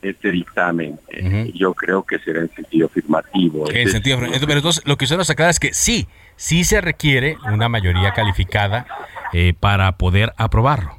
este 0.04 0.32
dictamen. 0.32 1.00
Eh, 1.10 1.52
yo 1.56 1.74
creo 1.74 2.04
que 2.04 2.20
será 2.20 2.42
en 2.42 2.54
sentido 2.54 2.88
afirmativo. 2.88 3.70
En 3.72 3.90
sentido 3.90 4.18
afirmativo. 4.18 4.48
Pero 4.48 4.60
entonces 4.60 4.84
lo 4.86 4.98
que 4.98 5.06
usted 5.06 5.18
nos 5.18 5.30
aclara 5.30 5.52
es 5.52 5.60
que 5.60 5.74
sí, 5.74 6.08
sí 6.36 6.64
se 6.64 6.82
requiere 6.82 7.38
una 7.52 7.70
mayoría 7.70 8.12
calificada 8.12 8.86
eh, 9.34 9.54
para 9.60 9.98
poder 9.98 10.34
aprobarlo. 10.38 10.98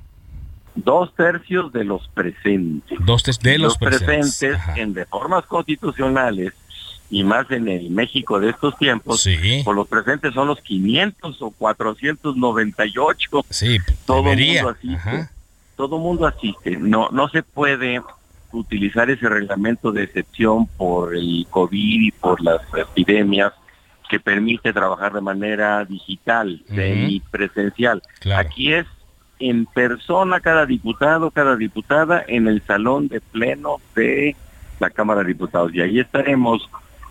Dos 0.74 1.14
tercios 1.14 1.72
de 1.72 1.84
los 1.84 2.08
presentes. 2.08 2.98
Dos 3.00 3.22
tercios 3.22 3.44
de 3.44 3.58
los, 3.58 3.78
presentes, 3.78 4.58
en 4.74 4.94
reformas 4.94 5.46
constitucionales 5.46 6.52
y 7.10 7.22
más 7.22 7.48
en 7.50 7.68
el 7.68 7.90
México 7.90 8.40
de 8.40 8.50
estos 8.50 8.76
tiempos, 8.76 9.24
por 9.64 9.76
los 9.76 9.86
presentes 9.86 10.34
son 10.34 10.48
los 10.48 10.60
500 10.60 11.42
o 11.42 11.50
498. 11.50 13.44
Sí, 13.50 13.78
todo 14.04 14.24
mundo 14.24 14.68
asiste. 14.70 15.28
Todo 15.76 15.98
mundo 15.98 16.26
asiste. 16.26 16.76
No, 16.76 17.10
no 17.12 17.28
se 17.28 17.44
puede 17.44 18.02
utilizar 18.54 19.10
ese 19.10 19.28
reglamento 19.28 19.92
de 19.92 20.04
excepción 20.04 20.66
por 20.66 21.14
el 21.14 21.46
COVID 21.50 22.02
y 22.02 22.10
por 22.12 22.42
las 22.42 22.60
epidemias 22.76 23.52
que 24.08 24.20
permite 24.20 24.72
trabajar 24.72 25.12
de 25.12 25.20
manera 25.20 25.84
digital, 25.84 26.62
semipresencial. 26.68 28.02
Aquí 28.36 28.72
es 28.72 28.86
en 29.38 29.66
persona 29.66 30.40
cada 30.40 30.66
diputado, 30.66 31.30
cada 31.30 31.56
diputada 31.56 32.24
en 32.26 32.46
el 32.46 32.62
salón 32.62 33.08
de 33.08 33.20
pleno 33.20 33.78
de 33.94 34.36
la 34.78 34.90
Cámara 34.90 35.22
de 35.22 35.28
Diputados. 35.28 35.74
Y 35.74 35.80
ahí 35.80 36.00
estaremos, 36.00 36.68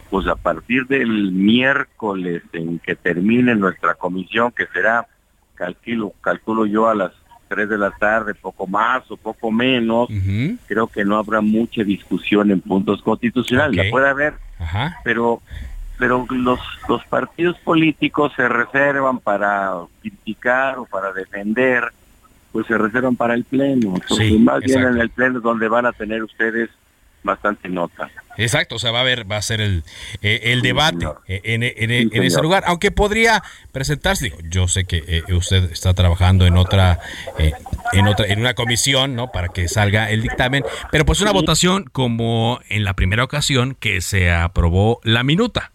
pues 0.09 0.27
a 0.27 0.35
partir 0.35 0.87
del 0.87 1.31
miércoles 1.31 2.43
en 2.53 2.79
que 2.79 2.95
termine 2.95 3.55
nuestra 3.55 3.95
comisión, 3.95 4.51
que 4.51 4.67
será, 4.67 5.07
calculo, 5.55 6.13
calculo 6.21 6.65
yo 6.65 6.87
a 6.87 6.95
las 6.95 7.11
3 7.53 7.69
de 7.69 7.77
la 7.77 7.91
tarde, 7.91 8.33
poco 8.33 8.65
más 8.65 9.09
o 9.11 9.17
poco 9.17 9.51
menos, 9.51 10.09
creo 10.67 10.87
que 10.87 11.05
no 11.05 11.17
habrá 11.17 11.41
mucha 11.41 11.83
discusión 11.83 12.49
en 12.49 12.61
puntos 12.61 13.01
constitucionales. 13.03 13.85
La 13.85 13.91
puede 13.91 14.09
haber, 14.09 14.33
pero 15.03 15.41
pero 15.99 16.25
los, 16.29 16.59
los 16.89 17.05
partidos 17.05 17.57
políticos 17.59 18.33
se 18.35 18.49
reservan 18.49 19.19
para 19.19 19.73
criticar 20.01 20.79
o 20.79 20.85
para 20.85 21.13
defender, 21.13 21.83
pues 22.51 22.65
se 22.67 22.77
reservan 22.77 23.15
para 23.15 23.35
el 23.35 23.43
Pleno. 23.43 23.93
Entonces, 23.95 24.39
más 24.39 24.61
bien 24.61 24.81
en 24.83 24.97
el 24.97 25.11
Pleno 25.11 25.39
donde 25.39 25.67
van 25.67 25.85
a 25.85 25.91
tener 25.91 26.23
ustedes 26.23 26.69
bastante 27.23 27.69
nota. 27.69 28.09
Exacto, 28.37 28.75
o 28.75 28.79
sea, 28.79 28.91
va 28.91 28.99
a 28.99 29.01
haber, 29.01 29.29
va 29.31 29.37
a 29.37 29.41
ser 29.41 29.61
el, 29.61 29.83
eh, 30.21 30.39
el 30.43 30.61
debate 30.61 31.07
eh, 31.27 31.41
en, 31.43 31.63
en, 31.63 32.23
ese 32.23 32.41
lugar, 32.41 32.63
aunque 32.65 32.91
podría 32.91 33.43
presentarse, 33.71 34.25
digo, 34.25 34.37
yo 34.49 34.67
sé 34.67 34.85
que 34.85 35.03
eh, 35.07 35.33
usted 35.33 35.71
está 35.71 35.93
trabajando 35.93 36.45
en 36.47 36.57
otra, 36.57 36.99
en 37.91 38.07
otra, 38.07 38.25
en 38.27 38.39
una 38.39 38.53
comisión, 38.53 39.15
¿no? 39.15 39.31
Para 39.31 39.49
que 39.49 39.67
salga 39.67 40.09
el 40.09 40.21
dictamen, 40.21 40.63
pero 40.91 41.05
pues 41.05 41.21
una 41.21 41.31
votación 41.31 41.85
como 41.91 42.59
en 42.69 42.83
la 42.83 42.95
primera 42.95 43.23
ocasión 43.23 43.75
que 43.79 44.01
se 44.01 44.31
aprobó 44.31 44.99
la 45.03 45.23
minuta. 45.23 45.71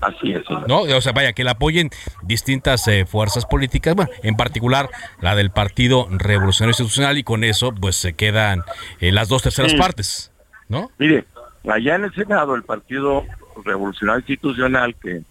Así 0.00 0.32
es. 0.32 0.42
No, 0.68 0.82
o 0.82 1.00
sea, 1.00 1.12
vaya, 1.12 1.32
que 1.32 1.42
la 1.42 1.52
apoyen 1.52 1.88
distintas 2.22 2.84
fuerzas 3.08 3.46
políticas, 3.46 3.94
bueno, 3.94 4.10
en 4.22 4.36
particular 4.36 4.90
la 5.22 5.34
del 5.34 5.50
Partido 5.50 6.06
Revolucionario 6.10 6.72
Institucional 6.72 7.16
y 7.16 7.24
con 7.24 7.44
eso 7.44 7.72
pues 7.72 7.96
se 7.96 8.12
quedan 8.12 8.62
las 9.00 9.28
dos 9.28 9.42
terceras 9.42 9.72
partes, 9.74 10.32
¿no? 10.68 10.90
Mire, 10.98 11.24
allá 11.72 11.96
en 11.96 12.04
el 12.04 12.14
Senado 12.14 12.54
el 12.54 12.62
Partido 12.62 13.24
Revolucionario 13.64 14.20
Institucional, 14.20 14.94
que, 14.94 15.22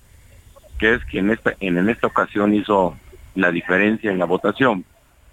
que 0.80 0.96
es 0.96 1.06
quien 1.06 1.32
esta, 1.32 1.54
en, 1.60 1.90
esta 1.90 2.08
ocasión 2.08 2.54
hizo 2.54 2.98
la 3.36 3.52
diferencia 3.52 4.12
en 4.12 4.20
la 4.20 4.26
votación, 4.26 4.86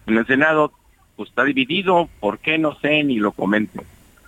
en 0.06 0.18
el 0.18 0.26
Senado 0.26 0.72
pues 1.16 1.28
está 1.28 1.44
dividido, 1.44 2.08
¿por 2.20 2.38
qué 2.38 2.58
no 2.58 2.78
sé 2.80 3.04
ni 3.04 3.18
lo 3.18 3.32
comento? 3.32 3.84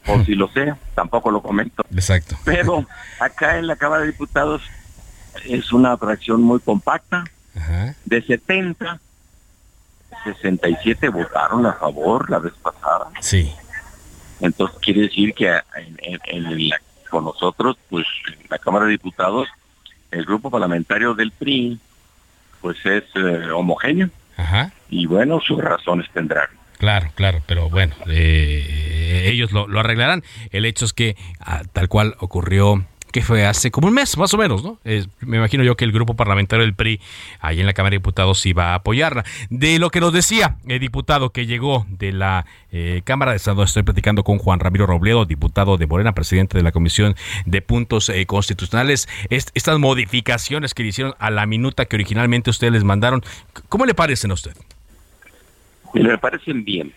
O 0.07 0.23
si 0.23 0.35
lo 0.35 0.49
sé, 0.49 0.75
tampoco 0.95 1.31
lo 1.31 1.41
comento. 1.43 1.83
Exacto. 1.91 2.37
Pero 2.45 2.85
acá 3.19 3.59
en 3.59 3.67
la 3.67 3.77
Cámara 3.77 4.03
de 4.03 4.09
Diputados 4.09 4.63
es 5.47 5.73
una 5.73 5.97
fracción 5.97 6.43
muy 6.43 6.61
compacta. 6.61 7.25
De 8.05 8.21
70, 8.21 9.01
67 10.25 11.09
votaron 11.09 11.65
a 11.65 11.73
favor 11.73 12.29
la 12.29 12.39
vez 12.39 12.53
pasada. 12.63 13.11
Sí. 13.21 13.55
Entonces 14.41 14.79
quiere 14.81 15.03
decir 15.03 15.35
que 15.35 15.49
en, 15.77 16.71
con 17.11 17.25
nosotros, 17.25 17.77
pues 17.89 18.07
en 18.29 18.47
la 18.51 18.59
Cámara 18.59 18.87
de 18.87 18.93
Diputados, 18.93 19.49
el 20.11 20.25
grupo 20.25 20.51
parlamentario 20.51 21.15
del 21.15 21.31
PRI, 21.33 21.79
pues 22.61 22.79
es 22.85 23.05
eh, 23.15 23.51
homogéneo. 23.51 24.11
Y 24.91 25.07
bueno, 25.07 25.41
sus 25.41 25.63
razones 25.63 26.09
tendrán. 26.13 26.49
Claro, 26.79 27.11
claro, 27.15 27.43
pero 27.47 27.71
bueno, 27.71 27.95
eh, 28.09 29.25
ellos 29.27 29.53
lo, 29.53 29.69
lo, 29.69 29.81
arreglarán. 29.81 30.23
El 30.51 30.65
hecho 30.65 30.85
es 30.85 30.93
que 30.93 31.17
ah, 31.41 31.63
tal 31.73 31.89
cual 31.89 32.17
ocurrió 32.19 32.85
que 33.15 33.23
fue 33.23 33.47
hace 33.47 33.71
como 33.71 33.87
un 33.87 33.95
mes, 33.95 34.19
más 34.19 34.35
o 34.35 34.37
menos, 34.37 34.65
¿no? 34.65 34.77
me 35.21 35.37
imagino 35.37 35.63
yo 35.63 35.77
que 35.77 35.85
el 35.85 35.93
grupo 35.93 36.15
parlamentario 36.15 36.65
del 36.65 36.75
PRI, 36.75 37.01
ahí 37.39 37.61
en 37.61 37.67
la 37.67 37.73
Cámara 37.73 37.93
de 37.93 37.99
Diputados, 37.99 38.45
iba 38.45 38.73
a 38.73 38.75
apoyarla. 38.75 39.25
De 39.51 39.79
lo 39.79 39.91
que 39.91 40.01
nos 40.01 40.13
decía 40.13 40.57
el 40.67 40.81
diputado 40.81 41.31
que 41.31 41.47
llegó 41.47 41.87
de 41.89 42.11
la 42.11 42.45
eh, 42.73 43.03
Cámara 43.05 43.31
de 43.31 43.37
Estado, 43.37 43.63
estoy 43.63 43.85
platicando 43.85 44.25
con 44.25 44.39
Juan 44.39 44.59
Ramiro 44.59 44.89
Robledo, 44.89 45.27
diputado 45.27 45.77
de 45.77 45.87
Morena, 45.87 46.11
presidente 46.13 46.59
de 46.59 46.65
la 46.65 46.73
Comisión 46.73 47.15
de 47.47 47.63
Puntos 47.63 48.09
eh, 48.09 48.27
Constitucionales. 48.27 49.09
estas 49.31 49.79
modificaciones 49.79 50.75
que 50.75 50.83
le 50.83 50.89
hicieron 50.89 51.15
a 51.21 51.31
la 51.31 51.47
minuta 51.47 51.85
que 51.85 51.95
originalmente 51.95 52.51
ustedes 52.51 52.73
les 52.73 52.83
mandaron, 52.83 53.23
¿cómo 53.69 53.87
le 53.87 53.95
parecen 53.95 54.33
a 54.33 54.35
usted? 54.35 54.57
Me 55.93 56.19
parecen 56.19 56.65
bien. 56.65 56.93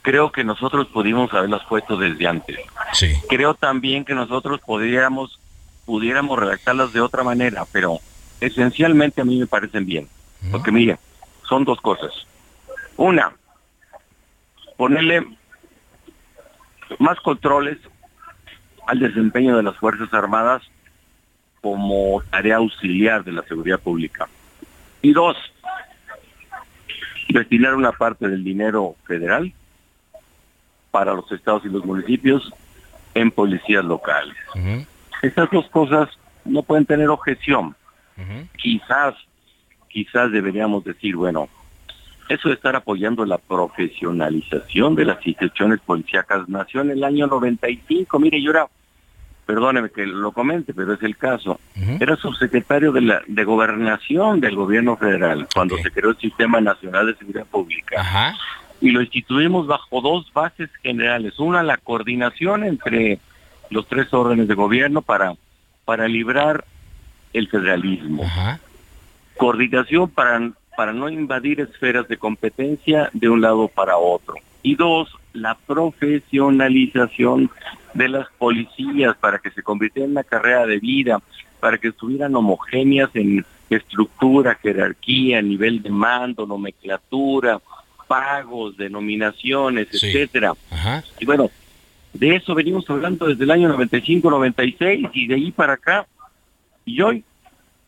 Creo 0.00 0.32
que 0.32 0.44
nosotros 0.44 0.86
pudimos 0.88 1.32
haberlas 1.34 1.62
puesto 1.66 1.98
desde 1.98 2.26
antes. 2.26 2.58
Sí. 2.94 3.12
Creo 3.28 3.52
también 3.52 4.06
que 4.06 4.14
nosotros 4.14 4.60
podríamos 4.64 5.37
pudiéramos 5.88 6.38
redactarlas 6.38 6.92
de 6.92 7.00
otra 7.00 7.22
manera, 7.24 7.64
pero 7.72 7.98
esencialmente 8.42 9.22
a 9.22 9.24
mí 9.24 9.38
me 9.38 9.46
parecen 9.46 9.86
bien. 9.86 10.06
Porque 10.50 10.70
mire, 10.70 10.98
son 11.48 11.64
dos 11.64 11.80
cosas. 11.80 12.12
Una, 12.98 13.32
ponerle 14.76 15.26
más 16.98 17.18
controles 17.20 17.78
al 18.86 18.98
desempeño 18.98 19.56
de 19.56 19.62
las 19.62 19.78
Fuerzas 19.78 20.12
Armadas 20.12 20.62
como 21.62 22.22
tarea 22.30 22.56
auxiliar 22.56 23.24
de 23.24 23.32
la 23.32 23.42
seguridad 23.44 23.80
pública. 23.80 24.28
Y 25.00 25.14
dos, 25.14 25.38
destinar 27.30 27.74
una 27.74 27.92
parte 27.92 28.28
del 28.28 28.44
dinero 28.44 28.94
federal 29.06 29.54
para 30.90 31.14
los 31.14 31.32
estados 31.32 31.64
y 31.64 31.70
los 31.70 31.82
municipios 31.86 32.52
en 33.14 33.30
policías 33.30 33.86
locales. 33.86 34.36
Estas 35.22 35.50
dos 35.50 35.68
cosas 35.68 36.08
no 36.44 36.62
pueden 36.62 36.86
tener 36.86 37.08
objeción. 37.08 37.74
Quizás, 38.56 39.14
quizás 39.88 40.32
deberíamos 40.32 40.84
decir, 40.84 41.14
bueno, 41.14 41.48
eso 42.28 42.48
de 42.48 42.54
estar 42.54 42.74
apoyando 42.76 43.24
la 43.24 43.38
profesionalización 43.38 44.94
de 44.94 45.04
las 45.04 45.24
instituciones 45.26 45.80
policíacas 45.80 46.48
nació 46.48 46.82
en 46.82 46.90
el 46.90 47.04
año 47.04 47.26
95. 47.26 48.18
Mire, 48.18 48.42
yo 48.42 48.50
era, 48.50 48.66
perdóneme 49.46 49.90
que 49.90 50.04
lo 50.04 50.32
comente, 50.32 50.74
pero 50.74 50.94
es 50.94 51.02
el 51.02 51.16
caso, 51.16 51.60
era 52.00 52.16
subsecretario 52.16 52.92
de, 52.92 53.00
la, 53.02 53.22
de 53.26 53.44
gobernación 53.44 54.40
del 54.40 54.56
gobierno 54.56 54.96
federal 54.96 55.46
cuando 55.54 55.78
se 55.78 55.90
creó 55.90 56.10
el 56.10 56.18
Sistema 56.18 56.60
Nacional 56.60 57.06
de 57.06 57.14
Seguridad 57.14 57.46
Pública. 57.46 58.34
Y 58.80 58.90
lo 58.90 59.00
instituimos 59.00 59.66
bajo 59.66 60.00
dos 60.00 60.32
bases 60.32 60.70
generales. 60.82 61.38
Una, 61.38 61.62
la 61.62 61.78
coordinación 61.78 62.62
entre 62.62 63.18
los 63.70 63.86
tres 63.86 64.12
órdenes 64.12 64.48
de 64.48 64.54
gobierno 64.54 65.02
para, 65.02 65.34
para 65.84 66.08
librar 66.08 66.64
el 67.32 67.48
federalismo. 67.48 68.24
Coordinación 69.36 70.08
para, 70.10 70.52
para 70.76 70.92
no 70.92 71.08
invadir 71.08 71.60
esferas 71.60 72.08
de 72.08 72.16
competencia 72.16 73.10
de 73.12 73.28
un 73.28 73.40
lado 73.40 73.68
para 73.68 73.96
otro. 73.96 74.34
Y 74.62 74.74
dos, 74.74 75.08
la 75.32 75.54
profesionalización 75.54 77.50
de 77.94 78.08
las 78.08 78.28
policías 78.38 79.16
para 79.16 79.38
que 79.38 79.50
se 79.50 79.62
convirtieran 79.62 80.10
en 80.10 80.16
una 80.16 80.24
carrera 80.24 80.66
de 80.66 80.78
vida, 80.78 81.20
para 81.60 81.78
que 81.78 81.88
estuvieran 81.88 82.34
homogéneas 82.34 83.10
en 83.14 83.44
estructura, 83.70 84.54
jerarquía, 84.56 85.42
nivel 85.42 85.82
de 85.82 85.90
mando, 85.90 86.46
nomenclatura, 86.46 87.60
pagos, 88.06 88.76
denominaciones, 88.76 89.88
etcétera. 89.92 90.54
Y 91.20 91.26
bueno, 91.26 91.50
de 92.12 92.36
eso 92.36 92.54
venimos 92.54 92.88
hablando 92.88 93.26
desde 93.26 93.44
el 93.44 93.50
año 93.50 93.68
95, 93.68 94.30
96 94.30 95.08
y 95.12 95.26
de 95.26 95.34
ahí 95.34 95.52
para 95.52 95.74
acá. 95.74 96.06
Y 96.84 97.00
hoy, 97.02 97.24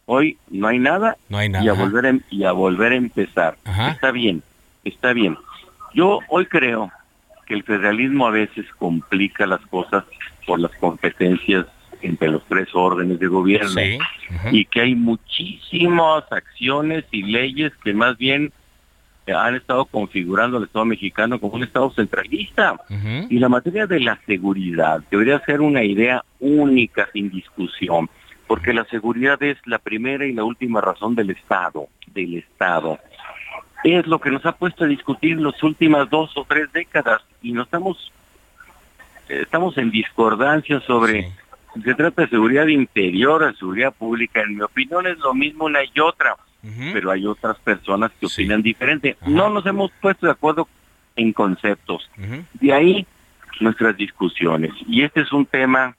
hoy 0.06 0.36
no 0.50 0.68
hay 0.68 0.78
nada, 0.78 1.16
no 1.28 1.38
hay 1.38 1.48
nada. 1.48 1.64
Y, 1.64 1.68
a 1.68 1.72
volver 1.72 2.06
a, 2.06 2.18
y 2.30 2.44
a 2.44 2.52
volver 2.52 2.92
a 2.92 2.96
empezar. 2.96 3.56
Está 3.90 4.10
bien, 4.10 4.42
está 4.84 5.12
bien. 5.12 5.36
Yo 5.94 6.20
hoy 6.28 6.46
creo 6.46 6.90
que 7.46 7.54
el 7.54 7.64
federalismo 7.64 8.26
a 8.26 8.30
veces 8.30 8.66
complica 8.78 9.46
las 9.46 9.60
cosas 9.66 10.04
por 10.46 10.60
las 10.60 10.70
competencias 10.72 11.66
entre 12.02 12.28
los 12.28 12.44
tres 12.46 12.68
órdenes 12.74 13.18
de 13.18 13.26
gobierno 13.26 13.80
y 14.52 14.64
que 14.66 14.80
hay 14.80 14.94
muchísimas 14.94 16.24
acciones 16.30 17.04
y 17.10 17.22
leyes 17.22 17.72
que 17.82 17.92
más 17.92 18.16
bien 18.16 18.52
han 19.32 19.54
estado 19.54 19.84
configurando 19.84 20.56
al 20.56 20.64
Estado 20.64 20.84
mexicano 20.84 21.40
como 21.40 21.54
un 21.54 21.62
Estado 21.62 21.90
centralista. 21.90 22.76
Y 23.28 23.38
la 23.38 23.48
materia 23.48 23.86
de 23.86 24.00
la 24.00 24.18
seguridad 24.26 25.02
debería 25.10 25.40
ser 25.40 25.60
una 25.60 25.84
idea 25.84 26.24
única, 26.38 27.08
sin 27.12 27.30
discusión, 27.30 28.08
porque 28.46 28.72
la 28.72 28.84
seguridad 28.84 29.42
es 29.42 29.58
la 29.66 29.78
primera 29.78 30.26
y 30.26 30.32
la 30.32 30.44
última 30.44 30.80
razón 30.80 31.14
del 31.14 31.30
Estado, 31.30 31.88
del 32.08 32.34
Estado. 32.38 32.98
Es 33.84 34.06
lo 34.06 34.20
que 34.20 34.30
nos 34.30 34.44
ha 34.44 34.52
puesto 34.52 34.84
a 34.84 34.88
discutir 34.88 35.40
las 35.40 35.62
últimas 35.62 36.10
dos 36.10 36.36
o 36.36 36.44
tres 36.44 36.70
décadas 36.72 37.22
y 37.42 37.52
no 37.52 37.62
estamos, 37.62 38.12
estamos 39.28 39.78
en 39.78 39.90
discordancia 39.90 40.80
sobre 40.80 41.32
si 41.74 41.82
se 41.82 41.94
trata 41.94 42.22
de 42.22 42.28
seguridad 42.28 42.66
interior 42.66 43.42
o 43.42 43.54
seguridad 43.54 43.94
pública. 43.94 44.42
En 44.42 44.56
mi 44.56 44.62
opinión 44.62 45.06
es 45.06 45.18
lo 45.18 45.32
mismo 45.32 45.64
una 45.66 45.80
y 45.84 46.00
otra 46.00 46.36
pero 46.92 47.10
hay 47.10 47.26
otras 47.26 47.58
personas 47.58 48.10
que 48.18 48.26
opinan 48.26 48.62
diferente. 48.62 49.16
No 49.26 49.48
nos 49.48 49.64
hemos 49.66 49.90
puesto 50.00 50.26
de 50.26 50.32
acuerdo 50.32 50.68
en 51.16 51.32
conceptos. 51.32 52.08
De 52.54 52.72
ahí 52.72 53.06
nuestras 53.60 53.96
discusiones. 53.96 54.72
Y 54.88 55.02
este 55.02 55.20
es 55.20 55.32
un 55.32 55.46
tema 55.46 55.96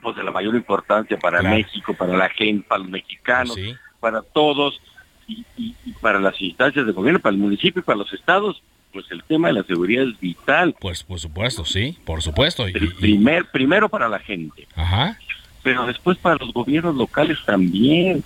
pues 0.00 0.16
de 0.16 0.22
la 0.22 0.30
mayor 0.30 0.54
importancia 0.54 1.18
para 1.18 1.42
México, 1.42 1.92
para 1.94 2.16
la 2.16 2.28
gente, 2.28 2.64
para 2.68 2.80
los 2.80 2.90
mexicanos, 2.90 3.58
para 4.00 4.22
todos 4.22 4.80
y, 5.26 5.74
para 6.00 6.20
las 6.20 6.40
instancias 6.40 6.86
de 6.86 6.92
gobierno, 6.92 7.20
para 7.20 7.34
el 7.34 7.40
municipio 7.40 7.80
y 7.80 7.82
para 7.82 7.98
los 7.98 8.12
estados. 8.12 8.62
Pues 8.92 9.04
el 9.10 9.22
tema 9.24 9.48
de 9.48 9.54
la 9.54 9.64
seguridad 9.64 10.04
es 10.04 10.18
vital. 10.18 10.74
Pues 10.80 11.02
por 11.02 11.18
supuesto, 11.18 11.64
sí, 11.64 11.98
por 12.06 12.22
supuesto. 12.22 12.66
Y, 12.68 12.72
Primer, 12.72 13.44
primero 13.50 13.88
para 13.88 14.08
la 14.08 14.18
gente. 14.18 14.66
Ajá. 14.74 15.18
Pero 15.62 15.84
después 15.86 16.16
para 16.16 16.36
los 16.36 16.52
gobiernos 16.54 16.96
locales 16.96 17.38
también. 17.44 18.24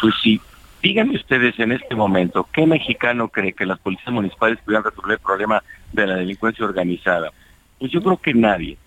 Pues 0.00 0.14
sí, 0.22 0.40
Díganme 0.86 1.16
ustedes 1.16 1.58
en 1.58 1.72
este 1.72 1.96
momento, 1.96 2.48
¿qué 2.52 2.64
mexicano 2.64 3.26
cree 3.26 3.52
que 3.52 3.66
las 3.66 3.80
policías 3.80 4.12
municipales 4.12 4.60
pudieran 4.64 4.84
resolver 4.84 5.14
el 5.14 5.18
problema 5.18 5.60
de 5.92 6.06
la 6.06 6.14
delincuencia 6.14 6.64
organizada? 6.64 7.32
Pues 7.80 7.90
yo 7.90 8.00
creo 8.00 8.16
que 8.18 8.32
nadie. 8.32 8.78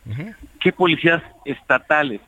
¿Qué 0.61 0.71
policías 0.71 1.21
estatales? 1.43 2.21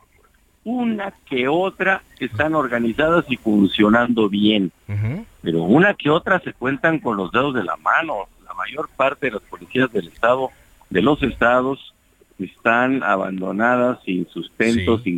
Una 0.66 1.14
que 1.26 1.48
otra 1.48 2.04
están 2.20 2.54
organizadas 2.54 3.24
y 3.30 3.38
funcionando 3.38 4.28
bien, 4.28 4.74
pero 5.42 5.64
una 5.64 5.94
que 5.94 6.10
otra 6.10 6.42
se 6.42 6.52
cuentan 6.52 7.00
con 7.00 7.16
los 7.16 7.32
dedos 7.32 7.54
de 7.54 7.64
la 7.64 7.78
mano. 7.78 8.28
La 8.46 8.54
mayor 8.54 8.90
parte 8.98 9.28
de 9.28 9.32
las 9.32 9.44
policías 9.44 9.90
del 9.94 10.10
estado, 10.10 10.50
de 10.90 11.02
los 11.02 11.24
estados, 11.24 11.94
están 12.38 13.04
abandonadas, 13.04 14.00
sin 14.04 14.28
sustento, 14.28 15.00
sin, 15.00 15.18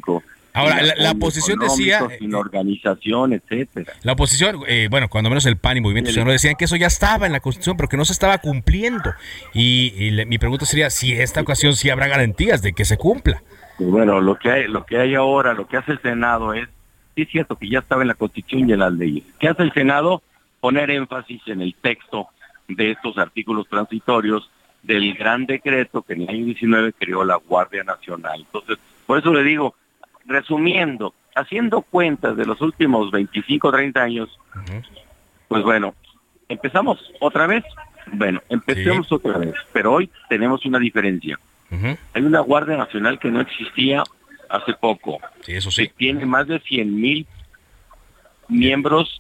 Ahora, 0.54 0.82
la, 0.95 1.12
oposición 1.12 1.58
decía... 1.60 2.08
Sin 2.20 2.36
organización, 2.36 3.34
etcétera. 3.34 3.93
La 4.04 4.14
oposición, 4.14 4.60
eh, 4.68 4.88
bueno, 4.89 5.10
cuando 5.10 5.32
menos 5.32 5.47
el 5.47 5.58
PAN 5.58 5.78
y 5.78 5.82
Movimiento 5.82 6.12
Ciudadano 6.12 6.32
decían 6.32 6.56
que 6.56 6.66
eso 6.66 6.76
ya 6.76 6.86
estaba 6.86 7.26
en 7.26 7.32
la 7.32 7.39
Constitución, 7.39 7.76
pero 7.76 7.89
que 7.89 7.97
no 7.97 8.06
se 8.06 8.14
estaba 8.14 8.38
cumpliendo. 8.38 9.14
Y, 9.54 10.12
mi 10.28 10.38
pregunta 10.38 10.66
sería 10.66 10.91
si 10.91 11.12
esta 11.14 11.41
ocasión 11.41 11.76
sí 11.76 11.89
habrá 11.89 12.08
garantías 12.08 12.62
de 12.62 12.74
que 12.74 12.86
se 12.86 12.97
cumpla. 12.97 13.41
Pues 13.78 13.89
bueno, 13.89 14.22
lo 14.22 14.36
que 14.36 14.51
hay, 14.51 14.68
lo 14.68 14.86
que 14.86 14.97
hay 14.97 15.16
ahora, 15.16 15.56
lo 15.56 15.68
que 15.68 15.78
hace 15.78 15.93
el 15.93 16.01
Senado 16.01 16.54
es, 16.54 16.70
sí 17.16 17.24
es 17.24 17.30
cierto 17.30 17.56
que 17.56 17.68
ya 17.68 17.80
estaba 17.80 18.04
en 18.04 18.10
la 18.10 18.14
Constitución 18.14 18.70
y 18.70 18.74
en 18.74 18.80
las 18.80 18.93
leyes. 18.93 19.24
¿Qué 19.39 19.47
hace 19.47 19.64
el 19.64 19.74
Senado? 19.74 20.22
Poner 20.60 20.91
énfasis 20.91 21.41
en 21.47 21.62
el 21.62 21.74
texto 21.74 22.28
de 22.68 22.91
estos 22.91 23.18
artículos 23.18 23.68
transitorios 23.68 24.51
del 24.84 25.16
gran 25.16 25.47
decreto 25.47 26.04
que 26.04 26.14
en 26.14 26.22
el 26.22 26.30
año 26.30 26.45
19 26.45 26.93
creó 26.93 27.24
la 27.24 27.38
Guardia 27.38 27.84
Nacional. 27.84 28.41
Entonces, 28.41 28.78
por 29.08 29.18
eso 29.18 29.34
le 29.34 29.43
digo, 29.43 29.76
resumiendo, 30.26 31.13
haciendo 31.36 31.82
cuentas 31.82 32.38
de 32.38 32.45
los 32.45 32.61
últimos 32.61 33.11
25, 33.11 33.71
30 33.71 34.01
años, 34.01 34.39
pues 35.47 35.63
bueno, 35.63 35.93
empezamos 36.49 36.99
otra 37.19 37.47
vez. 37.47 37.63
Bueno, 38.11 38.41
empecemos 38.49 39.11
otra 39.11 39.38
vez, 39.38 39.53
pero 39.71 39.93
hoy 39.93 40.09
tenemos 40.30 40.65
una 40.65 40.80
diferencia. 40.80 41.39
Hay 42.13 42.21
una 42.21 42.41
Guardia 42.41 42.78
Nacional 42.78 43.17
que 43.17 43.32
no 43.32 43.41
existía 43.41 44.03
hace 44.47 44.74
poco. 44.74 45.19
Sí, 45.41 45.53
eso 45.53 45.71
sí. 45.71 45.88
Que 45.88 45.93
tiene 45.95 46.26
más 46.26 46.47
de 46.47 46.59
100 46.59 46.95
mil 46.95 47.26
miembros 48.47 49.19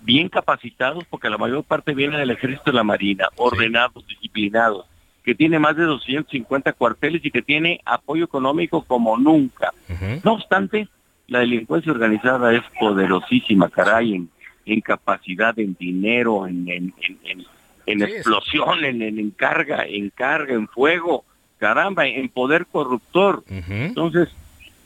bien 0.00 0.28
capacitados, 0.28 1.04
porque 1.10 1.30
la 1.30 1.38
mayor 1.38 1.62
parte 1.64 1.94
viene 1.94 2.18
del 2.18 2.30
Ejército 2.30 2.70
de 2.70 2.76
la 2.76 2.84
Marina, 2.84 3.28
ordenados, 3.36 4.06
disciplinados 4.06 4.86
que 5.26 5.34
tiene 5.34 5.58
más 5.58 5.76
de 5.76 5.82
250 5.82 6.72
cuarteles 6.74 7.22
y 7.24 7.32
que 7.32 7.42
tiene 7.42 7.80
apoyo 7.84 8.24
económico 8.24 8.82
como 8.84 9.18
nunca. 9.18 9.74
No 10.22 10.34
obstante, 10.34 10.88
la 11.26 11.40
delincuencia 11.40 11.90
organizada 11.90 12.54
es 12.54 12.62
poderosísima, 12.78 13.68
caray, 13.68 14.24
en, 14.64 14.80
capacidad, 14.82 15.58
en 15.58 15.74
dinero, 15.74 16.46
en, 16.46 16.68
en, 16.68 18.02
explosión, 18.02 18.84
en, 18.84 19.02
en, 19.02 19.30
carga, 19.32 19.84
en 19.84 20.10
carga, 20.10 20.54
en 20.54 20.68
fuego, 20.68 21.24
caramba, 21.58 22.06
en 22.06 22.28
poder 22.28 22.66
corruptor. 22.66 23.42
Entonces, 23.48 24.28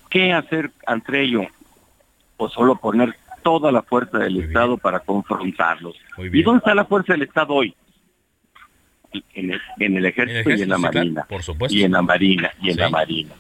¿qué 0.09 0.32
hacer 0.32 0.70
ante 0.86 1.20
ello? 1.20 1.43
Pues 2.38 2.55
solo 2.55 2.76
poner 2.76 3.14
toda 3.43 3.70
la 3.70 3.82
fuerza 3.82 4.16
del 4.20 4.41
Estado 4.41 4.78
para 4.78 5.01
confrontarlos. 5.01 5.97
¿Y 6.16 6.43
dónde 6.43 6.61
está 6.61 6.74
la 6.74 6.86
fuerza 6.86 7.12
del 7.12 7.24
Estado 7.24 7.53
hoy? 7.53 7.74
En 9.34 9.96
el, 9.96 10.06
ejército, 10.06 10.50
y 10.50 10.62
en 10.62 10.68
la 10.68 10.78
marina. 10.78 11.24
Por 11.28 11.42
supuesto. 11.42 11.76
Y 11.76 11.84
en 11.84 11.92
la 11.92 12.02
marina, 12.02 12.50
y 12.61 12.70
en 12.70 12.76
la 12.76 12.90
marina. 12.90 13.32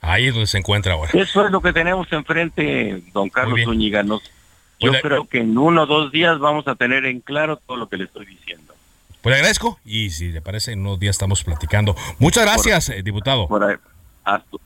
Ahí 0.00 0.26
es 0.26 0.34
donde 0.34 0.46
se 0.46 0.58
encuentra 0.58 0.94
ahora. 0.94 1.10
Eso 1.14 1.46
es 1.46 1.52
lo 1.52 1.60
que 1.60 1.72
tenemos 1.72 2.12
enfrente, 2.12 3.02
don 3.12 3.28
Carlos 3.30 3.60
Zúñiga. 3.64 4.02
yo 4.02 4.20
pues 4.80 5.00
creo 5.00 5.28
que 5.28 5.38
en 5.38 5.56
uno 5.56 5.82
o 5.82 5.86
dos 5.86 6.10
días 6.10 6.38
vamos 6.38 6.66
a 6.66 6.74
tener 6.74 7.04
en 7.06 7.20
claro 7.20 7.56
todo 7.56 7.76
lo 7.76 7.88
que 7.88 7.96
le 7.96 8.04
estoy 8.04 8.26
diciendo. 8.26 8.74
Pues 9.20 9.32
le 9.32 9.36
agradezco 9.36 9.78
y 9.84 10.10
si 10.10 10.32
le 10.32 10.40
parece, 10.40 10.72
en 10.72 10.80
unos 10.80 10.98
días 10.98 11.14
estamos 11.14 11.44
platicando. 11.44 11.94
Muchas 12.18 12.44
gracias, 12.44 12.88
eh, 12.88 13.02
diputado. 13.04 13.48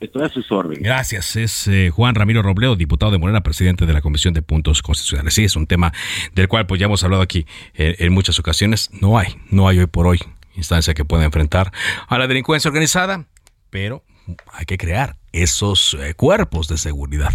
Estoy 0.00 0.22
a 0.22 0.28
sus 0.28 0.50
órdenes. 0.52 0.82
Gracias. 0.82 1.36
Es 1.36 1.68
eh, 1.68 1.90
Juan 1.90 2.14
Ramiro 2.14 2.42
Robleo, 2.42 2.76
diputado 2.76 3.12
de 3.12 3.18
Morena, 3.18 3.42
presidente 3.42 3.86
de 3.86 3.92
la 3.92 4.00
Comisión 4.00 4.34
de 4.34 4.42
Puntos 4.42 4.82
Constitucionales. 4.82 5.34
Sí, 5.34 5.44
es 5.44 5.56
un 5.56 5.66
tema 5.66 5.92
del 6.34 6.48
cual 6.48 6.66
pues 6.66 6.80
ya 6.80 6.86
hemos 6.86 7.02
hablado 7.04 7.22
aquí 7.22 7.46
eh, 7.74 7.96
en 7.98 8.12
muchas 8.12 8.38
ocasiones. 8.38 8.90
No 9.00 9.18
hay, 9.18 9.36
no 9.50 9.68
hay 9.68 9.78
hoy 9.78 9.86
por 9.86 10.06
hoy 10.06 10.20
instancia 10.56 10.94
que 10.94 11.04
pueda 11.04 11.24
enfrentar 11.24 11.72
a 12.08 12.18
la 12.18 12.26
delincuencia 12.26 12.68
organizada, 12.68 13.26
pero 13.70 14.02
hay 14.52 14.64
que 14.64 14.78
crear 14.78 15.16
esos 15.32 15.94
eh, 16.00 16.14
cuerpos 16.14 16.68
de 16.68 16.78
seguridad 16.78 17.32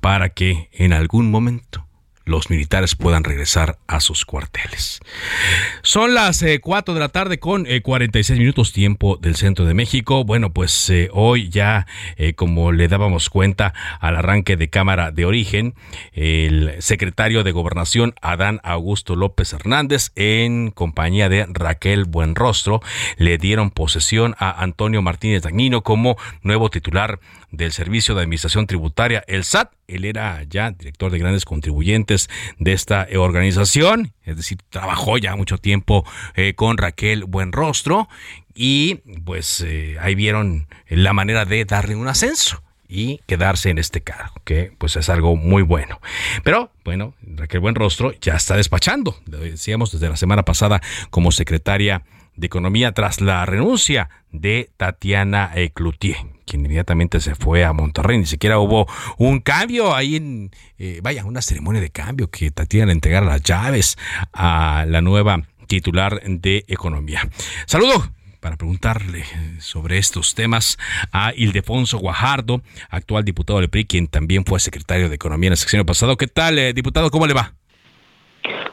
para 0.00 0.30
que 0.30 0.68
en 0.72 0.92
algún 0.92 1.30
momento 1.30 1.83
los 2.24 2.50
militares 2.50 2.94
puedan 2.94 3.24
regresar 3.24 3.78
a 3.86 4.00
sus 4.00 4.24
cuarteles. 4.24 5.00
Son 5.82 6.14
las 6.14 6.44
4 6.60 6.92
eh, 6.92 6.94
de 6.94 7.00
la 7.00 7.08
tarde 7.08 7.38
con 7.38 7.66
46 7.82 8.36
eh, 8.36 8.40
minutos 8.40 8.72
tiempo 8.72 9.16
del 9.16 9.36
centro 9.36 9.64
de 9.64 9.74
México. 9.74 10.24
Bueno, 10.24 10.52
pues 10.52 10.88
eh, 10.90 11.08
hoy 11.12 11.48
ya, 11.48 11.86
como 12.36 12.72
le 12.72 12.88
dábamos 12.88 13.30
cuenta 13.30 13.74
al 14.00 14.16
arranque 14.16 14.56
de 14.56 14.68
Cámara 14.68 15.10
de 15.10 15.24
Origen, 15.24 15.74
el 16.12 16.74
secretario 16.80 17.44
de 17.44 17.52
Gobernación, 17.52 18.14
Adán 18.20 18.60
Augusto 18.62 19.16
López 19.16 19.52
Hernández, 19.52 20.12
en 20.16 20.70
compañía 20.70 21.28
de 21.28 21.46
Raquel 21.48 22.04
Buenrostro, 22.04 22.80
le 23.16 23.38
dieron 23.38 23.70
posesión 23.70 24.34
a 24.38 24.62
Antonio 24.62 25.02
Martínez 25.02 25.42
Dagnino 25.42 25.82
como 25.82 26.16
nuevo 26.42 26.70
titular 26.70 27.20
del 27.56 27.72
Servicio 27.72 28.14
de 28.14 28.22
Administración 28.22 28.66
Tributaria, 28.66 29.24
el 29.26 29.44
SAT. 29.44 29.72
Él 29.86 30.04
era 30.04 30.42
ya 30.44 30.70
director 30.70 31.10
de 31.10 31.18
grandes 31.18 31.44
contribuyentes 31.44 32.28
de 32.58 32.72
esta 32.72 33.06
organización, 33.16 34.12
es 34.24 34.36
decir, 34.36 34.58
trabajó 34.70 35.18
ya 35.18 35.36
mucho 35.36 35.58
tiempo 35.58 36.04
eh, 36.34 36.54
con 36.54 36.78
Raquel 36.78 37.24
Buenrostro 37.24 38.08
y 38.54 38.96
pues 39.24 39.60
eh, 39.60 39.96
ahí 40.00 40.14
vieron 40.14 40.68
la 40.88 41.12
manera 41.12 41.44
de 41.44 41.64
darle 41.64 41.96
un 41.96 42.08
ascenso 42.08 42.62
y 42.88 43.20
quedarse 43.26 43.70
en 43.70 43.78
este 43.78 44.02
cargo, 44.02 44.34
que 44.44 44.72
pues 44.78 44.96
es 44.96 45.08
algo 45.08 45.36
muy 45.36 45.62
bueno. 45.62 46.00
Pero 46.44 46.70
bueno, 46.84 47.14
Raquel 47.22 47.60
Buenrostro 47.60 48.12
ya 48.20 48.34
está 48.34 48.56
despachando, 48.56 49.18
lo 49.26 49.38
decíamos 49.38 49.92
desde 49.92 50.08
la 50.08 50.16
semana 50.16 50.44
pasada 50.44 50.80
como 51.10 51.32
secretaria 51.32 52.04
de 52.36 52.46
Economía 52.46 52.92
tras 52.92 53.20
la 53.20 53.44
renuncia 53.46 54.10
de 54.30 54.70
Tatiana 54.76 55.50
eh, 55.54 55.70
Cloutier, 55.70 56.18
quien 56.44 56.64
inmediatamente 56.64 57.20
se 57.20 57.34
fue 57.34 57.64
a 57.64 57.72
Monterrey. 57.72 58.18
Ni 58.18 58.26
siquiera 58.26 58.58
hubo 58.58 58.86
un 59.18 59.40
cambio 59.40 59.94
ahí 59.94 60.16
en, 60.16 60.50
eh, 60.78 61.00
vaya, 61.02 61.24
una 61.24 61.42
ceremonia 61.42 61.80
de 61.80 61.90
cambio 61.90 62.30
que 62.30 62.50
Tatiana 62.50 62.92
entregara 62.92 63.26
las 63.26 63.42
llaves 63.42 63.96
a 64.32 64.84
la 64.88 65.00
nueva 65.00 65.42
titular 65.66 66.20
de 66.24 66.64
Economía. 66.68 67.28
Saludo 67.66 68.10
para 68.40 68.56
preguntarle 68.56 69.24
sobre 69.58 69.96
estos 69.96 70.34
temas 70.34 70.76
a 71.12 71.32
Ildefonso 71.34 71.96
Guajardo, 71.96 72.62
actual 72.90 73.24
diputado 73.24 73.60
del 73.60 73.70
PRI, 73.70 73.86
quien 73.86 74.06
también 74.06 74.44
fue 74.44 74.60
secretario 74.60 75.08
de 75.08 75.14
Economía 75.14 75.48
en 75.48 75.52
el 75.54 75.56
sección 75.56 75.86
pasado. 75.86 76.18
¿Qué 76.18 76.26
tal, 76.26 76.58
eh, 76.58 76.74
diputado? 76.74 77.10
¿Cómo 77.10 77.26
le 77.26 77.32
va? 77.32 77.54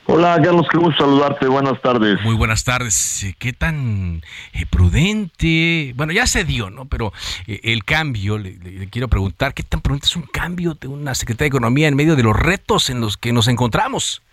Hola, 0.08 0.40
Carlos, 0.44 0.68
qué 0.70 0.78
gusto 0.78 1.04
saludarte. 1.06 1.48
Buenas 1.48 1.80
tardes. 1.82 2.20
Muy 2.24 2.36
buenas 2.36 2.64
tardes. 2.64 3.24
Eh, 3.24 3.36
¿Qué 3.38 3.54
tan 3.54 4.22
eh, 4.54 4.66
prudente? 4.70 5.94
Bueno, 5.96 6.12
ya 6.12 6.26
se 6.26 6.44
dio, 6.44 6.70
¿no? 6.70 6.86
Pero 6.86 7.14
eh, 7.48 7.60
el 7.64 7.86
cambio, 7.86 8.38
le, 8.38 8.58
quiero 8.90 9.08
preguntar, 9.08 9.54
¿qué 9.54 9.64
tan 9.64 9.82
prudente 9.82 10.08
es 10.08 10.16
un 10.16 10.24
cambio 10.24 10.74
de 10.74 10.88
una 10.88 11.14
Secretaría 11.14 11.46
de 11.46 11.58
Economía 11.58 11.88
en 11.88 11.96
medio 11.96 12.16
de 12.16 12.24
los 12.24 12.36
retos 12.36 12.90
en 12.90 13.00
los 13.00 13.16
que 13.16 13.32
nos 13.32 13.48
encontramos? 13.48 14.24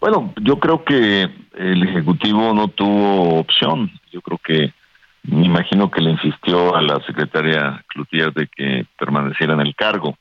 Bueno, 0.00 0.32
yo 0.40 0.58
creo 0.58 0.82
que 0.82 1.28
el 1.54 1.82
Ejecutivo 1.82 2.54
no 2.54 2.68
tuvo 2.68 3.38
opción. 3.38 3.92
Yo 4.10 4.22
creo 4.22 4.40
que, 4.42 4.72
me 5.24 5.44
imagino 5.44 5.90
que 5.90 6.00
le 6.00 6.10
insistió 6.10 6.74
a 6.74 6.80
la 6.82 7.00
secretaria 7.06 7.84
Cloutier 7.88 8.32
de 8.32 8.48
que 8.48 8.86
permaneciera 8.98 9.52
en 9.52 9.60
el 9.60 9.76
cargo. 9.76 10.16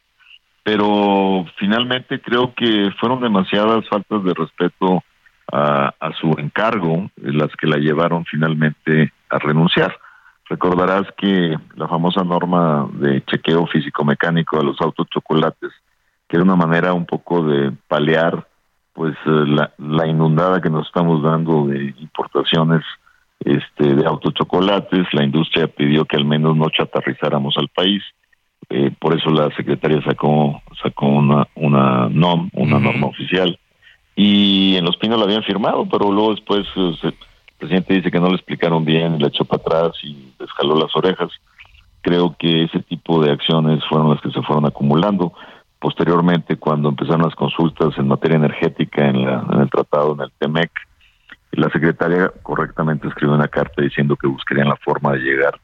Pero 0.63 1.45
finalmente 1.57 2.21
creo 2.21 2.53
que 2.53 2.91
fueron 2.99 3.21
demasiadas 3.21 3.87
faltas 3.89 4.23
de 4.23 4.33
respeto 4.33 5.03
a, 5.51 6.11
su 6.19 6.33
encargo 6.37 7.09
las 7.17 7.49
que 7.57 7.67
la 7.67 7.77
llevaron 7.77 8.25
finalmente 8.25 9.11
a 9.29 9.39
renunciar. 9.39 9.97
Recordarás 10.49 11.07
que 11.17 11.57
la 11.75 11.87
famosa 11.87 12.23
norma 12.23 12.87
de 12.93 13.23
chequeo 13.25 13.65
físico-mecánico 13.67 14.57
de 14.57 14.65
los 14.65 14.81
autos 14.81 15.07
chocolates, 15.09 15.71
que 16.27 16.37
era 16.37 16.43
una 16.43 16.55
manera 16.55 16.93
un 16.93 17.05
poco 17.05 17.43
de 17.43 17.71
palear 17.87 18.47
pues 18.93 19.13
eh, 19.25 19.29
la, 19.47 19.73
la 19.77 20.07
inundada 20.07 20.61
que 20.61 20.69
nos 20.69 20.87
estamos 20.87 21.23
dando 21.23 21.67
de 21.67 21.93
importaciones 21.99 22.83
este 23.39 23.95
de 23.95 24.05
autochocolates, 24.05 25.07
la 25.13 25.23
industria 25.23 25.67
pidió 25.67 26.05
que 26.05 26.17
al 26.17 26.25
menos 26.25 26.55
no 26.55 26.69
chatarrizáramos 26.69 27.57
al 27.57 27.69
país. 27.69 28.03
Eh, 28.73 28.89
por 28.97 29.13
eso 29.13 29.29
la 29.29 29.53
secretaria 29.57 30.01
sacó 30.01 30.61
sacó 30.81 31.05
una 31.05 31.45
una 31.55 32.07
NOM, 32.07 32.49
una 32.53 32.79
norma 32.79 33.07
oficial. 33.07 33.59
Y 34.15 34.77
en 34.77 34.85
Los 34.85 34.95
Pinos 34.95 35.19
la 35.19 35.25
habían 35.25 35.43
firmado, 35.43 35.85
pero 35.89 36.09
luego 36.09 36.31
después 36.31 36.65
eh, 36.77 36.95
el 37.03 37.13
presidente 37.57 37.95
dice 37.95 38.09
que 38.09 38.19
no 38.19 38.29
le 38.29 38.35
explicaron 38.35 38.85
bien, 38.85 39.19
la 39.19 39.27
echó 39.27 39.43
para 39.43 39.61
atrás 39.61 39.91
y 40.03 40.31
les 40.39 40.49
jaló 40.51 40.75
las 40.75 40.95
orejas. 40.95 41.29
Creo 42.01 42.33
que 42.39 42.63
ese 42.63 42.79
tipo 42.79 43.21
de 43.21 43.31
acciones 43.31 43.83
fueron 43.89 44.09
las 44.09 44.21
que 44.21 44.31
se 44.31 44.41
fueron 44.41 44.65
acumulando. 44.65 45.33
Posteriormente, 45.77 46.55
cuando 46.55 46.89
empezaron 46.89 47.23
las 47.23 47.35
consultas 47.35 47.97
en 47.97 48.07
materia 48.07 48.37
energética 48.37 49.05
en, 49.05 49.25
la, 49.25 49.45
en 49.51 49.59
el 49.59 49.69
tratado, 49.69 50.13
en 50.13 50.21
el 50.21 50.31
TEMEC, 50.39 50.71
la 51.51 51.69
secretaria 51.71 52.31
correctamente 52.41 53.09
escribió 53.09 53.35
una 53.35 53.49
carta 53.49 53.81
diciendo 53.81 54.15
que 54.15 54.27
buscarían 54.27 54.69
la 54.69 54.77
forma 54.77 55.11
de 55.11 55.19
llegar 55.19 55.59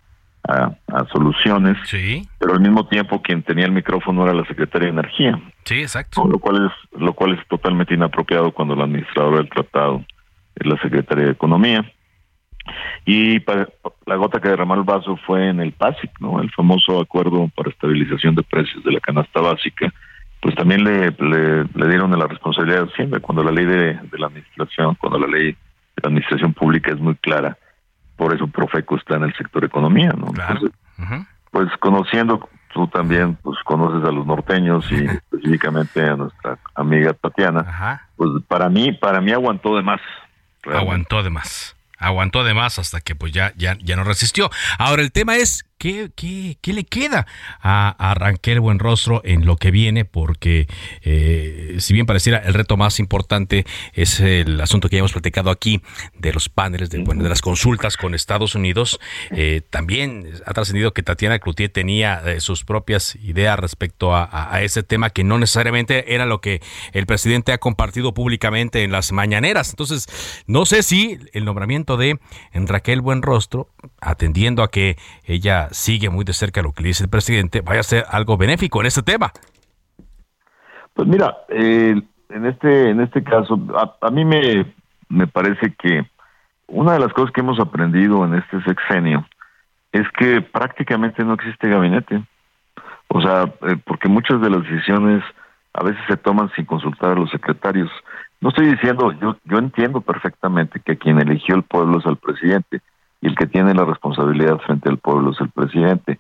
a, 0.48 0.72
a, 0.88 1.06
soluciones. 1.12 1.78
Sí. 1.86 2.28
Pero 2.40 2.54
al 2.54 2.62
mismo 2.62 2.88
tiempo 2.88 3.22
quien 3.22 3.44
tenía 3.44 3.66
el 3.66 3.72
micrófono 3.72 4.24
era 4.24 4.34
la 4.34 4.46
secretaria 4.46 4.88
de 4.88 4.94
Energía. 4.94 5.40
Sí, 5.66 5.82
exacto. 5.82 6.26
Lo 6.28 6.40
cual 6.40 6.68
es, 6.68 7.00
lo 7.00 7.14
cual 7.14 7.34
es 7.34 7.48
totalmente 7.48 7.94
inapropiado 7.94 8.52
cuando 8.52 8.76
la 8.76 8.86
administradora 8.86 9.38
del 9.38 9.50
tratado 9.50 10.04
es 10.56 10.66
la 10.68 10.78
secretaria 10.82 11.26
de 11.26 11.32
Economía. 11.32 11.92
Y 13.06 13.40
para, 13.40 13.68
la 14.06 14.16
gota 14.16 14.42
que 14.42 14.50
derramó 14.50 14.76
el 14.76 14.84
vaso 14.84 15.18
fue 15.26 15.50
en 15.50 15.60
el 15.62 15.72
PASIC, 15.72 16.12
¿no? 16.20 16.42
El 16.42 16.52
famoso 16.52 17.00
acuerdo 17.00 17.50
para 17.56 17.70
estabilización 17.70 18.36
de 18.36 18.44
precios 18.44 18.84
de 18.84 18.92
la 18.92 19.00
canasta 19.00 19.40
básica, 19.42 19.94
pues 20.42 20.56
también 20.56 20.84
le, 20.84 21.12
le, 21.12 21.64
le 21.64 21.88
dieron 21.90 22.18
la 22.18 22.28
responsabilidad 22.28 22.84
de 22.84 22.92
Hacienda 22.92 23.20
cuando 23.20 23.44
la 23.44 23.52
ley 23.52 23.66
de, 23.66 23.94
de, 23.96 24.20
la 24.20 24.28
administración, 24.28 24.96
cuando 24.96 25.20
la 25.20 25.28
ley 25.28 25.52
de 25.52 26.02
la 26.04 26.10
administración 26.10 26.54
pública 26.54 26.92
es 26.92 27.00
muy 27.00 27.16
clara. 27.16 27.58
Por 28.18 28.34
eso 28.36 28.48
Profeco 28.48 28.98
está 28.98 29.16
en 29.16 29.24
el 29.24 29.36
sector 29.36 29.64
economía, 29.64 30.14
¿no? 30.18 30.28
Claro. 30.28 30.54
Entonces, 30.56 30.80
uh 30.98 31.02
-huh. 31.04 31.28
pues 31.52 31.70
conociendo, 31.80 32.50
tú 32.74 32.88
también 32.88 33.36
pues 33.36 33.58
conoces 33.64 34.08
a 34.08 34.12
los 34.12 34.26
norteños 34.26 34.86
y 34.92 35.06
específicamente 35.06 36.02
a 36.02 36.16
nuestra 36.16 36.58
amiga 36.76 37.14
Tatiana, 37.14 37.62
Ajá. 37.62 38.08
pues 38.18 38.30
para 38.48 38.70
mí, 38.70 38.92
para 38.92 39.22
mí 39.22 39.32
aguantó 39.32 39.76
de 39.76 39.84
más. 39.84 40.02
Realmente. 40.64 40.86
Aguantó 40.86 41.24
de 41.24 41.30
más 41.30 41.78
aguantó 42.00 42.44
de 42.44 42.54
más 42.54 42.80
hasta 42.80 43.02
que 43.02 43.16
pues 43.16 43.34
ya, 43.34 43.54
ya, 43.56 43.76
ya 43.82 43.96
no 43.96 44.04
resistió. 44.04 44.50
Ahora 44.78 45.02
el 45.02 45.12
tema 45.12 45.36
es 45.36 45.66
¿Qué, 45.78 46.10
qué, 46.16 46.58
qué 46.60 46.74
le 46.74 46.86
queda 46.86 47.28
a, 47.62 47.90
a, 48.00 48.16
Raquel 48.16 48.60
Buenrostro 48.60 49.22
en 49.24 49.46
lo 49.46 49.58
que 49.58 49.70
viene? 49.70 50.06
Porque 50.06 50.68
eh, 51.04 51.76
si 51.78 51.94
bien 51.94 52.08
pareciera 52.08 52.40
el 52.40 52.56
reto 52.56 52.78
más 52.78 53.00
importante 53.00 53.64
es 53.94 54.20
el 54.20 54.60
asunto 54.60 54.90
que 54.90 54.96
ya 54.96 55.02
hemos 55.02 55.12
platicado 55.12 55.52
aquí 55.52 55.84
de 56.18 56.34
los 56.34 56.50
paneles, 56.50 56.90
de, 56.90 57.04
bueno, 57.04 57.22
de 57.22 57.30
las 57.30 57.44
consultas 57.44 57.96
con 57.96 58.16
Estados 58.16 58.56
Unidos, 58.56 59.00
eh, 59.30 59.62
también 59.70 60.32
ha 60.48 60.54
trascendido 60.56 60.96
que 60.96 61.04
Tatiana 61.04 61.38
Cloutier 61.38 61.70
tenía 61.70 62.24
eh, 62.26 62.40
sus 62.40 62.64
propias 62.64 63.16
ideas 63.18 63.60
respecto 63.60 64.16
a, 64.16 64.52
a, 64.52 64.64
ese 64.64 64.82
tema 64.82 65.12
que 65.12 65.24
no 65.24 65.38
necesariamente 65.38 66.16
era 66.16 66.26
lo 66.26 66.42
que 66.42 66.60
el 66.92 67.06
presidente 67.06 67.52
ha 67.52 67.60
compartido 67.60 68.16
públicamente 68.16 68.84
en 68.84 68.92
las 68.92 69.12
mañaneras. 69.12 69.70
Entonces, 69.70 70.08
no 70.48 70.66
sé 70.66 70.82
si 70.82 71.20
el 71.34 71.46
nombramiento 71.46 71.98
de 71.98 72.20
Raquel 72.52 73.02
Buenrostro, 73.02 73.70
atendiendo 74.02 74.64
a 74.64 74.72
que 74.72 74.98
ella 75.24 75.67
sigue 75.72 76.10
muy 76.10 76.26
de 76.26 76.34
cerca 76.34 76.62
lo 76.62 76.72
que 76.72 76.84
dice 76.84 77.04
el 77.04 77.10
presidente, 77.10 77.62
vaya 77.62 77.82
a 77.82 77.84
ser 77.84 78.06
algo 78.10 78.38
benéfico 78.38 78.82
en 78.82 78.88
este 78.88 79.04
tema. 79.04 79.32
Pues 80.94 81.08
mira, 81.08 81.38
eh, 81.50 82.02
en 82.30 82.46
este 82.46 82.90
en 82.90 83.02
este 83.02 83.24
caso, 83.24 83.60
a, 83.76 84.08
a, 84.08 84.10
mí 84.10 84.26
me, 84.26 84.74
me 85.10 85.28
parece 85.28 85.74
que 85.78 86.06
una 86.68 86.94
de 86.94 87.00
las 87.00 87.14
cosas 87.14 87.32
que 87.32 87.42
hemos 87.42 87.60
aprendido 87.60 88.26
en 88.26 88.36
este 88.36 88.62
sexenio 88.64 89.26
es 89.92 90.06
que 90.18 90.42
prácticamente 90.42 91.24
no 91.24 91.34
existe 91.34 91.70
gabinete. 91.70 92.24
O 93.10 93.22
sea, 93.22 93.44
eh, 93.44 93.78
porque 93.86 94.10
muchas 94.10 94.42
de 94.42 94.50
las 94.50 94.64
decisiones 94.64 95.24
a 95.74 95.84
veces 95.84 96.02
se 96.08 96.18
toman 96.18 96.52
sin 96.56 96.66
consultar 96.66 97.12
a 97.12 97.20
los 97.20 97.30
secretarios. 97.30 97.90
No 98.42 98.50
estoy 98.50 98.72
diciendo, 98.72 99.12
yo, 99.14 99.38
yo 99.46 99.58
entiendo 99.58 100.02
perfectamente 100.02 100.80
que 100.80 100.98
quien 100.98 101.20
eligió 101.20 101.56
el 101.56 101.64
pueblo 101.64 102.00
es 102.00 102.06
al 102.06 102.18
presidente, 102.18 102.82
y 103.22 103.28
el 103.28 103.36
que 103.36 103.48
tiene 103.48 103.74
la 103.74 103.86
responsabilidad 103.86 104.58
frente 104.60 104.90
al 104.90 104.98
pueblo 104.98 105.32
es 105.32 105.42
el 105.42 105.50
presidente. 105.50 106.20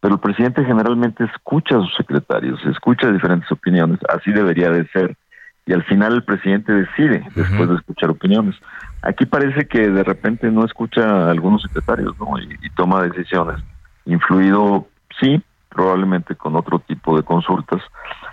Pero 0.00 0.14
el 0.14 0.20
presidente 0.20 0.64
generalmente 0.64 1.24
escucha 1.24 1.76
a 1.76 1.80
sus 1.80 1.94
secretarios, 1.94 2.64
escucha 2.66 3.12
diferentes 3.12 3.50
opiniones, 3.52 4.00
así 4.08 4.32
debería 4.32 4.70
de 4.70 4.86
ser. 4.88 5.16
Y 5.64 5.72
al 5.72 5.84
final 5.84 6.14
el 6.14 6.24
presidente 6.24 6.72
decide 6.72 7.18
uh 7.24 7.30
-huh. 7.30 7.34
después 7.34 7.68
de 7.68 7.74
escuchar 7.76 8.10
opiniones. 8.10 8.56
Aquí 9.02 9.26
parece 9.26 9.66
que 9.68 9.88
de 9.88 10.02
repente 10.02 10.50
no 10.50 10.64
escucha 10.64 11.02
a 11.08 11.30
algunos 11.30 11.62
secretarios 11.62 12.18
¿no? 12.18 12.36
y, 12.38 12.58
y 12.62 12.70
toma 12.70 13.02
decisiones, 13.02 13.62
influido, 14.04 14.88
sí, 15.20 15.40
probablemente 15.68 16.34
con 16.34 16.56
otro 16.56 16.80
tipo 16.80 17.16
de 17.16 17.22
consultas. 17.22 17.80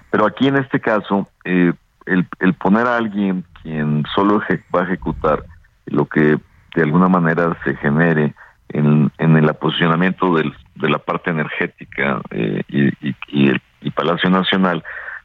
Pero 0.09 0.25
aquí 0.25 0.47
en 0.47 0.57
este 0.57 0.79
caso, 0.79 1.27
eh, 1.45 1.73
el, 2.05 2.27
el 2.39 2.53
poner 2.55 2.87
a 2.87 2.97
alguien 2.97 3.45
quien 3.61 4.03
solo 4.15 4.41
va 4.75 4.81
a 4.81 4.83
ejecutar 4.83 5.43
lo 5.85 6.05
que 6.05 6.39
de 6.75 6.83
alguna 6.83 7.07
manera 7.07 7.57
se 7.63 7.75
genere 7.77 8.33
en, 8.69 9.11
en 9.17 9.37
el 9.37 9.49
aposicionamiento 9.49 10.35
del, 10.35 10.53
de 10.75 10.89
la 10.89 10.99
parte 10.99 11.31
energética 11.31 12.21
eh, 12.31 12.61
y, 12.67 12.87
y, 13.07 13.15
y, 13.27 13.49
el 13.49 13.61
y 13.81 13.91
Palacio 13.91 14.29
Nacional, 14.29 14.83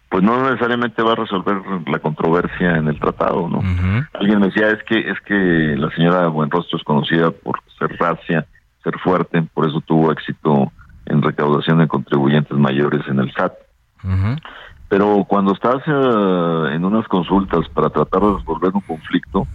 pues 0.08 0.22
no 0.22 0.44
necesariamente 0.48 1.02
va 1.02 1.12
a 1.12 1.16
resolver 1.16 1.56
la 1.86 1.98
controversia 1.98 2.76
en 2.76 2.88
el 2.88 3.00
tratado, 3.00 3.48
¿no? 3.48 3.58
Uh 3.58 3.62
-huh. 3.62 4.08
Alguien 4.14 4.38
me 4.38 4.46
decía 4.46 4.70
es 4.70 4.82
que 4.84 5.10
es 5.10 5.20
que 5.22 5.34
la 5.76 5.90
señora 5.90 6.28
Buenrostro 6.28 6.78
es 6.78 6.84
conocida 6.84 7.30
por 7.32 7.60
ser 7.78 7.96
racia, 7.98 8.46
ser 8.82 8.96
fuerte, 9.00 9.42
por 9.54 9.66
eso 9.66 9.80
tuvo 9.80 10.12
éxito 10.12 10.70
en 11.06 11.20
recaudación 11.20 11.78
de 11.78 11.88
contribuyentes 11.88 12.56
mayores 12.56 13.02
en 13.08 13.18
el 13.18 13.32
SAT. 13.32 13.52
Uh 14.04 14.08
-huh. 14.08 14.40
Pero 14.88 15.24
cuando 15.26 15.52
estás 15.52 15.86
uh, 15.88 16.66
en 16.66 16.84
unas 16.84 17.08
consultas 17.08 17.68
para 17.70 17.90
tratar 17.90 18.22
de 18.22 18.34
resolver 18.34 18.70
un 18.72 18.82
conflicto, 18.82 19.46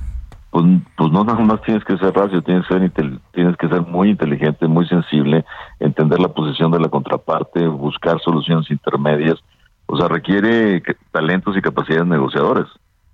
pues, 0.52 0.66
pues 0.98 1.12
no 1.12 1.24
nada 1.24 1.40
más 1.40 1.62
tienes 1.62 1.84
que 1.84 1.98
ser 1.98 2.14
racio, 2.14 2.42
tienes 2.42 2.66
que 2.68 2.74
ser, 2.80 2.92
tienes 3.32 3.58
que 3.58 3.68
ser 3.68 3.82
muy 3.82 4.10
inteligente, 4.10 4.68
muy 4.68 4.88
sensible, 4.88 5.46
entender 5.80 6.20
la 6.20 6.30
posición 6.30 6.72
de 6.72 6.80
la 6.80 6.90
contraparte, 6.90 7.68
buscar 7.68 8.20
soluciones 8.22 8.70
intermedias, 8.72 9.38
o 9.86 9.98
sea, 9.98 10.08
requiere 10.08 10.82
talentos 11.12 11.56
y 11.56 11.62
capacidades 11.62 12.08
negociadores, 12.08 12.66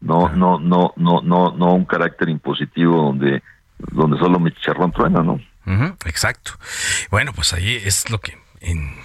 no, 0.01 0.29
no, 0.29 0.59
no, 0.59 0.93
no, 0.95 1.21
no, 1.21 1.51
no 1.51 1.73
un 1.73 1.85
carácter 1.85 2.29
impositivo 2.29 2.97
donde, 2.97 3.41
donde 3.91 4.17
solo 4.17 4.39
mi 4.39 4.51
chicharrón 4.51 4.91
truena, 4.91 5.21
¿no? 5.21 5.33
Uh 5.33 5.71
-huh, 5.71 5.95
exacto. 6.05 6.51
Bueno, 7.09 7.31
pues 7.33 7.53
ahí 7.53 7.75
es 7.75 8.09
lo 8.11 8.19
que 8.19 8.37
en 8.61 8.95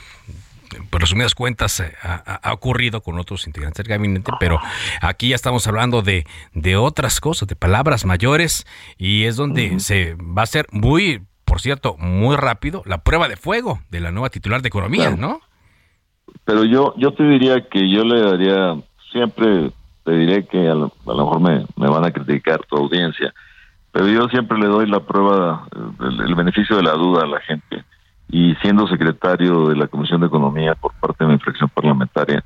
por 0.90 1.00
resumidas 1.00 1.34
cuentas 1.34 1.82
ha, 2.02 2.40
ha, 2.42 2.52
ocurrido 2.52 3.02
con 3.02 3.18
otros 3.18 3.46
integrantes 3.46 3.84
del 3.84 3.96
gabinete, 3.96 4.32
pero 4.38 4.58
aquí 5.00 5.30
ya 5.30 5.34
estamos 5.34 5.66
hablando 5.66 6.02
de, 6.02 6.26
de 6.52 6.76
otras 6.76 7.20
cosas, 7.20 7.48
de 7.48 7.56
palabras 7.56 8.04
mayores, 8.04 8.66
y 8.98 9.24
es 9.24 9.36
donde 9.36 9.70
uh 9.70 9.74
-huh. 9.74 9.78
se 9.78 10.14
va 10.14 10.42
a 10.42 10.44
hacer 10.44 10.66
muy, 10.72 11.22
por 11.44 11.60
cierto, 11.60 11.96
muy 11.98 12.36
rápido 12.36 12.82
la 12.86 12.98
prueba 12.98 13.28
de 13.28 13.36
fuego 13.36 13.80
de 13.90 14.00
la 14.00 14.10
nueva 14.10 14.30
titular 14.30 14.62
de 14.62 14.68
economía, 14.68 15.08
claro. 15.08 15.16
¿no? 15.16 15.40
Pero 16.44 16.64
yo, 16.64 16.94
yo 16.96 17.12
te 17.12 17.24
diría 17.24 17.68
que 17.68 17.90
yo 17.90 18.04
le 18.04 18.20
daría, 18.20 18.76
siempre 19.12 19.72
te 20.04 20.12
diré 20.12 20.46
que 20.46 20.68
a 20.68 20.74
lo, 20.74 20.92
a 21.06 21.12
lo 21.12 21.24
mejor 21.24 21.40
me, 21.40 21.66
me, 21.76 21.88
van 21.88 22.04
a 22.04 22.12
criticar 22.12 22.64
tu 22.66 22.76
audiencia, 22.76 23.34
pero 23.92 24.08
yo 24.08 24.28
siempre 24.28 24.58
le 24.58 24.66
doy 24.66 24.86
la 24.88 25.00
prueba, 25.00 25.66
el, 26.00 26.20
el 26.20 26.34
beneficio 26.34 26.76
de 26.76 26.84
la 26.84 26.92
duda 26.92 27.24
a 27.24 27.26
la 27.26 27.40
gente 27.40 27.84
y 28.30 28.54
siendo 28.56 28.86
secretario 28.86 29.68
de 29.68 29.76
la 29.76 29.88
Comisión 29.88 30.20
de 30.20 30.28
Economía 30.28 30.74
por 30.74 30.92
parte 30.94 31.24
de 31.24 31.32
mi 31.32 31.38
fracción 31.38 31.68
parlamentaria, 31.68 32.44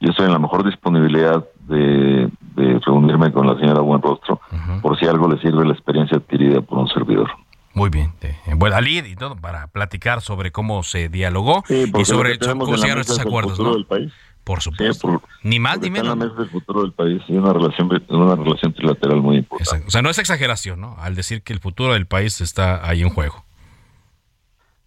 yo 0.00 0.10
estoy 0.10 0.26
en 0.26 0.32
la 0.32 0.38
mejor 0.38 0.64
disponibilidad 0.64 1.44
de, 1.66 2.28
de 2.56 2.80
reunirme 2.84 3.32
con 3.32 3.46
la 3.46 3.58
señora 3.58 3.80
Buenrostro 3.80 4.40
uh 4.52 4.54
-huh. 4.54 4.80
por 4.80 4.98
si 4.98 5.06
algo 5.06 5.28
le 5.28 5.40
sirve 5.40 5.64
la 5.64 5.72
experiencia 5.72 6.18
adquirida 6.18 6.60
por 6.60 6.78
un 6.78 6.88
servidor. 6.88 7.30
Muy 7.74 7.90
bien, 7.90 8.12
en 8.46 8.58
buena 8.58 8.80
lid 8.80 9.04
y 9.04 9.16
todo 9.16 9.34
para 9.34 9.66
platicar 9.66 10.20
sobre 10.20 10.52
cómo 10.52 10.84
se 10.84 11.08
dialogó 11.08 11.64
sí, 11.66 11.90
y 11.98 12.04
sobre 12.04 12.38
cómo 12.38 12.66
se 12.66 12.76
llegaron 12.76 13.00
estos 13.00 13.18
acuerdos, 13.18 13.58
¿no? 13.58 13.74
Del 13.74 13.86
país. 13.86 14.12
Por 14.44 14.60
supuesto. 14.60 15.22
ni 15.42 15.58
más 15.58 15.80
ni 15.80 15.90
menos. 15.90 16.16
Es 16.18 16.38
el 16.38 16.50
futuro 16.50 16.82
del 16.82 16.92
país 16.92 17.22
y 17.28 17.32
una 17.32 17.52
relación, 17.52 17.88
una 18.10 18.36
relación 18.36 18.74
trilateral 18.74 19.22
muy 19.22 19.38
importante. 19.38 19.86
O 19.88 19.90
sea, 19.90 20.02
no 20.02 20.10
es 20.10 20.18
exageración, 20.18 20.80
¿no? 20.82 20.96
Al 21.00 21.14
decir 21.14 21.42
que 21.42 21.54
el 21.54 21.60
futuro 21.60 21.94
del 21.94 22.06
país 22.06 22.40
está 22.42 22.86
ahí 22.86 23.02
en 23.02 23.08
juego. 23.08 23.44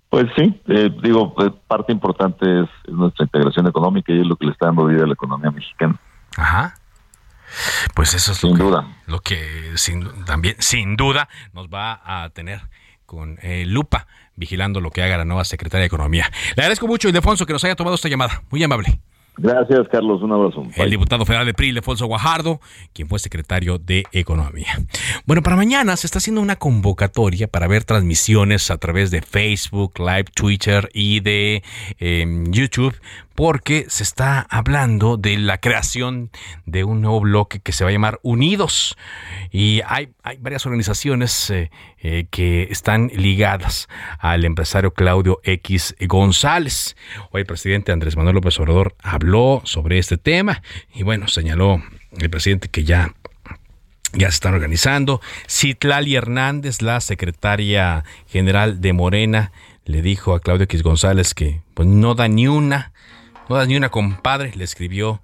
Pues 0.10 0.26
sí, 0.38 0.62
eh, 0.68 0.90
digo, 1.04 1.36
eh, 1.40 1.52
parte 1.68 1.92
importante 1.92 2.62
es, 2.62 2.70
nuestra 2.88 3.26
integración 3.26 3.68
económica 3.68 4.14
y 4.14 4.22
es 4.22 4.26
lo 4.26 4.36
que 4.38 4.46
le 4.46 4.52
está 4.54 4.68
dando 4.68 4.86
vida 4.86 5.04
a 5.04 5.08
la 5.08 5.14
economía 5.14 5.52
mexicana. 5.52 6.00
Ajá. 6.38 6.76
Pues 7.94 8.14
eso 8.14 8.32
es 8.32 8.38
sin 8.38 8.52
lo 8.52 8.56
que, 8.56 8.64
duda. 8.64 8.88
lo 9.06 9.20
que 9.20 9.72
sin, 9.76 10.26
también 10.26 10.56
sin 10.60 10.96
duda 10.96 11.28
nos 11.54 11.68
va 11.68 12.02
a 12.04 12.30
tener 12.30 12.62
con 13.06 13.38
eh, 13.42 13.66
lupa 13.66 14.08
vigilando 14.36 14.82
lo 14.82 14.92
que 14.92 15.02
haga 15.02 15.18
la 15.18 15.26
nueva 15.26 15.46
secretaria 15.46 15.82
de 15.82 15.88
Economía. 15.88 16.30
Le 16.56 16.64
agradezco 16.64 16.88
mucho, 16.88 17.08
Ildefonso, 17.08 17.46
que 17.46 17.54
nos 17.54 17.64
haya 17.64 17.76
tomado 17.76 17.96
esta 17.96 18.10
llamada. 18.10 18.44
Muy 18.52 18.64
amable. 18.64 19.00
Gracias, 19.38 19.88
Carlos. 19.92 20.22
Un 20.24 20.32
abrazo. 20.32 20.64
El 20.76 20.90
diputado 20.90 21.26
federal 21.26 21.46
de 21.46 21.54
PRI, 21.54 21.72
Lefonso 21.72 22.08
Guajardo, 22.08 22.60
quien 22.94 23.08
fue 23.08 23.20
secretario 23.20 23.78
de 23.78 24.04
Economía. 24.12 24.80
Bueno, 25.26 25.44
para 25.44 25.56
mañana 25.56 25.96
se 25.96 26.08
está 26.08 26.18
haciendo 26.18 26.42
una 26.42 26.56
convocatoria 26.56 27.48
para 27.48 27.68
ver 27.68 27.84
transmisiones 27.84 28.72
a 28.72 28.78
través 28.78 29.12
de 29.12 29.22
Facebook, 29.22 30.00
Live, 30.00 30.26
Twitter 30.34 30.90
y 30.94 31.20
de 31.20 31.64
em, 32.00 32.52
YouTube 32.52 32.96
porque 33.38 33.86
se 33.88 34.02
está 34.02 34.48
hablando 34.50 35.16
de 35.16 35.38
la 35.38 35.60
creación 35.60 36.32
de 36.66 36.84
un 36.84 37.02
nuevo 37.02 37.20
bloque 37.20 37.60
que 37.60 37.72
se 37.72 37.84
va 37.84 37.92
a 37.92 37.94
llamar 37.94 38.20
Unidos. 38.24 38.98
Y 39.52 39.82
hay, 39.86 40.10
varias 40.40 40.66
organizaciones 40.66 41.52
eh, 41.52 41.70
eh, 42.00 42.26
que 42.32 42.64
están 42.72 43.12
ligadas 43.14 43.90
al 44.18 44.44
empresario 44.44 44.92
Claudio 44.92 45.40
X 45.44 45.96
González. 46.08 46.98
Hoy 47.30 47.42
el 47.42 47.46
presidente 47.46 47.92
Andrés 47.92 48.18
Manuel 48.18 48.34
López 48.34 48.60
Obrador 48.60 48.96
habló 49.04 49.62
sobre 49.66 50.00
este 50.00 50.18
tema 50.18 50.64
y 50.92 51.04
bueno, 51.04 51.28
señaló 51.28 51.80
el 52.18 52.32
presidente 52.32 52.70
que 52.70 52.86
ya 52.86 53.14
ya 54.14 54.32
se 54.32 54.36
están 54.36 54.56
organizando. 54.56 55.22
Citlali 55.48 56.16
Hernández, 56.16 56.82
la 56.82 57.02
secretaria 57.02 58.04
general 58.26 58.82
de 58.82 58.94
Morena, 58.94 59.52
le 59.86 60.02
dijo 60.02 60.34
a 60.34 60.40
Claudio 60.40 60.64
X 60.64 60.82
González 60.82 61.36
que 61.36 61.62
pues, 61.76 61.88
no 61.88 62.16
da 62.16 62.28
ni 62.28 62.48
una 62.48 62.94
no 63.50 63.56
das 63.56 63.68
ni 63.68 63.76
una 63.76 63.90
compadre, 63.90 64.52
le 64.56 64.64
escribió 64.64 65.22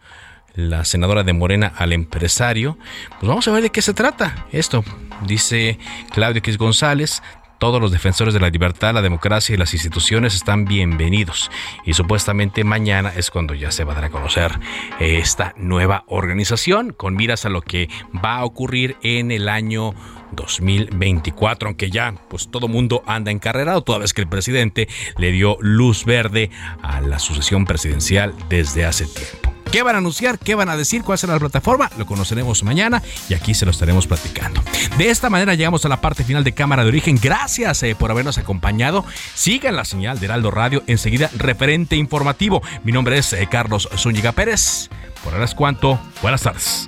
la 0.56 0.86
senadora 0.86 1.24
de 1.24 1.34
Morena 1.34 1.74
al 1.76 1.94
empresario. 1.94 2.78
Pues 3.20 3.28
vamos 3.28 3.48
a 3.48 3.52
ver 3.52 3.64
de 3.64 3.72
qué 3.72 3.82
se 3.82 3.94
trata 3.94 4.46
esto. 4.52 4.84
Dice 5.26 5.80
Claudio 6.12 6.40
X 6.40 6.58
González, 6.58 7.24
todos 7.60 7.82
los 7.82 7.92
defensores 7.92 8.34
de 8.34 8.40
la 8.40 8.50
libertad, 8.50 8.94
la 8.94 9.02
democracia 9.02 9.54
y 9.54 9.58
las 9.58 9.74
instituciones 9.74 10.36
están 10.36 10.66
bienvenidos. 10.66 11.50
Y 11.86 11.94
supuestamente 11.94 12.64
mañana 12.64 13.14
es 13.16 13.32
cuando 13.32 13.54
ya 13.54 13.72
se 13.72 13.84
va 13.84 13.94
a 13.94 13.96
dar 13.96 14.06
a 14.06 14.10
conocer 14.10 14.52
esta 15.00 15.54
nueva 15.58 16.04
organización 16.08 16.94
con 16.94 17.16
miras 17.16 17.46
a 17.46 17.50
lo 17.50 17.62
que 17.62 17.90
va 18.24 18.38
a 18.38 18.46
ocurrir 18.46 18.98
en 19.02 19.32
el 19.32 19.50
año 19.50 19.94
2024, 20.32 21.70
aunque 21.70 21.90
ya 21.90 22.16
pues 22.30 22.50
todo 22.50 22.68
mundo 22.68 23.04
anda 23.06 23.32
encarrerado, 23.32 23.82
toda 23.82 24.00
vez 24.00 24.14
que 24.14 24.22
el 24.22 24.28
presidente 24.28 24.88
le 25.18 25.32
dio 25.32 25.58
luz 25.62 26.06
verde 26.06 26.50
a 26.82 27.02
la 27.02 27.20
sucesión 27.20 27.66
presidencial 27.66 28.34
desde 28.50 28.86
hace 28.86 29.06
tiempo. 29.06 29.63
¿Qué 29.74 29.82
van 29.82 29.96
a 29.96 29.98
anunciar? 29.98 30.38
¿Qué 30.38 30.54
van 30.54 30.70
a 30.70 30.78
decir? 30.78 31.02
¿Cuál 31.02 31.18
será 31.18 31.34
la 31.34 31.40
plataforma? 31.40 31.90
Lo 31.98 32.06
conoceremos 32.06 32.62
mañana 32.64 33.02
y 33.28 33.34
aquí 33.34 33.56
se 33.56 33.66
lo 33.66 33.72
estaremos 33.72 34.06
platicando. 34.06 34.62
De 35.00 35.10
esta 35.10 35.32
manera 35.32 35.56
llegamos 35.56 35.84
a 35.84 35.90
la 35.90 36.00
parte 36.00 36.24
final 36.24 36.44
de 36.44 36.52
Cámara 36.52 36.84
de 36.84 36.90
Origen. 36.90 37.18
Gracias 37.20 37.82
eh, 37.82 37.96
por 37.96 38.12
habernos 38.12 38.38
acompañado. 38.38 39.04
Sigan 39.34 39.76
la 39.76 39.84
señal 39.84 40.20
de 40.20 40.28
Heraldo 40.28 40.52
Radio. 40.52 40.84
Enseguida, 40.86 41.32
referente 41.36 41.96
informativo. 41.96 42.62
Mi 42.84 42.92
nombre 42.92 43.18
es 43.18 43.34
eh, 43.34 43.48
Carlos 43.50 43.90
Zúñiga 43.98 44.32
Pérez. 44.34 44.92
Por 45.24 45.34
ahora 45.34 45.46
es 45.46 45.56
cuanto. 45.56 46.00
Buenas 46.22 46.44
tardes. 46.44 46.88